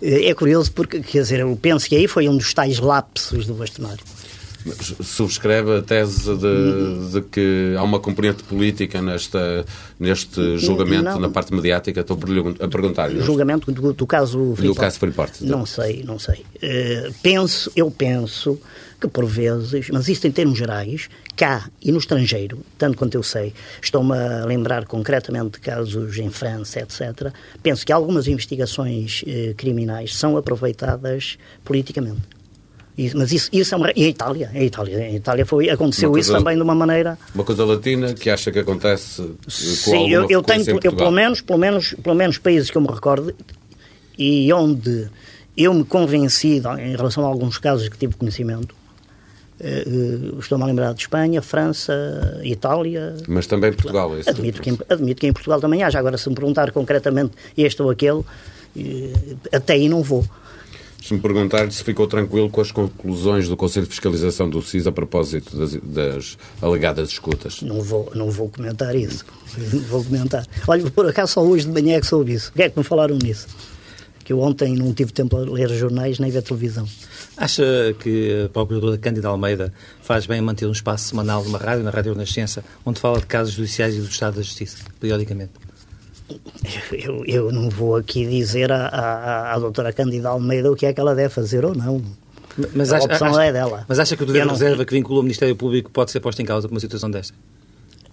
É, 0.01 0.29
é 0.29 0.33
curioso 0.33 0.71
porque, 0.71 0.99
quer 0.99 1.21
dizer, 1.21 1.39
eu 1.39 1.57
penso 1.61 1.87
que 1.87 1.95
aí 1.95 2.07
foi 2.07 2.27
um 2.27 2.37
dos 2.37 2.53
tais 2.53 2.79
lapsos 2.79 3.45
do 3.45 3.53
bastonário 3.53 4.03
subscreve 5.03 5.77
a 5.77 5.81
tese 5.81 6.35
de, 6.35 7.11
de, 7.11 7.21
que 7.21 7.73
há 7.77 7.83
uma 7.83 7.99
componente 7.99 8.43
política 8.43 9.01
nesta, 9.01 9.65
neste 9.99 10.57
julgamento, 10.57 11.03
não, 11.03 11.19
na 11.19 11.29
parte 11.29 11.53
mediática? 11.53 12.01
Estou 12.01 12.17
a 12.59 12.67
perguntar-lhe. 12.67 13.19
O 13.19 13.23
julgamento 13.23 13.71
do, 13.71 13.93
do 13.93 14.07
caso 14.07 14.53
Freeport? 14.55 14.75
Do 14.75 14.75
caso 14.75 14.99
Freeport. 14.99 15.33
Então. 15.41 15.59
Não 15.59 15.65
sei, 15.65 16.03
não 16.03 16.19
sei. 16.19 16.45
Uh, 16.57 17.13
penso, 17.23 17.71
eu 17.75 17.89
penso 17.89 18.59
que 19.01 19.07
por 19.07 19.25
vezes, 19.25 19.89
mas 19.89 20.07
isto 20.07 20.27
em 20.27 20.31
termos 20.31 20.57
gerais, 20.57 21.09
cá 21.35 21.69
e 21.81 21.91
no 21.91 21.97
estrangeiro, 21.97 22.59
tanto 22.77 22.97
quanto 22.97 23.15
eu 23.15 23.23
sei, 23.23 23.53
estou-me 23.81 24.15
a 24.15 24.45
lembrar 24.45 24.85
concretamente 24.85 25.53
de 25.53 25.59
casos 25.59 26.17
em 26.17 26.29
França, 26.29 26.79
etc., 26.79 27.33
penso 27.63 27.85
que 27.85 27.91
algumas 27.91 28.27
investigações 28.27 29.23
eh, 29.25 29.53
criminais 29.57 30.15
são 30.15 30.37
aproveitadas 30.37 31.37
politicamente. 31.65 32.21
Mas 33.15 33.31
isso, 33.31 33.49
isso 33.51 33.73
é 33.73 33.77
uma. 33.77 33.91
E 33.95 34.03
a 34.03 34.07
Itália, 34.09 34.51
a 34.53 34.63
Itália, 34.63 34.97
a 34.97 35.11
Itália 35.11 35.45
foi, 35.45 35.69
aconteceu 35.69 36.11
coisa, 36.11 36.27
isso 36.27 36.37
também 36.37 36.55
de 36.55 36.61
uma 36.61 36.75
maneira. 36.75 37.17
Uma 37.33 37.43
coisa 37.43 37.65
latina 37.65 38.13
que 38.13 38.29
acha 38.29 38.51
que 38.51 38.59
acontece 38.59 39.23
com 39.23 39.49
Sim, 39.49 40.09
eu, 40.09 40.29
eu 40.29 40.43
tenho, 40.43 40.63
eu, 40.83 40.93
pelo 40.93 41.11
menos, 41.11 41.41
pelo 41.41 41.57
menos, 41.57 41.95
pelo 42.03 42.15
menos 42.15 42.37
países 42.37 42.69
que 42.69 42.77
eu 42.77 42.81
me 42.81 42.89
recordo 42.89 43.33
e 44.17 44.51
onde 44.53 45.09
eu 45.57 45.73
me 45.73 45.83
convenci 45.83 46.61
em 46.79 46.95
relação 46.95 47.25
a 47.25 47.27
alguns 47.27 47.57
casos 47.57 47.87
que 47.89 47.97
tive 47.97 48.15
conhecimento. 48.15 48.80
Uh, 49.63 50.39
Estou-me 50.39 50.63
a 50.63 50.67
lembrar 50.67 50.93
de 50.93 51.01
Espanha, 51.01 51.41
França, 51.41 51.93
Itália. 52.43 53.15
Mas 53.27 53.45
também 53.45 53.71
Portugal, 53.71 54.15
é 54.15 54.21
isso? 54.21 54.29
Admito 54.29 54.61
que, 54.61 54.71
em, 54.71 54.77
admito 54.89 55.21
que 55.21 55.27
em 55.27 55.33
Portugal 55.33 55.61
também 55.61 55.83
haja. 55.83 55.99
Agora, 55.99 56.17
se 56.17 56.27
me 56.27 56.35
perguntar 56.35 56.71
concretamente 56.71 57.33
este 57.55 57.81
ou 57.81 57.91
aquele, 57.91 58.19
uh, 58.19 58.25
até 59.51 59.73
aí 59.73 59.87
não 59.87 60.01
vou. 60.01 60.25
Se 61.01 61.13
me 61.13 61.19
perguntar 61.19 61.71
se 61.71 61.83
ficou 61.83 62.07
tranquilo 62.07 62.49
com 62.49 62.61
as 62.61 62.71
conclusões 62.71 63.47
do 63.47 63.57
Conselho 63.57 63.85
de 63.85 63.91
Fiscalização 63.91 64.49
do 64.49 64.61
SIS 64.61 64.85
a 64.85 64.91
propósito 64.91 65.57
das, 65.57 65.73
das 65.75 66.37
alegadas 66.61 67.09
escutas. 67.09 67.61
Não 67.61 67.81
vou, 67.81 68.11
não 68.15 68.29
vou 68.29 68.49
comentar 68.49 68.95
isso. 68.95 69.25
Não 69.73 69.81
vou 69.81 70.03
comentar. 70.03 70.45
Olha, 70.67 70.89
por 70.89 71.05
acaso 71.09 71.33
só 71.33 71.43
hoje 71.43 71.65
de 71.65 71.71
manhã 71.71 71.97
é 71.97 71.99
que 71.99 72.07
soube 72.07 72.33
isso. 72.33 72.51
O 72.51 72.53
que 72.53 72.63
é 72.63 72.69
que 72.69 72.77
me 72.77 72.85
falaram 72.85 73.17
nisso? 73.17 73.47
Que 74.23 74.33
eu 74.33 74.39
ontem 74.39 74.75
não 74.75 74.93
tive 74.93 75.11
tempo 75.11 75.35
a 75.37 75.39
ler 75.39 75.69
jornais 75.69 76.19
nem 76.19 76.29
ver 76.31 76.41
televisão. 76.43 76.87
Acha 77.37 77.63
que 77.99 78.43
a 78.45 78.49
Procuradora 78.49 78.97
Cândida 78.97 79.27
Almeida 79.27 79.73
faz 80.01 80.25
bem 80.25 80.39
manter 80.41 80.65
um 80.67 80.71
espaço 80.71 81.09
semanal 81.09 81.43
numa 81.43 81.57
rádio, 81.57 81.83
na 81.83 81.89
Rádio 81.89 82.13
Renascença, 82.13 82.63
onde 82.85 82.99
fala 82.99 83.19
de 83.19 83.25
casos 83.25 83.53
judiciais 83.53 83.95
e 83.95 83.99
do 83.99 84.07
Estado 84.07 84.35
da 84.35 84.41
Justiça, 84.41 84.77
periodicamente? 84.99 85.51
Eu, 86.91 87.25
eu 87.25 87.51
não 87.51 87.69
vou 87.69 87.95
aqui 87.95 88.25
dizer 88.25 88.71
à, 88.71 88.87
à, 88.87 89.53
à 89.53 89.59
doutora 89.59 89.91
Candida 89.91 90.29
Almeida 90.29 90.71
o 90.71 90.75
que 90.75 90.85
é 90.85 90.93
que 90.93 90.99
ela 90.99 91.13
deve 91.15 91.33
fazer 91.33 91.65
ou 91.65 91.75
não. 91.75 92.01
Mas 92.75 92.91
a 92.93 92.97
acha, 92.97 93.05
opção 93.05 93.27
acha, 93.27 93.43
é 93.45 93.51
dela. 93.51 93.85
Mas 93.87 93.99
acha 93.99 94.15
que 94.15 94.23
o 94.23 94.25
poder 94.27 94.39
de 94.41 94.45
não- 94.45 94.53
reserva 94.53 94.85
que 94.85 94.93
vincula 94.93 95.19
o 95.19 95.23
Ministério 95.23 95.55
Público 95.55 95.89
pode 95.91 96.11
ser 96.11 96.19
posto 96.19 96.41
em 96.41 96.45
causa 96.45 96.67
por 96.67 96.73
uma 96.73 96.79
situação 96.79 97.09
desta? 97.09 97.33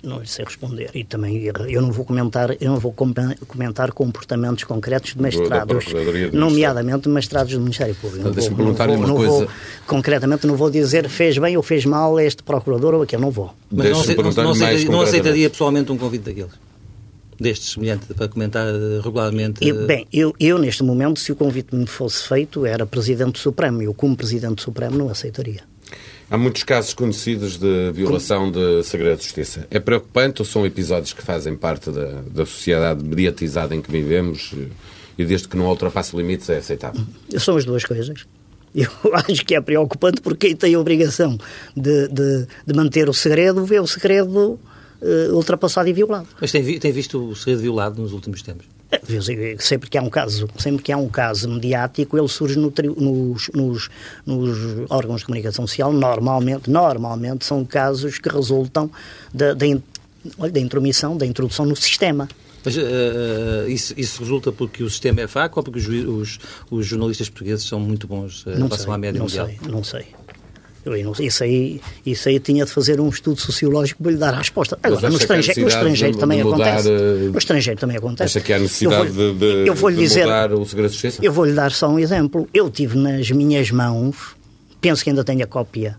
Não 0.03 0.21
lhe 0.21 0.27
sei 0.27 0.45
responder. 0.45 0.91
E 0.95 1.03
também 1.05 1.43
eu 1.69 1.83
não 1.83 1.91
vou 1.91 2.05
comentar, 2.05 2.51
eu 2.61 2.71
não 2.71 2.79
vou 2.79 2.93
com- 2.93 3.13
comentar 3.47 3.91
comportamentos 3.93 4.65
concretos 4.65 5.15
de 5.15 5.21
mestrados, 5.21 5.87
nomeadamente 6.33 7.03
de 7.03 7.09
mestrados 7.09 7.53
do 7.53 7.61
Ministério 7.61 7.95
Público. 7.97 8.19
Então, 8.21 8.31
Não 8.31 8.35
deixa-me 8.35 8.57
vou- 8.57 8.67
não 8.67 8.75
perguntar-lhe 8.75 8.93
vou- 8.97 9.01
uma 9.01 9.09
não 9.09 9.17
coisa. 9.17 9.33
vou- 9.47 9.49
concretamente 9.87 10.47
não 10.47 10.57
vou 10.57 10.71
dizer 10.71 11.09
fez 11.09 11.37
bem 11.39 11.57
ou 11.57 11.63
fez 11.63 11.85
mal 11.85 12.19
este 12.21 12.43
procurador 12.43 12.95
ou 12.95 13.03
aquele, 13.03 13.23
não 13.23 13.31
vou. 13.31 13.47
Mas 13.71 13.71
não, 13.71 13.77
Deixa-me 13.85 14.01
ace- 14.01 14.09
não, 14.09 14.17
perguntar-lhe 14.17 14.85
não 14.89 15.01
aceitaria, 15.01 15.51
pessoalmente 15.51 15.93
um 15.93 15.99
convite 15.99 16.23
daqueles? 16.23 16.53
Destes, 17.41 17.73
semelhante, 17.75 18.13
para 18.15 18.27
comentar 18.27 18.67
eh, 18.67 19.01
regularmente? 19.03 19.65
Eu, 19.67 19.87
bem, 19.87 20.05
eu, 20.13 20.35
eu 20.41 20.59
neste 20.59 20.83
momento, 20.83 21.21
se 21.21 21.31
o 21.31 21.37
convite 21.37 21.73
me 21.75 21.87
fosse 21.87 22.27
feito, 22.27 22.67
era 22.67 22.85
Presidente 22.85 23.39
Supremo. 23.39 23.81
Eu, 23.81 23.95
como 23.95 24.17
Presidente 24.17 24.61
Supremo, 24.61 24.99
não 24.99 25.09
aceitaria. 25.09 25.61
Há 26.31 26.37
muitos 26.37 26.62
casos 26.62 26.93
conhecidos 26.93 27.57
de 27.57 27.91
violação 27.93 28.51
de 28.51 28.83
segredo 28.83 29.17
de 29.17 29.25
justiça. 29.25 29.67
É 29.71 29.79
preocupante 29.79 30.43
ou 30.43 30.45
são 30.45 30.67
episódios 30.67 31.14
que 31.14 31.23
fazem 31.23 31.57
parte 31.57 31.91
da, 31.91 32.21
da 32.31 32.45
sociedade 32.45 33.03
mediatizada 33.03 33.75
em 33.75 33.81
que 33.81 33.91
vivemos 33.91 34.53
eh, 34.55 34.67
e 35.17 35.25
desde 35.25 35.49
que 35.49 35.57
não 35.57 35.67
ultrapasse 35.67 36.14
limites 36.14 36.51
é 36.51 36.59
aceitável? 36.59 37.01
São 37.38 37.57
as 37.57 37.64
duas 37.64 37.83
coisas. 37.85 38.27
Eu 38.75 38.91
acho 39.14 39.43
que 39.45 39.55
é 39.55 39.61
preocupante 39.61 40.21
porque 40.21 40.49
quem 40.49 40.57
tem 40.57 40.75
a 40.75 40.79
obrigação 40.79 41.38
de, 41.75 42.09
de, 42.09 42.47
de 42.67 42.75
manter 42.75 43.09
o 43.09 43.14
segredo 43.14 43.64
vê 43.64 43.81
o 43.81 43.87
segredo 43.87 44.61
eh, 45.01 45.29
ultrapassado 45.33 45.88
e 45.88 45.95
violado. 45.95 46.29
Mas 46.38 46.53
tem, 46.53 46.79
tem 46.79 46.93
visto 46.93 47.31
o 47.31 47.35
segredo 47.35 47.62
violado 47.62 48.03
nos 48.03 48.12
últimos 48.12 48.43
tempos? 48.43 48.67
Sempre 49.59 49.90
que 49.90 49.98
há 49.98 50.03
um 50.03 50.09
caso, 50.09 50.48
sempre 50.59 50.83
que 50.83 50.90
há 50.90 50.96
um 50.96 51.09
caso 51.09 51.48
mediático, 51.48 52.16
ele 52.16 52.29
surge 52.29 52.59
no 52.59 52.72
nos, 52.96 53.48
nos, 53.55 53.90
nos 54.24 54.59
órgãos 54.90 55.20
de 55.20 55.27
comunicação 55.27 55.66
social. 55.66 55.92
Normalmente, 55.92 56.70
normalmente 56.70 57.44
são 57.44 57.64
casos 57.64 58.18
que 58.18 58.29
resultam 58.31 58.90
da, 59.33 59.53
da, 59.55 59.66
intromissão, 60.61 61.16
da 61.16 61.27
introdução 61.27 61.66
no 61.66 61.77
sistema. 61.77 62.29
Mas 62.64 62.77
eh, 62.77 63.66
isso, 63.68 63.94
isso 63.96 64.20
resulta 64.22 64.51
porque 64.51 64.83
o 64.83 64.90
sistema 64.90 65.20
é 65.20 65.27
fraco 65.29 65.61
ou 65.61 65.64
porque 65.64 65.79
os, 65.79 65.87
os- 65.88 66.38
os 66.70 66.87
jornalistas 66.87 67.29
portugueses 67.29 67.66
são 67.66 67.79
muito 67.79 68.07
bons 68.07 68.44
eh, 68.46 68.55
em 68.55 68.62
relação 68.62 68.92
à 68.92 68.98
média 68.98 69.18
não 69.18 69.27
mundial? 69.27 69.46
sei, 69.46 69.59
não 69.70 69.85
sei. 69.85 70.07
Isso 70.96 71.42
aí, 71.44 71.81
isso 72.05 72.29
aí 72.29 72.38
tinha 72.40 72.64
de 72.64 72.70
fazer 72.70 73.01
um 73.01 73.09
estudo 73.09 73.40
sociológico 73.40 74.03
para 74.03 74.12
lhe 74.12 74.18
dar 74.18 74.35
a 74.35 74.38
resposta. 74.38 74.79
Agora, 74.83 75.09
no 75.11 75.16
estrangeiro, 75.16 75.61
no 75.62 75.68
estrangeiro 75.68 76.14
de- 76.14 76.20
também 76.20 76.38
de 76.38 76.44
mudar, 76.44 76.68
acontece. 76.74 76.88
eh, 76.90 77.29
No 77.33 77.38
estrangeiro 77.38 77.81
também 77.81 77.96
acontece. 77.96 78.38
Acha 78.38 78.46
que 78.46 78.53
há 78.53 78.59
necessidade 78.59 79.07
eu 79.09 79.12
vou, 79.14 79.35
de, 79.35 79.66
eu 79.68 79.74
vou 79.74 79.90
lhe 79.90 79.96
de 79.96 80.03
dizer, 80.03 80.24
mudar 80.24 80.53
o 80.53 80.64
segredo 80.64 80.88
de 80.90 80.94
justiça? 80.98 81.24
eu 81.24 81.33
vou-lhe 81.33 81.53
dar 81.53 81.72
só 81.72 81.88
um 81.88 81.98
exemplo. 81.98 82.48
Eu 82.55 82.70
tive 82.70 82.96
nas 82.98 83.31
minhas 83.31 83.70
mãos, 83.70 84.16
penso 84.81 85.03
que 85.05 85.11
ainda 85.11 85.24
tenho 85.24 85.42
a 85.44 85.46
cópia, 85.46 85.96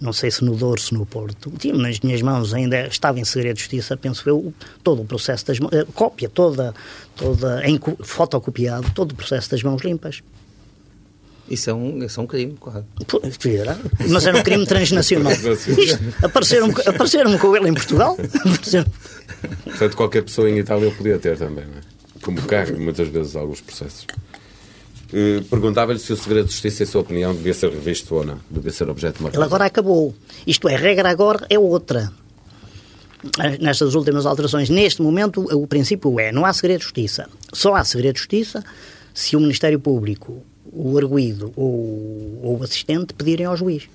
não 0.00 0.12
sei 0.12 0.30
se 0.30 0.44
no 0.44 0.54
Douro, 0.54 0.78
se 0.80 0.92
no 0.92 1.06
Porto, 1.06 1.50
tive 1.58 1.78
nas 1.78 1.98
minhas 2.00 2.20
mãos, 2.20 2.52
ainda 2.52 2.86
estava 2.86 3.18
em 3.18 3.24
segredo 3.24 3.54
de 3.56 3.60
justiça, 3.62 3.96
penso 3.96 4.28
eu, 4.28 4.52
todo 4.84 5.00
o 5.00 5.04
processo 5.06 5.46
das 5.46 5.58
mãos, 5.58 5.72
a 5.72 5.84
cópia 5.86 6.28
toda, 6.28 6.74
toda 7.16 7.66
em, 7.66 7.78
co- 7.78 7.96
fotocopiado, 8.02 8.90
todo 8.94 9.12
o 9.12 9.14
processo 9.14 9.50
das 9.50 9.62
mãos 9.62 9.80
limpas. 9.82 10.22
Isso 11.48 11.70
é 11.70 11.74
um, 11.74 12.02
isso 12.04 12.18
é 12.18 12.22
um 12.22 12.26
crime, 12.26 12.56
claro. 12.60 12.84
Mas 14.08 14.26
era 14.26 14.38
um 14.38 14.42
crime 14.42 14.66
transnacional. 14.66 15.32
Apareceram-me 16.22 16.74
apareceram 16.84 17.38
com 17.38 17.56
ele 17.56 17.68
em 17.68 17.74
Portugal. 17.74 18.16
Apareceram- 18.44 18.86
Portanto, 19.64 19.96
qualquer 19.96 20.22
pessoa 20.24 20.50
em 20.50 20.58
Itália 20.58 20.90
podia 20.90 21.18
ter 21.18 21.36
também, 21.38 21.64
não 21.64 21.74
é? 21.78 22.20
Como 22.22 22.42
carga 22.42 22.76
muitas 22.76 23.06
vezes 23.08 23.36
alguns 23.36 23.60
processos. 23.60 24.06
Eh, 25.12 25.40
Perguntava-lhe 25.48 26.00
se 26.00 26.12
o 26.12 26.16
segredo 26.16 26.46
de 26.46 26.52
justiça, 26.52 26.82
em 26.82 26.86
sua 26.86 27.02
opinião, 27.02 27.32
devia 27.32 27.54
ser 27.54 27.70
revisto 27.70 28.12
ou 28.14 28.24
não. 28.24 28.40
Devia 28.50 28.72
ser 28.72 28.88
objeto 28.90 29.18
de 29.18 29.24
uma 29.24 29.30
Ele 29.32 29.42
agora 29.44 29.66
acabou. 29.66 30.14
Isto 30.46 30.68
é, 30.68 30.74
a 30.74 30.78
regra 30.78 31.08
agora 31.10 31.46
é 31.48 31.56
outra. 31.58 32.10
Nestas 33.60 33.94
últimas 33.94 34.26
alterações, 34.26 34.68
neste 34.68 35.00
momento, 35.02 35.42
o 35.56 35.66
princípio 35.66 36.18
é: 36.18 36.32
não 36.32 36.44
há 36.44 36.52
segredo 36.52 36.78
de 36.78 36.84
justiça. 36.84 37.28
Só 37.52 37.74
há 37.74 37.84
segredo 37.84 38.14
de 38.14 38.20
justiça 38.20 38.64
se 39.14 39.36
o 39.36 39.40
Ministério 39.40 39.78
Público, 39.80 40.42
o 40.76 40.98
arguído 40.98 41.52
ou, 41.56 41.66
o 41.66 42.60
assistente 42.62 43.14
pedirem 43.14 43.46
ao 43.46 43.56
juiz. 43.56 43.88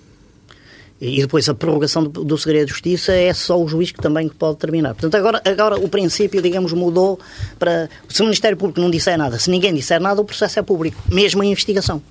E 0.99 1.19
depois 1.19 1.49
a 1.49 1.55
prorrogação 1.55 2.03
do, 2.03 2.23
do 2.23 2.37
segredo 2.37 2.65
de 2.67 2.73
justiça 2.73 3.11
é 3.11 3.33
só 3.33 3.59
o 3.59 3.67
juiz 3.67 3.91
que 3.91 3.99
também 3.99 4.29
pode 4.29 4.57
terminar. 4.57 4.93
Portanto, 4.93 5.15
agora, 5.15 5.41
agora 5.43 5.79
o 5.79 5.89
princípio, 5.89 6.41
digamos, 6.41 6.73
mudou 6.73 7.19
para. 7.57 7.89
Se 8.07 8.21
o 8.21 8.25
Ministério 8.25 8.55
Público 8.55 8.79
não 8.79 8.89
disser 8.91 9.17
nada, 9.17 9.39
se 9.39 9.49
ninguém 9.49 9.73
disser 9.73 9.99
nada, 9.99 10.21
o 10.21 10.25
processo 10.25 10.59
é 10.59 10.61
público, 10.61 11.01
mesmo 11.09 11.41
a 11.41 11.45
investigação. 11.45 12.01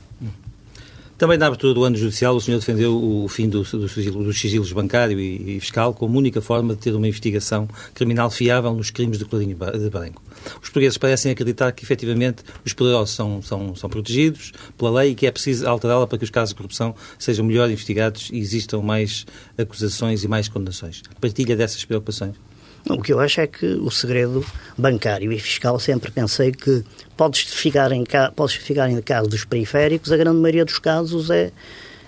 Também 1.20 1.37
na 1.37 1.48
abertura 1.48 1.74
do 1.74 1.85
ano 1.85 1.98
judicial, 1.98 2.35
o 2.35 2.40
senhor 2.40 2.61
defendeu 2.61 2.96
o 2.96 3.28
fim 3.28 3.46
do, 3.46 3.62
do 3.62 4.24
dos 4.24 4.40
sigilos 4.40 4.72
bancário 4.72 5.20
e, 5.20 5.56
e 5.56 5.61
fiscal 5.61 5.92
como 5.92 6.16
única 6.18 6.40
forma 6.40 6.74
de 6.74 6.80
ter 6.80 6.94
uma 6.94 7.06
investigação 7.06 7.68
criminal 7.92 8.30
fiável 8.30 8.72
nos 8.72 8.90
crimes 8.90 9.18
de 9.18 9.26
Colarinho 9.26 9.54
Ba- 9.54 9.70
de 9.70 9.90
Branco. 9.90 10.22
Os 10.54 10.70
portugueses 10.70 10.96
parecem 10.96 11.30
acreditar 11.30 11.72
que, 11.72 11.85
efetivamente, 11.85 12.42
os 12.64 12.72
poderosos 12.72 13.14
são, 13.14 13.42
são, 13.42 13.76
são 13.76 13.90
protegidos 13.90 14.52
pela 14.78 14.92
lei 15.02 15.11
e 15.11 15.14
que 15.14 15.26
é 15.26 15.30
preciso 15.30 15.68
alterá-la 15.68 16.06
para 16.06 16.16
que 16.16 16.24
os 16.24 16.30
casos 16.30 16.54
de 16.54 16.54
corrupção 16.54 16.94
sejam 17.18 17.44
melhor 17.44 17.68
investigados 17.68 18.30
e 18.33 18.38
existam 18.38 18.80
mais 18.80 19.26
acusações 19.59 20.24
e 20.24 20.28
mais 20.28 20.48
condenações. 20.48 21.02
Partilha 21.20 21.54
dessas 21.54 21.85
preocupações? 21.85 22.35
O 22.88 23.00
que 23.02 23.12
eu 23.12 23.20
acho 23.20 23.40
é 23.40 23.46
que 23.46 23.66
o 23.66 23.90
segredo 23.90 24.44
bancário 24.76 25.32
e 25.32 25.38
fiscal 25.38 25.78
sempre 25.78 26.10
pensei 26.10 26.50
que 26.52 26.82
pode 27.16 27.38
justificar 27.38 27.92
em, 27.92 28.04
ca- 28.04 28.32
pode 28.32 28.52
justificar 28.52 28.90
em 28.90 29.00
caso 29.02 29.28
dos 29.28 29.44
periféricos, 29.44 30.10
a 30.10 30.16
grande 30.16 30.38
maioria 30.38 30.64
dos 30.64 30.78
casos 30.78 31.30
é 31.30 31.52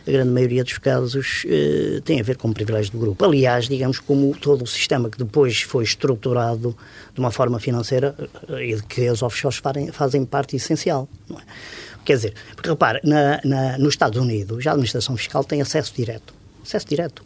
a 0.05 0.11
grande 0.11 0.31
maioria 0.31 0.65
dos 0.65 0.79
casos 0.79 1.45
eh, 1.47 2.01
tem 2.05 2.19
a 2.19 2.25
ver 2.25 2.37
com 2.37 2.49
o 2.49 2.55
privilégio 2.55 2.91
do 2.91 2.99
grupo. 2.99 3.25
Aliás, 3.25 3.69
digamos, 3.69 4.01
como 4.01 4.35
todo 4.37 4.63
o 4.63 4.67
sistema 4.67 5.09
que 5.09 5.17
depois 5.17 5.63
foi 5.63 5.85
estruturado 5.85 6.77
de 7.15 7.21
uma 7.21 7.31
forma 7.31 7.61
financeira 7.61 8.13
eh, 8.49 8.71
e 8.71 8.75
de 8.75 8.83
que 8.83 9.09
os 9.09 9.23
offshores 9.23 9.61
fazem 9.93 10.25
parte 10.25 10.57
essencial. 10.57 11.09
é? 11.31 11.35
Quer 12.05 12.17
dizer, 12.17 12.35
porque 12.57 12.69
repare, 12.69 12.99
na, 13.05 13.41
na- 13.45 13.79
nos 13.79 13.91
Estados 13.95 14.19
Unidos, 14.21 14.67
a 14.67 14.71
administração 14.73 15.17
fiscal 15.17 15.45
tem 15.45 15.63
acesso 15.63 15.93
direto. 15.95 16.35
Acesso 16.65 16.89
direto. 16.89 17.23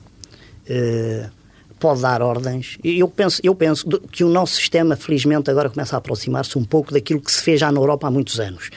Eh, 0.69 1.31
pode 1.79 2.03
dar 2.03 2.23
ordens. 2.23 2.79
Eu 2.83 3.09
penso, 3.09 3.41
eu 3.43 3.55
penso 3.55 3.87
que 4.11 4.25
o 4.25 4.29
nosso 4.29 4.55
sistema, 4.57 4.97
felizmente, 4.97 5.51
agora 5.51 5.71
começa 5.71 5.97
a 5.97 5.99
aproximar-se 5.99 6.59
um 6.59 6.65
pouco 6.65 6.93
daquilo 6.93 7.21
que 7.21 7.31
se 7.31 7.43
fez 7.43 7.61
já 7.61 7.71
na 7.71 7.81
Europa 7.81 8.07
há 8.07 8.11
muitos 8.11 8.41
anos. 8.41 8.71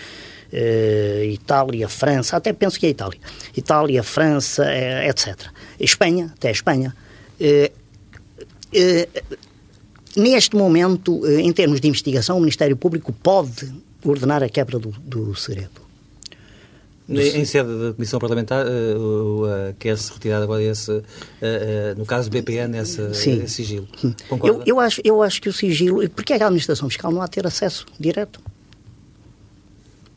Eh, 0.51 1.29
Itália, 1.33 1.87
França, 1.87 2.37
até 2.37 2.51
penso 2.51 2.79
que 2.79 2.85
é 2.85 2.89
Itália. 2.89 3.19
Itália, 3.55 4.03
França, 4.03 4.65
eh, 4.65 5.07
etc. 5.07 5.47
Espanha, 5.79 6.31
até 6.35 6.51
Espanha. 6.51 6.95
Eh, 7.39 7.71
neste 10.15 10.55
momento, 10.55 11.25
em 11.27 11.51
termos 11.53 11.79
de 11.79 11.87
investigação, 11.87 12.37
o 12.37 12.39
Ministério 12.39 12.75
Público 12.75 13.13
pode 13.13 13.71
ordenar 14.03 14.43
a 14.43 14.49
quebra 14.49 14.79
do, 14.79 14.89
do 14.89 15.35
segredo. 15.35 15.88
Em 17.09 17.43
sede 17.45 17.69
da 17.87 17.93
Comissão 17.93 18.19
Parlamentar, 18.19 18.65
o- 18.67 19.47
eh, 19.47 19.73
quer-se 19.79 20.11
retirar 20.13 20.43
agora 20.43 20.61
esse, 20.61 21.01
eh, 21.41 21.95
no 21.97 22.05
caso 22.05 22.29
do 22.29 22.33
BPN, 22.33 22.77
esse, 22.77 23.13
Sim. 23.15 23.41
esse 23.43 23.55
sigilo. 23.55 23.87
Eu, 24.03 24.13
Concorda? 24.29 24.63
eu, 24.65 24.79
acho, 24.79 25.01
eu 25.03 25.21
acho 25.23 25.41
que 25.41 25.49
o 25.49 25.53
sigilo. 25.53 26.07
Porque 26.09 26.33
é 26.33 26.37
que 26.37 26.43
a 26.43 26.45
administração 26.47 26.87
fiscal 26.87 27.11
não 27.11 27.21
há 27.21 27.25
de 27.25 27.31
ter 27.31 27.47
acesso 27.47 27.85
direto? 27.99 28.39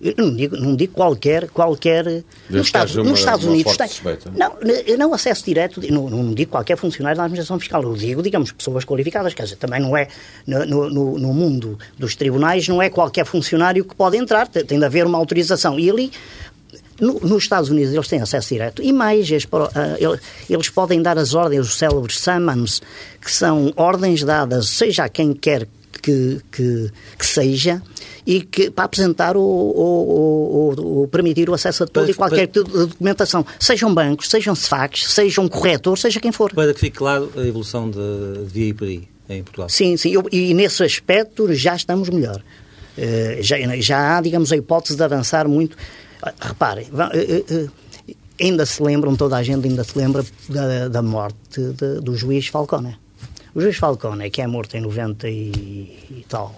Eu 0.05 0.15
não 0.19 0.35
digo, 0.35 0.57
não 0.57 0.75
digo 0.75 0.93
qualquer. 0.95 1.49
qualquer 1.49 2.05
nos, 2.51 2.67
Estados, 2.67 2.97
uma- 2.97 3.05
nos 3.05 3.21
Estados 3.21 3.45
Unidos 3.47 3.77
tem. 3.77 3.87
suspeita. 3.87 4.33
Não, 4.37 4.57
não 4.99 5.15
acesso 5.15 5.45
direto. 5.45 5.81
Não, 5.93 6.11
não 6.11 6.35
digo 6.35 6.51
qualquer 6.51 6.77
funcionário 6.77 7.17
da 7.17 7.23
administração 7.23 7.57
fiscal. 7.61 7.81
Eu 7.85 7.95
digo, 7.95 8.21
digamos, 8.21 8.51
pessoas 8.51 8.85
qualificadas. 8.85 9.33
Quer 9.33 9.45
dizer, 9.45 9.57
também 9.57 9.81
não 9.81 9.97
é. 9.97 10.09
No, 10.45 10.67
no- 10.67 10.91
no- 10.91 11.19
no 11.21 11.33
mundo 11.33 11.79
dos 11.97 12.17
tribunais, 12.17 12.67
não 12.67 12.83
é 12.83 12.91
qualquer 12.91 13.25
funcionário 13.25 13.85
que 13.85 13.95
pode 13.95 14.17
entrar. 14.17 14.49
Tem 14.49 14.65
tem 14.65 14.77
de 14.79 14.85
haver 14.85 15.07
uma 15.07 15.19
autorização. 15.19 15.79
E 15.79 15.89
ali. 15.89 16.11
No- 17.01 17.19
nos 17.21 17.43
Estados 17.45 17.71
Unidos 17.71 17.93
eles 17.95 18.09
têm 18.09 18.21
acesso 18.21 18.49
direto 18.51 18.83
e 18.83 18.93
mais, 18.93 19.31
eles, 19.31 19.47
ah, 19.75 19.97
ele- 19.99 20.21
eles 20.49 20.69
podem 20.69 21.03
dar 21.03 21.19
as 21.19 21.35
ordens, 21.35 21.67
os 21.67 21.77
célebres 21.77 22.19
summons, 22.19 22.81
que 23.21 23.31
são 23.31 23.73
ordens 23.77 24.23
dadas, 24.23 24.69
seja 24.69 25.05
a 25.05 25.09
quem 25.09 25.33
quer 25.33 25.67
que, 26.03 26.41
que, 26.51 26.91
que 27.19 27.27
seja, 27.27 27.81
e 28.27 28.41
que 28.41 28.71
para 28.71 28.85
apresentar 28.85 29.37
o, 29.37 29.41
o, 29.41 30.75
o- 30.77 31.03
o- 31.03 31.09
permitir 31.09 31.49
o 31.49 31.55
acesso 31.55 31.85
a 31.85 31.87
toda 31.87 32.07
Para- 32.07 32.13
e 32.13 32.15
qualquer 32.15 32.47
tipo 32.49 32.65
de 32.71 32.87
documentação, 32.87 33.45
sejam 33.61 33.93
bancos, 33.95 34.29
sejam 34.29 34.55
SFACs, 34.55 35.13
sejam 35.13 35.49
corretores, 35.49 36.01
seja 36.03 36.19
quem 36.21 36.33
for. 36.33 36.53
Para 36.53 36.73
que 36.75 36.81
fique 36.81 36.97
claro 36.99 37.31
a 37.37 37.41
evolução 37.47 37.91
de 37.91 37.99
devia 38.47 38.69
ir 38.69 38.75
por 38.75 38.89
aí, 38.89 39.03
em 39.29 39.43
Portugal. 39.43 39.69
Sim, 39.69 39.97
sim, 39.97 40.11
eu- 40.13 40.27
e 40.33 40.53
nesse 40.55 40.83
aspecto 40.83 41.53
já 41.55 41.77
estamos 41.77 42.09
melhor. 42.09 42.43
Eh, 42.99 43.39
já, 43.41 43.57
já 43.81 44.17
há, 44.19 44.21
digamos, 44.21 44.53
a 44.53 44.57
hipótese 44.57 44.97
de 44.97 45.03
avançar 45.03 45.47
muito. 45.49 45.77
Reparem, 46.41 46.87
eh, 47.15 47.45
eh, 47.49 47.69
eh, 48.09 48.15
ainda 48.41 48.65
se 48.65 48.83
lembram, 48.83 49.17
toda 49.17 49.37
a 49.37 49.43
gente 49.43 49.67
ainda 49.67 49.83
se 49.83 49.97
lembra 49.99 50.25
da, 50.49 50.89
da 50.89 51.03
morte 51.03 51.61
de- 51.61 52.01
do 52.01 52.15
juiz 52.17 52.47
Falcone. 52.47 52.97
O 53.55 53.61
juiz 53.61 53.77
Falcone, 53.77 54.31
que 54.31 54.41
é 54.41 54.47
morto 54.47 54.77
em 54.77 54.81
90 54.81 55.29
e, 55.29 56.25
tal, 56.29 56.55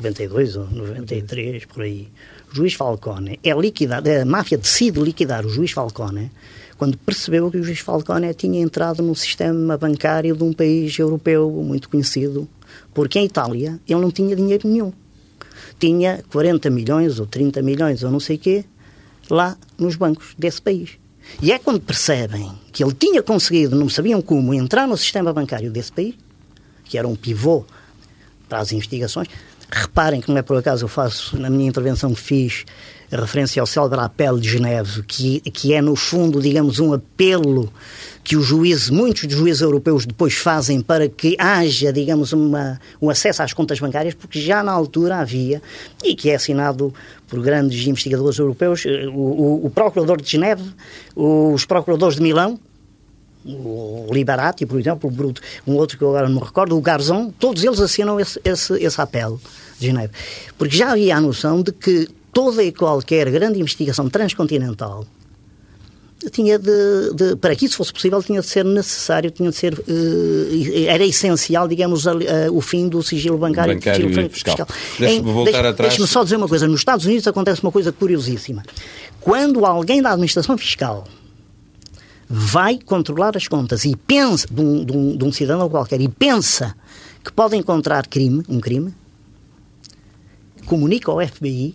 92 0.00 0.56
ou 0.56 0.66
93, 0.70 1.64
por 1.66 1.82
aí. 1.82 2.08
O 2.52 2.54
juiz 2.56 2.74
Falcone 2.74 3.38
é 3.42 3.52
liquidado, 3.52 4.08
a 4.10 4.24
máfia 4.24 4.58
decide 4.58 5.00
liquidar 5.00 5.46
o 5.46 5.48
juiz 5.48 5.70
Falcone 5.70 6.30
quando 6.76 6.96
percebeu 6.98 7.50
que 7.50 7.58
o 7.58 7.62
juiz 7.62 7.80
Falcone 7.80 8.32
tinha 8.34 8.60
entrado 8.60 9.02
no 9.02 9.14
sistema 9.14 9.76
bancário 9.76 10.36
de 10.36 10.44
um 10.44 10.52
país 10.52 10.96
europeu 10.98 11.50
muito 11.50 11.88
conhecido, 11.88 12.48
porque 12.94 13.18
em 13.18 13.24
Itália 13.24 13.78
ele 13.88 14.00
não 14.00 14.10
tinha 14.10 14.34
dinheiro 14.36 14.68
nenhum. 14.68 14.92
Tinha 15.78 16.22
40 16.32 16.70
milhões 16.70 17.18
ou 17.20 17.26
30 17.26 17.62
milhões 17.62 18.02
ou 18.02 18.10
não 18.10 18.20
sei 18.20 18.38
quê 18.38 18.64
lá 19.30 19.56
nos 19.78 19.96
bancos 19.96 20.34
desse 20.38 20.60
país. 20.60 20.98
E 21.42 21.52
é 21.52 21.58
quando 21.58 21.80
percebem 21.80 22.50
que 22.72 22.82
ele 22.82 22.94
tinha 22.94 23.22
conseguido, 23.22 23.76
não 23.76 23.88
sabiam 23.88 24.22
como, 24.22 24.54
entrar 24.54 24.86
no 24.86 24.96
sistema 24.96 25.32
bancário 25.32 25.70
desse 25.70 25.92
país, 25.92 26.14
que 26.84 26.96
era 26.96 27.06
um 27.06 27.14
pivô 27.14 27.64
para 28.48 28.60
as 28.60 28.72
investigações. 28.72 29.28
Reparem 29.70 30.20
que 30.20 30.30
não 30.30 30.38
é 30.38 30.42
por 30.42 30.56
acaso 30.56 30.84
eu 30.84 30.88
faço, 30.88 31.38
na 31.38 31.50
minha 31.50 31.68
intervenção 31.68 32.14
fiz 32.14 32.64
referência 33.10 33.60
ao 33.60 33.66
célebre 33.66 34.00
apelo 34.00 34.40
de 34.40 34.48
Geneve, 34.48 35.02
que, 35.02 35.40
que 35.40 35.72
é, 35.72 35.80
no 35.80 35.96
fundo, 35.96 36.42
digamos, 36.42 36.78
um 36.78 36.92
apelo 36.92 37.72
que 38.22 38.36
os 38.36 38.44
juízes, 38.44 38.90
muitos 38.90 39.24
dos 39.24 39.36
juízes 39.36 39.62
europeus 39.62 40.04
depois 40.04 40.34
fazem 40.34 40.82
para 40.82 41.08
que 41.08 41.34
haja, 41.38 41.90
digamos, 41.92 42.32
uma, 42.32 42.78
um 43.00 43.08
acesso 43.08 43.42
às 43.42 43.54
contas 43.54 43.80
bancárias, 43.80 44.14
porque 44.14 44.40
já 44.40 44.62
na 44.62 44.72
altura 44.72 45.16
havia, 45.16 45.62
e 46.04 46.14
que 46.14 46.28
é 46.28 46.34
assinado 46.34 46.92
por 47.26 47.40
grandes 47.40 47.86
investigadores 47.86 48.38
europeus, 48.38 48.84
eh, 48.84 49.06
o, 49.08 49.12
o, 49.12 49.66
o 49.66 49.70
Procurador 49.70 50.20
de 50.20 50.30
Geneve, 50.30 50.64
os 51.16 51.64
Procuradores 51.64 52.16
de 52.16 52.22
Milão, 52.22 52.60
o 53.44 54.08
Liberati, 54.12 54.66
por 54.66 54.78
exemplo, 54.78 55.08
o 55.08 55.12
Bruto, 55.12 55.40
um 55.66 55.74
outro 55.74 55.96
que 55.96 56.04
eu 56.04 56.08
agora 56.08 56.28
não 56.28 56.40
me 56.40 56.46
recordo, 56.46 56.76
o 56.76 56.80
Garzon, 56.80 57.32
todos 57.38 57.64
eles 57.64 57.80
assinam 57.80 58.18
esse, 58.20 58.40
esse, 58.44 58.74
esse 58.74 59.00
apelo 59.00 59.40
de 59.78 59.86
Geneve. 59.86 60.12
Porque 60.56 60.76
já 60.76 60.92
havia 60.92 61.16
a 61.16 61.20
noção 61.20 61.62
de 61.62 61.72
que 61.72 62.08
toda 62.32 62.62
e 62.62 62.72
qualquer 62.72 63.30
grande 63.30 63.60
investigação 63.60 64.08
transcontinental 64.08 65.06
tinha 66.32 66.58
de, 66.58 67.14
de, 67.14 67.36
para 67.36 67.54
que 67.54 67.66
isso 67.66 67.76
fosse 67.76 67.92
possível 67.92 68.20
tinha 68.20 68.40
de 68.40 68.46
ser 68.46 68.64
necessário 68.64 69.30
tinha 69.30 69.50
de 69.50 69.56
ser 69.56 69.74
uh, 69.74 70.86
era 70.88 71.06
essencial 71.06 71.68
digamos 71.68 72.06
uh, 72.06 72.18
o 72.52 72.60
fim 72.60 72.88
do 72.88 73.00
sigilo 73.04 73.38
bancário, 73.38 73.74
bancário 73.74 74.08
sigilo 74.08 74.28
fiscal, 74.28 74.56
fiscal. 74.56 74.76
deixe-me 74.98 75.32
voltar 75.32 75.52
deixe, 75.52 75.68
atrás 75.68 75.88
deixe-me 75.90 76.08
só 76.08 76.24
dizer 76.24 76.36
uma 76.36 76.48
coisa 76.48 76.66
nos 76.66 76.80
Estados 76.80 77.06
Unidos 77.06 77.26
acontece 77.28 77.62
uma 77.62 77.70
coisa 77.70 77.92
curiosíssima 77.92 78.64
quando 79.20 79.64
alguém 79.64 80.02
da 80.02 80.10
administração 80.10 80.58
fiscal 80.58 81.04
vai 82.28 82.78
controlar 82.78 83.36
as 83.36 83.48
contas 83.48 83.84
e 83.84 83.96
pensa 83.96 84.46
de 84.50 84.60
um, 84.60 84.84
de 84.84 84.92
um, 84.96 85.16
de 85.16 85.24
um 85.24 85.32
cidadão 85.32 85.68
qualquer 85.68 86.00
e 86.00 86.08
pensa 86.08 86.74
que 87.24 87.32
pode 87.32 87.56
encontrar 87.56 88.06
crime 88.06 88.42
um 88.48 88.60
crime 88.60 88.94
comunica 90.66 91.10
ao 91.10 91.26
FBI 91.26 91.74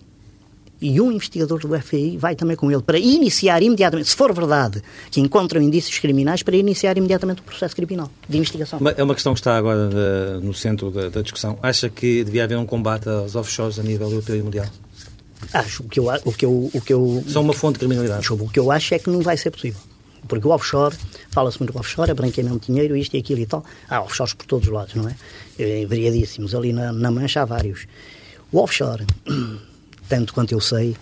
e 0.83 0.99
um 0.99 1.13
investigador 1.13 1.59
do 1.59 1.79
FBI 1.79 2.17
vai 2.17 2.35
também 2.35 2.57
com 2.57 2.69
ele 2.69 2.81
para 2.81 2.99
iniciar 2.99 3.63
imediatamente, 3.63 4.09
se 4.09 4.15
for 4.15 4.33
verdade 4.33 4.83
que 5.09 5.21
encontram 5.21 5.61
indícios 5.61 5.97
criminais, 5.97 6.43
para 6.43 6.57
iniciar 6.57 6.97
imediatamente 6.97 7.39
o 7.39 7.43
processo 7.43 7.73
criminal 7.73 8.11
de 8.27 8.37
investigação. 8.37 8.79
É 8.97 9.01
uma 9.01 9.13
questão 9.13 9.33
que 9.33 9.39
está 9.39 9.57
agora 9.57 9.89
uh, 9.89 10.41
no 10.41 10.53
centro 10.53 10.91
da, 10.91 11.07
da, 11.07 11.21
discussão. 11.21 11.57
Acha 11.63 11.89
que 11.89 12.23
devia 12.25 12.43
haver 12.43 12.57
um 12.57 12.65
combate 12.65 13.07
aos 13.07 13.33
offshores 13.33 13.79
a 13.79 13.83
nível 13.83 14.09
europeu 14.09 14.35
e 14.35 14.43
mundial? 14.43 14.65
Acho. 15.53 15.83
O 15.83 15.89
que 15.89 15.99
eu, 15.99 16.07
o 16.25 16.33
que 16.33 16.45
eu, 16.45 16.69
o 16.73 16.81
que 16.81 16.93
eu, 16.93 17.23
São 17.27 17.43
uma 17.43 17.53
fonte 17.53 17.73
de 17.73 17.79
criminalidade. 17.79 18.31
O 18.33 18.49
que 18.49 18.59
eu 18.59 18.69
acho 18.69 18.93
é 18.93 18.99
que 18.99 19.09
não 19.09 19.21
vai 19.21 19.37
ser 19.37 19.51
possível. 19.51 19.79
Porque 20.27 20.47
o 20.47 20.51
offshore, 20.51 20.95
fala-se 21.29 21.59
muito 21.59 21.73
do 21.73 21.79
offshore, 21.79 22.11
é 22.11 22.13
branqueamento 22.13 22.59
de 22.59 22.65
dinheiro, 22.67 22.95
isto 22.95 23.15
e 23.15 23.19
aquilo 23.19 23.41
e 23.41 23.45
tal. 23.45 23.63
Há 23.89 24.01
offshores 24.01 24.33
por 24.33 24.45
todos 24.45 24.67
os 24.67 24.73
lados, 24.73 24.95
não 24.95 25.07
é? 25.07 25.15
é 25.59 25.85
variadíssimos. 25.85 26.55
Ali 26.55 26.73
na, 26.73 26.91
na 26.91 27.11
Mancha 27.11 27.41
há 27.41 27.45
vários. 27.45 27.85
O 28.51 28.59
offshore 28.59 29.05
tanto 30.07 30.33
quanto 30.33 30.53
eu 30.53 30.59
sei, 30.59 30.95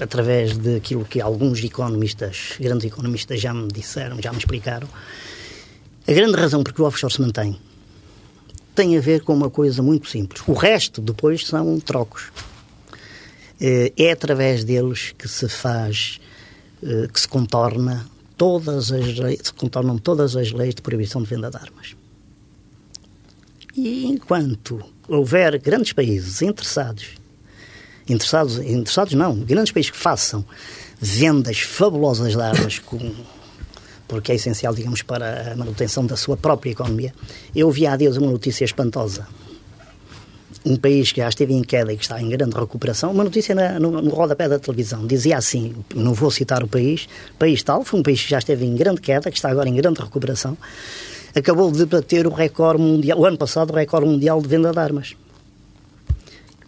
através 0.00 0.56
daquilo 0.56 1.04
que 1.04 1.20
alguns 1.20 1.62
economistas, 1.62 2.54
grandes 2.60 2.86
economistas 2.86 3.40
já 3.40 3.52
me 3.52 3.68
disseram, 3.68 4.20
já 4.20 4.30
me 4.32 4.38
explicaram, 4.38 4.88
a 6.06 6.12
grande 6.12 6.36
razão 6.36 6.62
por 6.62 6.72
que 6.72 6.82
o 6.82 6.84
offshore 6.84 7.12
se 7.12 7.20
mantém 7.20 7.58
tem 8.74 8.96
a 8.96 9.00
ver 9.00 9.22
com 9.22 9.34
uma 9.34 9.50
coisa 9.50 9.82
muito 9.82 10.08
simples. 10.08 10.42
O 10.46 10.54
resto, 10.54 11.00
depois, 11.00 11.46
são 11.46 11.78
trocos. 11.78 12.32
Eh, 13.60 13.92
é 13.96 14.12
através 14.12 14.64
deles 14.64 15.14
que 15.16 15.28
se 15.28 15.48
faz, 15.48 16.18
eh, 16.82 17.06
que 17.12 17.20
se 17.20 17.28
contorna 17.28 18.06
todas 18.42 18.90
as 18.90 19.18
leis, 19.18 19.40
se 19.44 19.52
contornam 19.52 19.96
todas 19.96 20.34
as 20.34 20.50
leis 20.50 20.74
de 20.74 20.82
proibição 20.82 21.22
de 21.22 21.28
venda 21.28 21.48
de 21.48 21.56
armas. 21.56 21.94
E 23.76 24.04
enquanto 24.06 24.80
houver 25.06 25.60
grandes 25.60 25.92
países 25.92 26.42
interessados 26.42 27.10
interessados, 28.08 28.58
interessados 28.58 29.12
não, 29.14 29.36
grandes 29.36 29.72
países 29.72 29.92
que 29.92 29.96
façam 29.96 30.44
vendas 31.00 31.60
fabulosas 31.60 32.32
de 32.32 32.42
armas 32.42 32.80
com, 32.80 33.14
porque 34.08 34.32
é 34.32 34.34
essencial, 34.34 34.74
digamos, 34.74 35.02
para 35.02 35.52
a 35.52 35.56
manutenção 35.56 36.04
da 36.04 36.16
sua 36.16 36.36
própria 36.36 36.72
economia. 36.72 37.14
Eu 37.54 37.70
vi 37.70 37.86
há 37.86 37.96
dias 37.96 38.16
uma 38.16 38.28
notícia 38.28 38.64
espantosa. 38.64 39.24
Um 40.64 40.76
país 40.76 41.10
que 41.10 41.20
já 41.20 41.28
esteve 41.28 41.52
em 41.54 41.62
queda 41.62 41.92
e 41.92 41.96
que 41.96 42.04
está 42.04 42.20
em 42.20 42.28
grande 42.28 42.56
recuperação, 42.56 43.10
uma 43.10 43.24
notícia 43.24 43.54
na, 43.54 43.80
no, 43.80 43.90
no 44.00 44.10
rodapé 44.10 44.48
da 44.48 44.58
televisão, 44.58 45.06
dizia 45.06 45.36
assim, 45.36 45.74
não 45.94 46.14
vou 46.14 46.30
citar 46.30 46.62
o 46.62 46.68
país, 46.68 47.08
país 47.38 47.62
tal, 47.62 47.84
foi 47.84 47.98
um 47.98 48.02
país 48.02 48.22
que 48.22 48.30
já 48.30 48.38
esteve 48.38 48.64
em 48.64 48.76
grande 48.76 49.00
queda, 49.00 49.30
que 49.30 49.36
está 49.36 49.50
agora 49.50 49.68
em 49.68 49.74
grande 49.74 50.00
recuperação, 50.00 50.56
acabou 51.34 51.72
de 51.72 51.84
bater 51.86 52.26
o 52.26 52.30
recorde 52.30 52.80
mundial, 52.80 53.18
o 53.18 53.24
ano 53.24 53.36
passado, 53.36 53.72
o 53.72 53.74
recorde 53.74 54.08
mundial 54.08 54.40
de 54.40 54.48
venda 54.48 54.70
de 54.70 54.78
armas. 54.78 55.16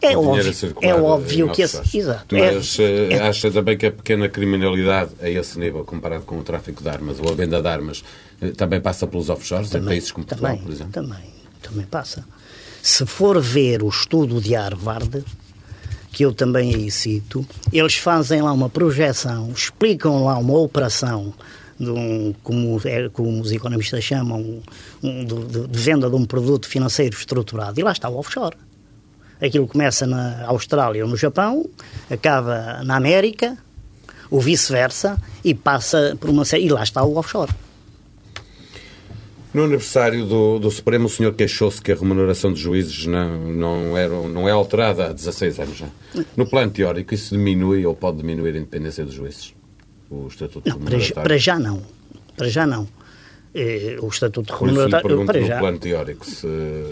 É 0.04 0.16
óbvio, 0.16 0.74
é 0.82 0.94
óbvio 0.94 1.50
que 1.50 1.62
esse. 1.62 1.96
Exato. 1.96 2.36
Mas 2.36 2.78
é, 2.78 3.14
é, 3.14 3.22
acha 3.22 3.50
também 3.50 3.76
que 3.76 3.86
a 3.86 3.92
pequena 3.92 4.28
criminalidade 4.28 5.12
a 5.20 5.30
esse 5.30 5.58
nível, 5.58 5.84
comparado 5.84 6.24
com 6.24 6.38
o 6.38 6.42
tráfico 6.42 6.82
de 6.82 6.88
armas 6.88 7.18
ou 7.18 7.30
a 7.30 7.34
venda 7.34 7.62
de 7.62 7.68
armas, 7.68 8.04
eh, 8.40 8.50
também 8.50 8.80
passa 8.80 9.06
pelos 9.06 9.30
offshores 9.30 9.70
também, 9.70 9.86
em 9.86 9.88
países 9.88 10.12
como 10.12 10.26
Portugal, 10.26 10.52
também, 10.52 10.64
por 10.64 10.72
exemplo? 10.72 10.92
Também, 10.92 11.24
também 11.62 11.86
passa. 11.86 12.24
Se 12.84 13.06
for 13.06 13.40
ver 13.40 13.82
o 13.82 13.88
estudo 13.88 14.42
de 14.42 14.54
Harvard, 14.54 15.24
que 16.12 16.22
eu 16.22 16.34
também 16.34 16.74
aí 16.74 16.90
cito, 16.90 17.42
eles 17.72 17.94
fazem 17.94 18.42
lá 18.42 18.52
uma 18.52 18.68
projeção, 18.68 19.50
explicam 19.56 20.26
lá 20.26 20.36
uma 20.36 20.58
operação 20.58 21.32
de 21.80 21.88
um, 21.88 22.34
como, 22.42 22.78
é, 22.84 23.08
como 23.08 23.40
os 23.40 23.50
economistas 23.52 24.04
chamam, 24.04 24.62
um, 25.02 25.24
de, 25.24 25.66
de, 25.66 25.78
venda 25.78 26.10
de 26.10 26.14
um 26.14 26.26
produto 26.26 26.68
financeiro 26.68 27.16
estruturado. 27.16 27.80
E 27.80 27.82
lá 27.82 27.90
está 27.90 28.10
o 28.10 28.18
offshore. 28.18 28.54
Aquilo 29.40 29.66
começa 29.66 30.06
na 30.06 30.44
Austrália 30.44 31.04
ou 31.04 31.10
no 31.10 31.16
Japão, 31.16 31.64
acaba 32.10 32.82
na 32.84 32.96
América, 32.96 33.56
ou 34.30 34.42
vice-versa, 34.42 35.18
e 35.42 35.54
passa 35.54 36.18
por 36.20 36.28
uma 36.28 36.44
série. 36.44 36.66
E 36.66 36.68
lá 36.68 36.82
está 36.82 37.02
o 37.02 37.16
offshore. 37.16 37.50
No 39.54 39.62
aniversário 39.62 40.26
do, 40.26 40.58
do 40.58 40.68
Supremo, 40.68 41.06
o 41.06 41.08
senhor 41.08 41.32
queixou-se 41.32 41.80
que 41.80 41.92
a 41.92 41.94
remuneração 41.94 42.50
dos 42.50 42.60
juízes 42.60 43.06
não, 43.06 43.38
não, 43.38 43.96
era, 43.96 44.12
não 44.28 44.48
é 44.48 44.50
alterada 44.50 45.06
há 45.06 45.12
16 45.12 45.60
anos 45.60 45.78
já. 45.78 45.86
No 46.36 46.44
plano 46.44 46.72
teórico, 46.72 47.14
isso 47.14 47.36
diminui 47.36 47.86
ou 47.86 47.94
pode 47.94 48.16
diminuir 48.16 48.56
a 48.56 48.58
independência 48.58 49.04
dos 49.04 49.14
juízes? 49.14 49.54
O 50.10 50.26
Estatuto 50.26 50.68
não, 50.68 50.78
para, 50.80 50.98
para 51.22 51.38
já 51.38 51.56
não. 51.56 51.80
Para 52.36 52.48
já 52.48 52.66
não. 52.66 52.88
Eh, 53.54 53.96
o 54.00 54.08
Estatuto 54.08 54.52
Remuneratório. 54.52 55.24
Para 55.24 55.40
já. 55.40 55.58
plano 55.60 55.78
teórico, 55.78 56.26
se 56.26 56.48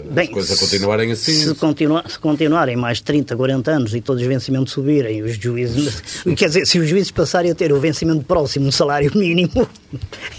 Bem, 0.09 0.27
as 0.27 0.29
coisas 0.29 0.57
continuarem 0.57 1.11
assim. 1.11 1.33
Se, 1.33 1.55
continua, 1.55 2.05
se 2.07 2.17
continuarem 2.17 2.77
mais 2.77 3.01
30, 3.01 3.35
40 3.35 3.71
anos 3.71 3.93
e 3.93 3.99
todos 3.99 4.21
os 4.21 4.27
vencimentos 4.29 4.71
subirem, 4.71 5.21
os 5.21 5.35
juízes. 5.35 6.01
quer 6.37 6.47
dizer, 6.47 6.65
se 6.65 6.79
os 6.79 6.87
juízes 6.87 7.11
passarem 7.11 7.51
a 7.51 7.55
ter 7.55 7.73
o 7.73 7.79
vencimento 7.81 8.23
próximo 8.23 8.67
do 8.67 8.71
salário 8.71 9.11
mínimo, 9.13 9.67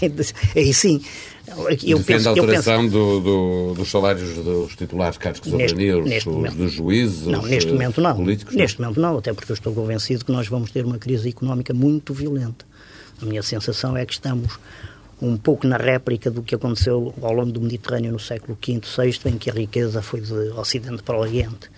aí 0.55 0.73
sim. 0.73 0.99
Eu 1.57 1.97
Defende 1.97 2.03
penso, 2.03 2.27
a 2.27 2.31
alteração 2.31 2.81
penso, 2.83 2.91
do, 2.91 3.19
do, 3.19 3.73
dos 3.75 3.89
salários 3.89 4.35
dos 4.35 4.75
titulares 4.75 5.17
cargos 5.17 5.41
de 5.41 5.49
soberania, 5.49 6.01
dos 6.51 6.71
juízes, 6.71 7.27
não, 7.27 7.41
neste 7.43 7.71
momento 7.71 8.01
não. 8.01 8.15
políticos? 8.15 8.55
Neste 8.55 8.81
não. 8.81 8.89
momento 8.89 9.01
não, 9.01 9.17
até 9.17 9.33
porque 9.33 9.51
eu 9.51 9.55
estou 9.55 9.73
convencido 9.73 10.25
que 10.25 10.31
nós 10.31 10.47
vamos 10.47 10.71
ter 10.71 10.83
uma 10.85 10.97
crise 10.97 11.29
económica 11.29 11.73
muito 11.73 12.13
violenta. 12.13 12.65
A 13.21 13.25
minha 13.25 13.41
sensação 13.41 13.95
é 13.95 14.05
que 14.05 14.13
estamos 14.13 14.59
um 15.21 15.37
pouco 15.37 15.65
na 15.65 15.77
réplica 15.77 16.29
do 16.29 16.43
que 16.43 16.55
aconteceu 16.55 17.13
ao 17.21 17.33
longo 17.33 17.51
do 17.51 17.61
Mediterrâneo 17.61 18.11
no 18.11 18.19
século 18.19 18.57
V, 18.65 18.81
VI, 18.81 19.29
em 19.29 19.37
que 19.37 19.49
a 19.49 19.53
riqueza 19.53 20.01
foi 20.01 20.21
de 20.21 20.33
Ocidente 20.33 21.01
para 21.03 21.15
o 21.15 21.21
Oriente. 21.21 21.69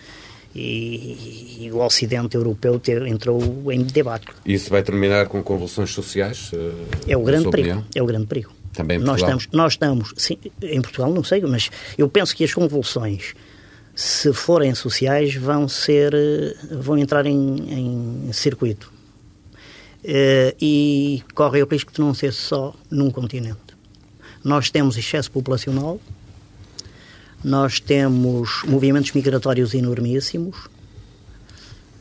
E, 0.55 1.65
e 1.65 1.71
o 1.71 1.77
Ocidente 1.77 2.35
europeu 2.35 2.79
ter, 2.79 3.05
entrou 3.05 3.71
em 3.71 3.83
debate. 3.83 4.27
E 4.43 4.53
isso 4.55 4.71
vai 4.71 4.81
terminar 4.81 5.27
com 5.27 5.43
convulsões 5.43 5.91
sociais? 5.91 6.51
Uh, 6.51 6.73
é 7.07 7.15
o 7.15 7.21
grande 7.21 7.49
perigo. 7.51 7.85
É 7.93 8.01
o 8.01 8.05
grande 8.07 8.25
perigo. 8.25 8.51
Também 8.77 8.99
nós 8.99 9.19
estamos, 9.19 9.47
nós 9.51 9.73
estamos, 9.73 10.13
sim, 10.15 10.37
em 10.61 10.79
Portugal 10.79 11.11
não 11.11 11.23
sei, 11.23 11.41
mas 11.41 11.71
eu 11.97 12.07
penso 12.07 12.35
que 12.35 12.43
as 12.43 12.53
convulsões, 12.53 13.33
se 13.95 14.31
forem 14.31 14.75
sociais, 14.75 15.33
vão 15.35 15.67
ser, 15.67 16.13
eh, 16.13 16.55
vão 16.79 16.95
entrar 16.97 17.25
em, 17.25 18.27
em 18.27 18.31
circuito 18.31 18.95
Uh, 20.03 20.55
e 20.61 21.21
corre 21.33 21.61
o 21.61 21.67
risco 21.67 21.91
de 21.91 21.99
não 21.99 22.13
ser 22.13 22.31
só 22.31 22.73
num 22.89 23.09
continente. 23.09 23.75
Nós 24.41 24.69
temos 24.69 24.95
excesso 24.95 25.29
populacional, 25.29 25.99
nós 27.43 27.81
temos 27.81 28.61
movimentos 28.65 29.11
migratórios 29.11 29.73
enormíssimos, 29.73 30.69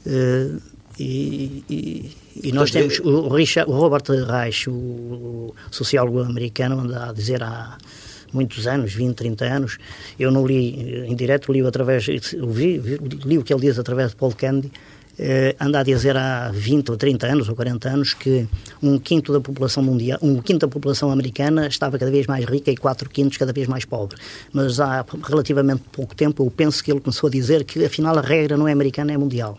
Uh, 0.07 0.63
e, 0.99 1.63
e, 1.69 2.11
e, 2.43 2.53
nós 2.53 2.71
temos 2.71 2.99
o, 3.01 3.29
Richard, 3.29 3.71
o 3.71 3.75
Robert 3.75 4.05
Reich, 4.27 4.69
o, 4.71 5.55
sociólogo 5.71 6.21
americano, 6.21 6.81
anda 6.81 7.11
a 7.11 7.13
dizer 7.13 7.43
há 7.43 7.77
muitos 8.33 8.67
anos, 8.67 8.95
20, 8.95 9.15
30 9.15 9.45
anos, 9.45 9.79
eu 10.19 10.31
não 10.31 10.47
li 10.47 11.07
em 11.07 11.15
direto, 11.15 11.53
li 11.53 11.61
através, 11.67 12.07
vi, 12.07 12.79
li 13.25 13.39
o 13.39 13.45
que 13.45 13.53
ele 13.53 13.61
diz 13.61 13.79
através 13.79 14.11
de 14.11 14.17
Paul 14.17 14.33
Kennedy, 14.33 14.71
eh, 15.19 15.57
anda 15.59 15.81
a 15.81 15.83
dizer 15.83 16.17
há 16.17 16.51
20 16.53 16.91
ou 16.91 16.97
30 16.97 17.27
anos 17.27 17.49
ou 17.49 17.57
40 17.57 17.89
anos 17.89 18.13
que 18.13 18.47
um 18.83 18.99
quinto 18.99 19.33
da 19.33 19.41
população 19.41 19.83
mundial, 19.83 20.19
um 20.21 20.43
quinto 20.43 20.67
da 20.67 20.69
população 20.69 21.11
americana 21.11 21.67
estava 21.69 21.99
cada 21.99 22.11
vez 22.11 22.27
mais 22.27 22.45
rica 22.45 22.71
e 22.71 22.77
quatro 22.77 23.09
quintos 23.09 23.39
cada 23.39 23.53
vez 23.53 23.67
mais 23.67 23.87
pobre. 23.87 24.19
Mas 24.53 24.79
há 24.79 25.05
relativamente 25.25 25.83
pouco 25.91 26.15
tempo 26.15 26.45
eu 26.45 26.51
penso 26.51 26.85
que 26.85 26.93
ele 26.93 27.01
começou 27.01 27.29
a 27.29 27.31
dizer 27.31 27.65
que 27.65 27.83
afinal 27.85 28.19
a 28.19 28.21
regra 28.21 28.59
não 28.59 28.69
é 28.69 28.73
americana, 28.73 29.13
é 29.13 29.17
mundial. 29.17 29.59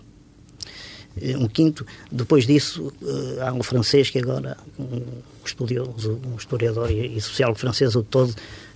Eh, 1.21 1.37
um 1.37 1.47
quinto. 1.47 1.85
Depois 2.11 2.45
disso, 2.45 2.93
eh, 3.01 3.41
há 3.41 3.53
um 3.53 3.63
francês 3.63 4.09
que 4.09 4.19
agora, 4.19 4.57
um 4.79 5.01
estudioso, 5.45 6.19
um 6.25 6.35
historiador 6.35 6.91
e, 6.91 7.19
sociólogo 7.21 7.59
francês 7.59 7.95
o 7.95 8.03
todo, 8.03 8.33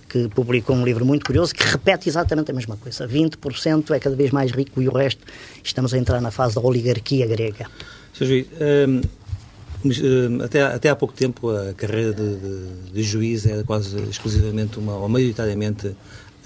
que 0.08 0.28
publicou 0.28 0.76
um 0.76 0.84
livro 0.84 1.06
muito 1.06 1.24
curioso 1.24 1.54
que 1.54 1.64
repete 1.64 2.08
exatamente 2.08 2.50
a 2.50 2.54
mesma 2.54 2.76
coisa. 2.76 3.06
20% 3.06 3.94
é 3.94 3.98
cada 3.98 4.14
vez 4.14 4.30
mais 4.30 4.50
rico 4.50 4.82
e 4.82 4.88
o 4.88 4.92
resto 4.92 5.24
estamos 5.64 5.94
a 5.94 5.98
entrar 5.98 6.20
na 6.20 6.30
fase 6.30 6.54
da 6.54 6.60
oligarquia 6.60 7.26
grega. 7.26 7.66
Sr. 8.12 8.26
Juiz, 8.26 8.46
hum, 8.60 9.00
hum, 9.84 10.42
até, 10.42 10.62
até 10.62 10.88
há 10.90 10.96
pouco 10.96 11.14
tempo 11.14 11.48
a 11.48 11.72
carreira 11.72 12.12
de, 12.12 12.36
de, 12.36 12.92
de 12.92 13.02
juiz 13.02 13.46
era 13.46 13.64
quase 13.64 13.98
exclusivamente 14.02 14.78
uma, 14.78 14.96
ou 14.96 15.08
maioritariamente 15.08 15.96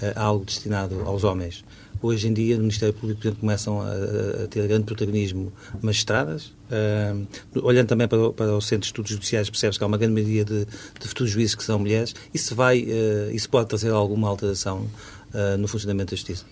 eh, 0.01 0.13
algo 0.15 0.45
destinado 0.45 1.01
aos 1.05 1.23
homens. 1.23 1.65
Hoje 2.01 2.27
em 2.27 2.33
dia, 2.33 2.55
no 2.55 2.61
Ministério 2.61 2.93
Público, 2.93 3.21
por 3.21 3.27
exemplo, 3.27 3.41
começam 3.41 3.81
a, 3.81 4.43
a 4.43 4.47
ter 4.47 4.67
grande 4.67 4.85
protagonismo 4.85 5.51
magistradas. 5.81 6.53
Uh, 6.69 7.27
olhando 7.63 7.87
também 7.87 8.07
para, 8.07 8.31
para 8.31 8.55
o 8.55 8.61
Centro 8.61 8.81
de 8.81 8.87
Estudos 8.87 9.11
Judiciais, 9.11 9.49
percebe-se 9.49 9.79
que 9.79 9.83
há 9.83 9.87
uma 9.87 9.97
grande 9.97 10.13
maioria 10.13 10.43
de, 10.45 10.65
de 10.65 11.07
futuros 11.07 11.31
juízes 11.31 11.55
que 11.55 11.63
são 11.63 11.79
mulheres. 11.79 12.13
Isso, 12.33 12.55
vai, 12.55 12.81
uh, 12.81 13.31
isso 13.31 13.49
pode 13.49 13.69
trazer 13.69 13.91
alguma 13.91 14.27
alteração 14.27 14.87
uh, 15.33 15.57
no 15.57 15.67
funcionamento 15.67 16.11
da 16.11 16.17
Justiça? 16.17 16.45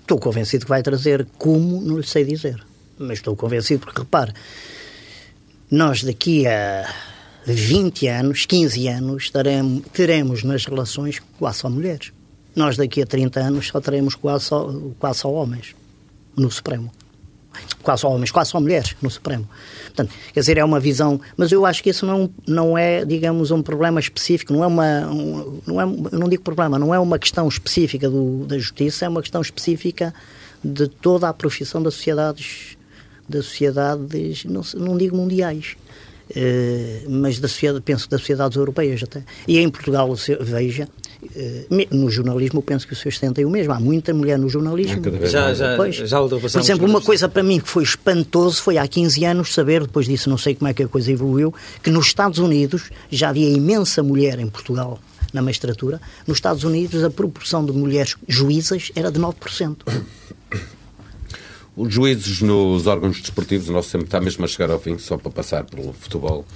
Estou 0.00 0.18
convencido 0.18 0.64
que 0.64 0.68
vai 0.68 0.82
trazer 0.82 1.26
como, 1.38 1.80
não 1.80 1.98
lhe 1.98 2.06
sei 2.06 2.24
dizer. 2.24 2.64
Mas 2.98 3.18
estou 3.18 3.34
convencido 3.34 3.80
porque, 3.80 4.00
repare, 4.00 4.32
nós 5.70 6.04
daqui 6.04 6.46
a 6.46 6.88
20 7.46 8.08
anos, 8.08 8.46
15 8.46 8.88
anos, 8.88 9.30
teremos, 9.30 9.82
teremos 9.92 10.42
nas 10.44 10.64
relações 10.64 11.20
quase 11.38 11.58
só 11.58 11.68
mulheres. 11.68 12.12
Nós 12.54 12.76
daqui 12.76 13.02
a 13.02 13.06
30 13.06 13.40
anos 13.40 13.68
só 13.68 13.80
teremos 13.80 14.14
quase 14.14 14.44
só, 14.44 14.72
quase 14.98 15.20
só 15.20 15.32
homens 15.32 15.74
no 16.36 16.50
Supremo. 16.50 16.90
Quase 17.82 18.02
só 18.02 18.10
homens, 18.10 18.30
quase 18.30 18.50
só 18.50 18.60
mulheres 18.60 18.96
no 19.00 19.10
Supremo. 19.10 19.48
Portanto, 19.84 20.12
quer 20.32 20.40
dizer, 20.40 20.58
é 20.58 20.64
uma 20.64 20.80
visão. 20.80 21.20
Mas 21.36 21.52
eu 21.52 21.64
acho 21.64 21.82
que 21.82 21.90
isso 21.90 22.04
não, 22.04 22.28
não 22.46 22.76
é, 22.76 23.04
digamos, 23.04 23.50
um 23.50 23.62
problema 23.62 24.00
específico, 24.00 24.52
não 24.52 24.64
é 24.64 24.66
uma. 24.66 25.06
Um, 25.06 25.60
não 25.66 25.80
é, 25.80 25.86
não 26.12 26.28
digo 26.28 26.42
problema, 26.42 26.78
não 26.78 26.94
é 26.94 26.98
uma 26.98 27.18
questão 27.18 27.46
específica 27.46 28.10
do, 28.10 28.44
da 28.46 28.58
justiça, 28.58 29.04
é 29.04 29.08
uma 29.08 29.20
questão 29.20 29.40
específica 29.40 30.12
de 30.64 30.88
toda 30.88 31.28
a 31.28 31.32
profissão 31.32 31.82
das 31.82 31.94
sociedades, 31.94 32.76
das 33.28 33.46
sociedades 33.46 34.44
não, 34.44 34.62
não 34.74 34.96
digo 34.96 35.16
mundiais, 35.16 35.76
Uh, 36.30 37.10
mas 37.10 37.38
da 37.38 37.46
sociedade, 37.46 37.84
penso 37.84 38.08
das 38.08 38.22
sociedades 38.22 38.56
europeias 38.56 39.02
até. 39.02 39.22
E 39.46 39.58
em 39.58 39.68
Portugal, 39.68 40.08
veja, 40.40 40.88
no 41.90 42.10
jornalismo, 42.10 42.58
eu 42.58 42.62
penso 42.62 42.86
que 42.86 42.92
os 42.92 42.98
seus 42.98 43.18
sentem 43.18 43.44
o 43.44 43.50
mesmo. 43.50 43.72
Há 43.72 43.80
muita 43.80 44.12
mulher 44.14 44.38
no 44.38 44.48
jornalismo. 44.48 45.02
Já, 45.26 45.54
já, 45.54 45.76
pois. 45.76 45.96
já 45.96 46.20
Por 46.20 46.60
exemplo, 46.60 46.86
uma 46.86 47.00
coisa 47.00 47.28
para 47.28 47.42
mim 47.42 47.60
que 47.60 47.68
foi 47.68 47.82
espantoso 47.82 48.62
foi 48.62 48.78
há 48.78 48.86
15 48.86 49.24
anos 49.24 49.54
saber, 49.54 49.82
depois 49.82 50.06
disso 50.06 50.28
não 50.30 50.38
sei 50.38 50.54
como 50.54 50.68
é 50.68 50.74
que 50.74 50.82
a 50.82 50.88
coisa 50.88 51.10
evoluiu, 51.10 51.54
que 51.82 51.90
nos 51.90 52.06
Estados 52.06 52.38
Unidos 52.38 52.90
já 53.10 53.30
havia 53.30 53.48
imensa 53.48 54.02
mulher 54.02 54.38
em 54.38 54.48
Portugal 54.48 54.98
na 55.32 55.42
magistratura. 55.42 56.00
Nos 56.26 56.38
Estados 56.38 56.64
Unidos 56.64 57.02
a 57.02 57.10
proporção 57.10 57.64
de 57.64 57.72
mulheres 57.72 58.16
juízas 58.26 58.92
era 58.94 59.10
de 59.10 59.20
9%. 59.20 59.76
Os 61.76 61.92
juízes 61.92 62.40
nos 62.40 62.86
órgãos 62.86 63.20
desportivos, 63.20 63.68
o 63.68 63.72
nosso 63.72 63.90
tempo 63.90 64.04
está 64.04 64.20
mesmo 64.20 64.44
a 64.44 64.48
chegar 64.48 64.70
ao 64.70 64.78
fim, 64.78 64.96
só 64.96 65.18
para 65.18 65.32
passar 65.32 65.64
pelo 65.64 65.92
futebol. 65.92 66.46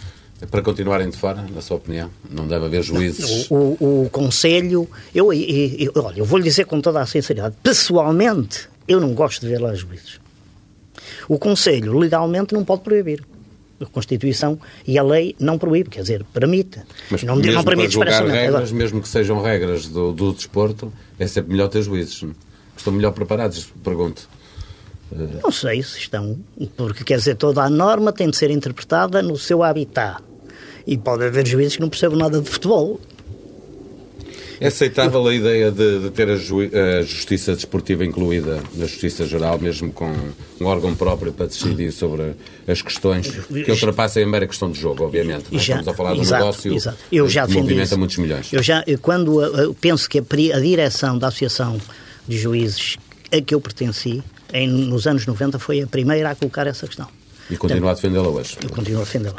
É 0.40 0.46
para 0.46 0.62
continuarem 0.62 1.10
de 1.10 1.16
fora, 1.16 1.44
na 1.52 1.60
sua 1.60 1.78
opinião? 1.78 2.10
Não 2.30 2.46
deve 2.46 2.66
haver 2.66 2.82
juízes? 2.82 3.50
O, 3.50 3.76
o, 3.80 4.04
o 4.04 4.10
Conselho... 4.10 4.88
Eu, 5.14 5.32
eu, 5.32 5.92
eu, 5.94 6.04
olha, 6.04 6.20
eu 6.20 6.24
vou-lhe 6.24 6.44
dizer 6.44 6.64
com 6.66 6.80
toda 6.80 7.00
a 7.00 7.06
sinceridade. 7.06 7.56
Pessoalmente, 7.62 8.68
eu 8.86 9.00
não 9.00 9.14
gosto 9.14 9.40
de 9.40 9.48
ver 9.48 9.60
lá 9.60 9.74
juízes. 9.74 10.20
O 11.28 11.38
Conselho, 11.38 11.98
legalmente, 11.98 12.54
não 12.54 12.64
pode 12.64 12.82
proibir. 12.82 13.24
A 13.80 13.86
Constituição 13.86 14.58
e 14.86 14.98
a 14.98 15.02
lei 15.02 15.36
não 15.38 15.56
proíbe, 15.56 15.90
quer 15.90 16.02
dizer, 16.02 16.24
permite. 16.32 16.80
Mas 17.10 17.22
não, 17.22 17.36
mesmo 17.36 17.52
não 17.52 17.64
permite 17.64 17.96
para 17.96 18.10
julgar 18.10 18.34
regras, 18.34 18.72
mesmo 18.72 19.00
que 19.00 19.08
sejam 19.08 19.40
regras 19.40 19.86
do, 19.86 20.12
do 20.12 20.32
desporto, 20.32 20.92
é 21.18 21.26
sempre 21.28 21.52
melhor 21.52 21.68
ter 21.68 21.82
juízes. 21.82 22.24
Estão 22.76 22.92
melhor 22.92 23.12
preparados, 23.12 23.72
pergunto. 23.82 24.28
Não 25.42 25.50
sei 25.50 25.82
se 25.82 25.98
estão, 25.98 26.38
porque 26.76 27.02
quer 27.02 27.18
dizer, 27.18 27.36
toda 27.36 27.62
a 27.62 27.70
norma 27.70 28.12
tem 28.12 28.28
de 28.28 28.36
ser 28.36 28.50
interpretada 28.50 29.22
no 29.22 29.38
seu 29.38 29.62
habitat. 29.62 30.22
E 30.88 30.96
pode 30.96 31.22
haver 31.22 31.46
juízes 31.46 31.76
que 31.76 31.82
não 31.82 31.90
percebem 31.90 32.16
nada 32.16 32.40
de 32.40 32.48
futebol. 32.48 32.98
É 34.58 34.68
aceitável 34.68 35.24
a 35.26 35.34
ideia 35.34 35.70
de, 35.70 36.00
de 36.00 36.10
ter 36.10 36.30
a, 36.30 36.32
a, 36.32 37.02
justiça 37.02 37.54
desportiva 37.54 38.06
incluída 38.06 38.60
na 38.74 38.86
justiça 38.86 39.26
geral, 39.26 39.58
mesmo 39.58 39.92
com 39.92 40.10
um 40.58 40.64
órgão 40.64 40.96
próprio 40.96 41.30
para 41.30 41.44
decidir 41.44 41.92
sobre 41.92 42.34
as 42.66 42.80
questões 42.80 43.28
que 43.28 43.70
ultrapassem 43.70 44.24
a 44.24 44.26
mera 44.26 44.46
questão 44.46 44.72
de 44.72 44.80
jogo, 44.80 45.04
obviamente. 45.04 45.44
Já, 45.52 45.58
Estamos 45.58 45.88
a 45.88 45.94
falar 45.94 46.14
de 46.14 46.20
um 46.20 46.24
negócio 46.24 46.74
exato. 46.74 46.98
Eu 47.12 47.28
já 47.28 47.46
que 47.46 47.52
movimenta 47.52 47.82
isso. 47.82 47.98
muitos 47.98 48.16
milhões. 48.16 48.50
Eu 48.50 48.62
já, 48.62 48.82
quando 49.02 49.42
eu 49.42 49.74
penso 49.74 50.08
que 50.08 50.18
a, 50.18 50.22
a 50.56 50.60
direção 50.60 51.18
da 51.18 51.28
Associação 51.28 51.78
de 52.26 52.38
Juízes 52.38 52.96
a 53.30 53.42
que 53.42 53.54
eu 53.54 53.60
pertenci, 53.60 54.22
em, 54.54 54.66
nos 54.66 55.06
anos 55.06 55.26
90 55.26 55.58
foi 55.58 55.82
a 55.82 55.86
primeira 55.86 56.30
a 56.30 56.34
colocar 56.34 56.66
essa 56.66 56.86
questão. 56.86 57.06
E 57.50 57.56
continua 57.56 57.90
a 57.92 57.94
defendê-la 57.94 58.28
hoje? 58.28 58.56
Eu 58.62 58.70
continuo 58.70 59.02
a 59.02 59.04
defendê-la. 59.04 59.36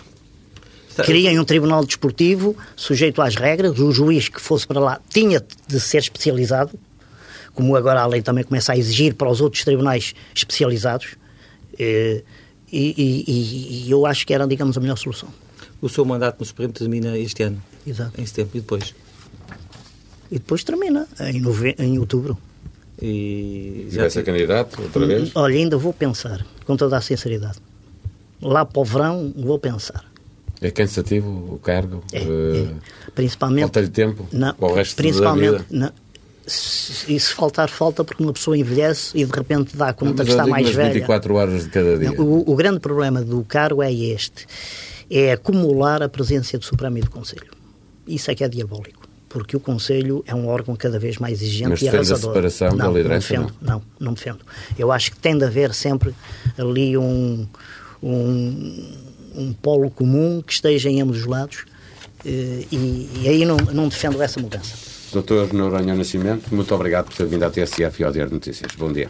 Criem 1.04 1.40
um 1.40 1.46
tribunal 1.46 1.86
desportivo 1.86 2.56
sujeito 2.76 3.22
às 3.22 3.36
regras, 3.36 3.80
o 3.80 3.92
juiz 3.92 4.30
que 4.30 4.42
fosse 4.42 4.68
para 4.68 4.80
lá 4.80 5.02
tinha 5.10 5.44
de 5.68 5.80
ser 5.80 6.00
especializado, 6.00 6.78
como 7.54 7.76
agora 7.76 8.02
a 8.02 8.08
lei 8.08 8.22
também 8.22 8.44
começa 8.44 8.74
a 8.74 8.78
exigir 8.78 9.16
para 9.16 9.30
os 9.30 9.42
outros 9.42 9.64
tribunais 9.64 10.14
especializados, 10.34 11.16
eh, 11.78 12.24
e, 12.72 12.94
e, 12.98 13.86
e 13.88 13.92
eu 13.92 14.06
acho 14.06 14.26
que 14.26 14.34
era, 14.34 14.46
digamos, 14.48 14.78
a 14.78 14.82
melhor 14.82 14.98
solução. 14.98 15.30
O 15.82 15.90
seu 15.90 16.06
mandato 16.06 16.40
no 16.40 16.46
Supremo 16.46 16.74
termina 16.74 17.18
este 17.18 17.44
ano? 17.44 17.62
Exato. 17.86 18.20
Em 18.20 18.26
setembro, 18.26 18.58
e 18.58 18.62
depois? 18.62 18.94
E 20.32 20.36
depois 20.36 20.64
termina, 20.64 21.08
em, 21.22 21.40
nove... 21.40 21.76
em 21.80 21.98
outubro. 21.98 22.38
E 23.02 23.88
já 23.90 24.02
vai 24.02 24.10
ser 24.10 24.24
candidato 24.24 24.82
outra 24.82 25.06
vez? 25.06 25.32
Olha, 25.34 25.56
ainda 25.56 25.78
vou 25.78 25.94
pensar, 25.94 26.46
com 26.66 26.76
toda 26.76 26.98
a 26.98 27.02
sinceridade. 27.02 27.60
Lá 28.42 28.66
para 28.66 28.82
o 28.82 28.86
verão 28.86 29.34
vou 29.36 29.58
pensar. 29.58 30.06
É 30.62 30.72
cansativo 30.72 31.30
o 31.54 31.60
cargo? 31.60 32.04
É, 32.12 32.20
é. 32.20 32.68
Principalmente. 33.16 33.62
Falta-lhe 33.62 33.90
tempo 33.90 34.28
não, 34.32 34.54
para 34.54 34.68
o 34.68 34.74
resto 34.74 34.96
principalmente, 34.96 35.52
da 35.52 35.58
vida? 35.60 35.66
Não, 35.72 35.92
e 37.08 37.20
se 37.20 37.34
faltar, 37.34 37.70
falta 37.70 38.04
porque 38.04 38.24
uma 38.24 38.34
pessoa 38.34 38.58
envelhece 38.58 39.12
e 39.16 39.24
de 39.24 39.32
repente 39.32 39.78
dá 39.78 39.94
conta 39.94 40.24
que 40.26 40.32
está 40.32 40.48
mais 40.48 40.70
velha. 40.70 40.94
24 40.94 41.36
horas 41.36 41.64
de 41.64 41.70
cada 41.70 41.98
dia. 41.98 42.12
Não, 42.12 42.26
o, 42.26 42.52
o, 42.52 42.56
grande 42.56 42.80
problema 42.80 43.22
do 43.22 43.44
cargo 43.44 43.84
é 43.84 43.94
este: 43.94 44.48
é 45.10 45.32
acumular 45.32 46.02
a 46.02 46.10
presença 46.10 46.58
do 46.58 46.66
Supremo 46.66 46.98
e 46.98 47.02
do 47.02 47.10
Conselho. 47.12 47.52
Isso 48.08 48.32
é 48.32 48.36
que 48.36 48.44
é 48.44 48.48
diabólico 48.48 49.08
porque 49.30 49.56
o 49.56 49.60
Conselho 49.60 50.24
é 50.26 50.34
um 50.34 50.48
órgão 50.48 50.76
cada 50.76 50.98
vez 50.98 51.20
mais 51.20 51.40
exigente 51.40 51.70
Mas 51.70 51.82
e 51.84 51.88
arrasador. 51.88 52.32
a 52.32 52.50
separação 52.50 52.70
não, 52.70 52.78
da 52.78 52.98
liderança? 52.98 53.34
Não, 53.36 53.44
defendo, 53.44 53.58
não? 53.62 53.74
não, 53.74 53.84
não 54.00 54.14
defendo. 54.14 54.40
Eu 54.78 54.92
acho 54.92 55.12
que 55.12 55.20
tem 55.20 55.38
de 55.38 55.46
haver 55.46 55.72
sempre 55.74 56.16
ali 56.58 56.98
um, 56.98 57.48
um, 58.02 58.92
um 59.36 59.54
polo 59.54 59.90
comum 59.90 60.42
que 60.46 60.54
esteja 60.54 60.90
em 60.90 61.02
ambos 61.02 61.20
os 61.20 61.26
lados 61.26 61.66
eh, 62.26 62.66
e, 62.72 63.10
e 63.22 63.30
aí 63.30 63.46
não, 63.46 63.58
não 63.58 63.88
defendo 63.88 64.22
essa 64.22 64.40
mudança. 64.40 64.76
Doutor 65.12 65.52
Noronha 65.54 65.96
Nascimento, 65.96 66.54
muito 66.54 66.74
obrigado 66.76 67.06
por 67.06 67.16
ter 67.16 67.26
vindo 67.26 67.44
à 67.44 67.50
TSF 67.50 68.02
e 68.02 68.06
ao 68.06 68.12
Diário 68.12 68.30
de 68.30 68.36
Notícias. 68.36 68.72
Bom 68.76 68.92
dia. 68.94 69.10